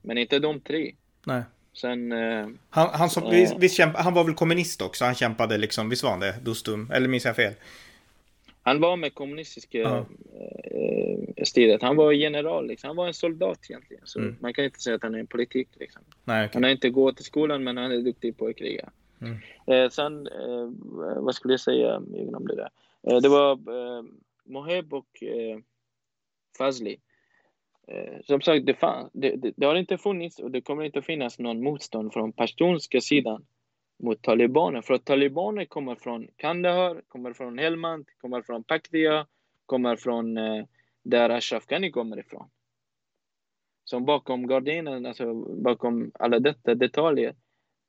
Men 0.03 0.19
inte 0.19 0.39
de 0.39 0.61
tre. 0.61 0.95
Nej. 1.27 1.43
Sen... 1.81 2.13
Eh, 2.13 2.49
han, 2.71 2.89
han, 2.93 3.11
som, 3.11 3.31
visst, 3.31 3.57
visst 3.59 3.77
kämpa, 3.77 4.01
han 4.01 4.15
var 4.15 4.25
väl 4.25 4.35
kommunist 4.35 4.83
också? 4.83 5.05
Han 5.05 5.15
kämpade 5.15 5.59
liksom, 5.59 5.89
visst 5.89 6.03
var 6.03 6.11
han 6.11 6.21
det? 6.21 6.35
Dustum? 6.43 6.91
Eller 6.93 7.09
minns 7.09 7.25
jag 7.25 7.37
fel? 7.37 7.55
Han 8.63 8.81
var 8.81 8.97
med 8.97 9.15
kommunistiska 9.15 9.79
uh 9.79 9.87
-huh. 9.87 11.45
styret. 11.45 11.83
Han 11.83 11.97
var 11.97 12.13
general, 12.13 12.67
liksom. 12.67 12.89
han 12.89 12.97
var 12.97 13.07
en 13.07 13.15
soldat 13.15 13.59
egentligen. 13.71 14.03
Så 14.07 14.19
mm. 14.19 14.37
man 14.41 14.55
kan 14.55 14.65
inte 14.65 14.81
säga 14.81 14.97
att 14.97 15.03
han 15.03 15.15
är 15.15 15.19
en 15.19 15.27
politik. 15.27 15.69
Liksom. 15.81 16.03
Nej, 16.25 16.45
okay. 16.45 16.51
Han 16.55 16.63
har 16.63 16.71
inte 16.71 16.91
gått 16.91 17.17
till 17.17 17.25
skolan, 17.25 17.65
men 17.65 17.77
han 17.77 17.93
är 17.93 17.99
duktig 17.99 18.37
på 18.37 18.47
att 18.47 18.57
kriga. 18.57 18.91
Mm. 19.21 19.39
Eh, 19.67 19.91
sen, 19.91 20.27
eh, 20.27 20.71
vad 21.17 21.35
skulle 21.35 21.53
jag 21.53 21.61
säga? 21.61 22.03
Glömde 22.07 22.57
det. 22.57 22.69
Eh, 23.11 23.21
det 23.21 23.29
var 23.29 23.53
eh, 23.53 24.05
Moheb 24.45 24.95
och 24.95 25.23
eh, 25.23 25.59
Fazli. 26.59 27.01
Eh, 27.91 28.21
som 28.25 28.41
sagt, 28.41 28.67
det, 28.67 28.75
fann, 28.75 29.11
det, 29.13 29.37
det, 29.37 29.53
det, 29.57 29.67
har 29.67 29.75
inte 29.75 29.99
funnits 29.99 30.39
och 30.39 30.51
det 30.51 30.61
kommer 30.61 30.85
inte 30.85 30.99
att 30.99 31.07
finnas 31.07 31.39
någon 31.39 31.63
motstånd 31.63 32.13
från 32.13 32.33
pashtunska 32.33 33.01
sidan 33.01 33.47
mot 34.03 34.23
talibaner. 34.23 34.83
För 34.83 34.95
att 34.95 35.05
talibaner 35.05 35.65
kommer 35.65 35.95
från 35.95 36.29
Kandahar, 36.37 37.03
kommer 37.09 37.33
från 37.33 37.59
Helmand, 37.59 38.07
kommer 38.21 38.43
från 38.43 38.65
Paktia, 38.65 39.27
kommer 39.67 39.97
från 39.97 40.37
eh, 40.37 40.65
där 41.03 41.31
Ashraf 41.31 41.67
Ghani 41.67 41.91
kommer 41.91 42.19
ifrån. 42.19 42.51
Så 43.85 44.01
bakom 44.01 44.47
gardinen, 44.47 45.07
alltså 45.07 45.35
bakom 45.35 46.11
alla 46.15 46.39
detta 46.39 46.75
detaljer, 46.75 47.35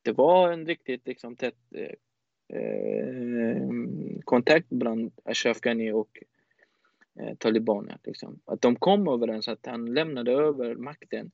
det 0.01 0.11
var 0.11 0.51
en 0.51 0.65
riktigt 0.65 1.07
liksom, 1.07 1.35
tätt 1.35 1.57
eh, 1.75 2.57
eh 2.57 3.67
kontakt 4.23 4.69
bland 4.69 5.11
Ashraf 5.25 5.59
Ghani 5.59 5.91
och 5.91 6.23
eh, 7.19 7.35
talibaner. 7.37 7.97
Liksom. 8.03 8.39
Att 8.45 8.61
de 8.61 8.75
kom 8.75 9.07
överens, 9.07 9.47
att 9.47 9.65
han 9.65 9.93
lämnade 9.93 10.31
över 10.31 10.75
makten. 10.75 11.31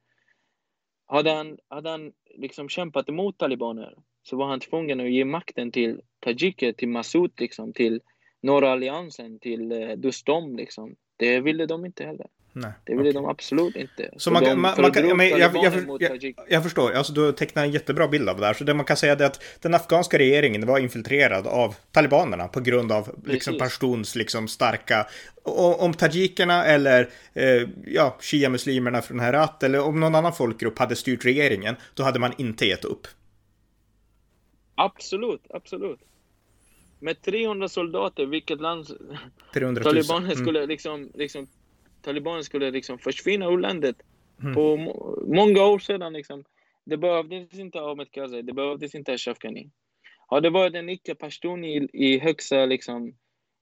Hade 1.05 1.31
han, 1.31 1.57
hade 1.67 1.89
han 1.89 2.13
liksom 2.35 2.69
kämpat 2.69 3.09
emot 3.09 3.37
talibaner 3.37 3.97
så 4.23 4.37
var 4.37 4.47
han 4.47 4.59
tvungen 4.59 4.99
att 4.99 5.11
ge 5.11 5.25
makten 5.25 5.71
till 5.71 6.01
tajiker, 6.19 6.73
till 6.73 6.89
Massoud, 6.89 7.31
liksom, 7.39 7.73
till 7.73 8.01
norra 8.41 8.71
alliansen, 8.71 9.39
till 9.39 9.71
eh, 9.71 9.89
Dostom. 9.89 10.55
Liksom. 10.55 10.95
Det 11.17 11.39
ville 11.39 11.65
de 11.65 11.85
inte 11.85 12.05
heller. 12.05 12.27
Nej, 12.59 12.71
det 12.83 12.91
ville 12.91 13.09
okay. 13.09 13.13
de 13.13 13.25
absolut 13.25 13.75
inte. 13.75 14.09
Så, 14.17 14.31
man, 14.31 14.43
de, 14.43 14.61
man, 14.61 14.81
man 14.81 14.91
kan, 14.91 15.07
jag, 15.07 15.29
jag, 15.29 15.55
jag, 15.55 16.01
jag, 16.01 16.33
jag 16.49 16.63
förstår, 16.63 16.91
alltså, 16.91 17.13
du 17.13 17.31
tecknar 17.31 17.63
en 17.63 17.71
jättebra 17.71 18.07
bild 18.07 18.29
av 18.29 18.39
det 18.39 18.45
här. 18.45 18.53
Så 18.53 18.63
det 18.63 18.73
man 18.73 18.85
kan 18.85 18.97
säga 18.97 19.13
är 19.13 19.23
att 19.23 19.43
den 19.61 19.73
afghanska 19.73 20.17
regeringen 20.17 20.65
var 20.65 20.79
infiltrerad 20.79 21.47
av 21.47 21.75
talibanerna 21.91 22.47
på 22.47 22.59
grund 22.59 22.91
av 22.91 23.15
liksom, 23.25 23.57
Pashtuns 23.57 24.15
liksom, 24.15 24.47
starka... 24.47 25.07
Och, 25.43 25.83
om 25.83 25.93
tajikerna 25.93 26.65
eller 26.65 27.09
eh, 27.33 27.67
ja, 27.85 28.17
shia-muslimerna 28.19 29.01
från 29.01 29.19
Herat 29.19 29.63
eller 29.63 29.79
om 29.79 29.99
någon 29.99 30.15
annan 30.15 30.33
folkgrupp 30.33 30.79
hade 30.79 30.95
styrt 30.95 31.25
regeringen, 31.25 31.75
då 31.93 32.03
hade 32.03 32.19
man 32.19 32.33
inte 32.37 32.65
gett 32.65 32.85
upp. 32.85 33.07
Absolut, 34.75 35.41
absolut. 35.49 35.99
med 36.99 37.21
300 37.21 37.69
soldater, 37.69 38.25
vilket 38.25 38.61
land 38.61 38.87
300 39.53 39.81
000. 39.83 39.93
talibanerna 39.93 40.33
Mm. 40.33 40.45
skulle 40.45 40.65
liksom, 40.65 41.11
liksom 41.13 41.47
talibanerna 42.07 42.43
skulle 42.43 42.71
liksom 42.71 42.99
försvinna 42.99 43.45
ur 43.45 43.57
landet 43.57 43.95
Mm. 44.41 44.53
på 44.53 44.77
må- 44.77 45.23
många 45.27 45.65
år 45.65 45.79
sedan 45.79 46.13
liksom. 46.13 46.43
Det 46.85 46.97
behövdes 46.97 47.59
inte 47.59 47.79
Ahmed 47.79 48.11
Karzai, 48.11 48.41
det 48.41 48.53
behövdes 48.53 48.95
inte 48.95 49.13
Ashraf 49.13 49.37
Ghani. 49.39 49.69
Har 50.27 50.41
det 50.41 50.49
varit 50.49 50.75
en 50.75 50.89
icke-person 50.89 51.65
i, 51.65 51.89
i 51.93 52.19
högsta 52.19 52.65
liksom, 52.65 53.13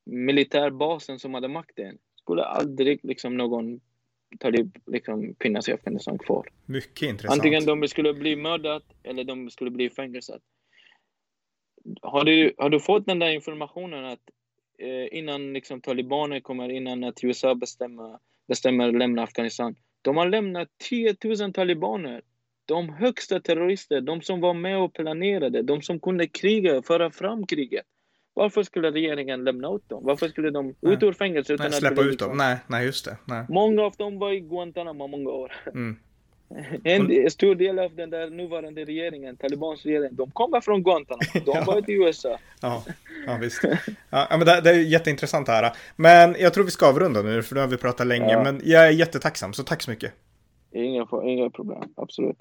militärbasen 0.06 1.20
som 1.20 1.34
hade 1.34 1.48
makten, 1.48 1.98
skulle 2.22 2.44
aldrig 2.44 3.00
liksom 3.04 3.38
någon 3.38 3.80
talib 4.40 4.78
liksom, 4.86 5.36
finnas 5.42 5.70
i 5.70 5.74
Afghanistan 5.74 6.18
kvar. 6.18 6.48
Mycket 6.66 7.10
intressant. 7.10 7.40
Antingen 7.40 7.66
de 7.66 7.88
skulle 7.88 8.14
bli 8.14 8.36
mördade 8.36 8.86
eller 9.04 9.24
de 9.24 9.50
skulle 9.50 9.72
bli 9.72 9.90
fängelsade. 9.90 10.40
Har 12.02 12.24
du, 12.24 12.54
har 12.58 12.70
du 12.70 12.80
fått 12.80 13.06
den 13.06 13.20
där 13.20 13.30
informationen 13.30 14.06
att 14.06 14.30
eh, 14.80 15.18
innan 15.18 15.54
liksom, 15.54 15.82
talibaner 15.82 16.40
kommer, 16.40 16.70
innan 16.70 17.04
att 17.04 17.24
USA 17.24 17.56
bestämmer, 17.56 18.20
bestämmer 18.48 18.92
lämna 18.92 19.24
Afghanistan, 19.24 19.76
de 20.02 20.18
har 20.18 20.30
lämnat 20.30 20.68
10 20.90 21.16
000 21.24 21.54
talibaner. 21.54 22.22
De 22.66 22.90
högsta 22.90 23.40
terrorister, 23.40 24.02
de 24.02 24.22
som 24.22 24.42
var 24.42 24.54
med 24.54 24.78
och 24.78 24.94
planerade, 24.94 25.62
de 25.62 25.82
som 25.82 26.00
kunde 26.00 26.28
kriga, 26.28 26.82
föra 26.82 27.12
fram 27.12 27.48
kriget. 27.48 27.86
Varför 28.34 28.64
skulle 28.64 28.92
regeringen 28.92 29.44
lämna 29.44 29.76
ut 29.76 29.90
dem? 29.90 30.04
Varför 30.04 30.28
skulle 30.28 30.50
de 30.50 30.66
Nej. 30.66 30.94
ut 30.94 31.04
ur 31.04 31.14
fängelse 31.14 31.54
utan 31.54 31.64
Nej, 31.64 31.68
att 31.68 31.80
släppa 31.80 32.02
ut 32.02 32.20
dem. 32.20 32.38
Nej, 32.38 32.58
nej, 32.68 32.86
just 32.86 33.06
det. 33.06 33.18
Nej. 33.26 33.46
Många 33.50 33.82
av 33.82 33.94
dem 33.98 34.20
var 34.20 34.32
i 34.34 34.40
Guantanamo 34.40 35.08
många 35.08 35.30
år. 35.30 35.52
Mm. 35.74 36.00
En 36.84 37.32
stor 37.32 37.56
del 37.56 37.80
av 37.80 37.96
den 37.96 38.10
där 38.10 38.30
nuvarande 38.30 38.86
regeringen, 38.86 39.38
talibans 39.38 39.86
regering, 39.86 40.16
de 40.16 40.32
kommer 40.32 40.62
från 40.62 40.84
Guantanamo. 40.84 41.46
De 41.46 41.66
varit 41.66 41.90
i 41.90 41.94
USA. 41.94 42.40
Ja, 42.62 42.84
ja 43.28 43.38
visst. 43.42 43.62
Ja, 44.10 44.28
men 44.30 44.40
det, 44.40 44.62
det 44.62 44.70
är 44.70 44.80
jätteintressant 44.80 45.46
det 45.46 45.52
här. 45.52 45.72
Men 45.96 46.36
jag 46.40 46.54
tror 46.54 46.64
vi 46.64 46.72
ska 46.72 46.88
avrunda 46.88 47.22
nu, 47.22 47.44
för 47.44 47.56
nu 47.56 47.62
har 47.62 47.68
vi 47.68 47.78
pratat 47.78 48.08
länge. 48.08 48.32
Ja. 48.32 48.44
Men 48.44 48.62
jag 48.64 48.88
är 48.88 48.92
jättetacksam, 48.92 49.54
så 49.54 49.64
tack 49.64 49.82
så 49.82 49.92
mycket. 49.92 50.14
Inga, 50.72 51.08
inga 51.24 51.50
problem, 51.50 51.84
absolut. 51.96 52.38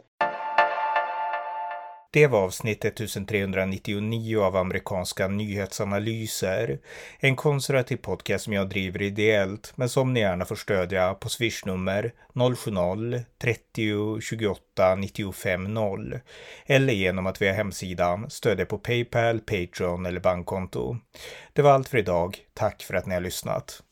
Det 2.14 2.26
var 2.26 2.42
avsnitt 2.42 2.84
1399 2.84 4.40
av 4.40 4.56
amerikanska 4.56 5.28
nyhetsanalyser. 5.28 6.78
En 7.18 7.36
konservativ 7.36 7.96
podcast 7.96 8.44
som 8.44 8.52
jag 8.52 8.68
driver 8.68 9.02
ideellt, 9.02 9.72
men 9.76 9.88
som 9.88 10.12
ni 10.12 10.20
gärna 10.20 10.44
får 10.44 10.56
stödja 10.56 11.14
på 11.14 11.28
swishnummer 11.28 12.12
070-30 12.34 14.20
28 14.20 14.94
95 14.94 15.74
0 15.74 16.20
eller 16.66 16.92
genom 16.92 17.26
att 17.26 17.42
via 17.42 17.52
hemsidan 17.52 18.30
stödja 18.30 18.66
på 18.66 18.78
Paypal, 18.78 19.40
Patreon 19.40 20.06
eller 20.06 20.20
bankkonto. 20.20 20.96
Det 21.52 21.62
var 21.62 21.70
allt 21.70 21.88
för 21.88 21.98
idag. 21.98 22.38
Tack 22.52 22.82
för 22.82 22.94
att 22.94 23.06
ni 23.06 23.14
har 23.14 23.20
lyssnat. 23.20 23.82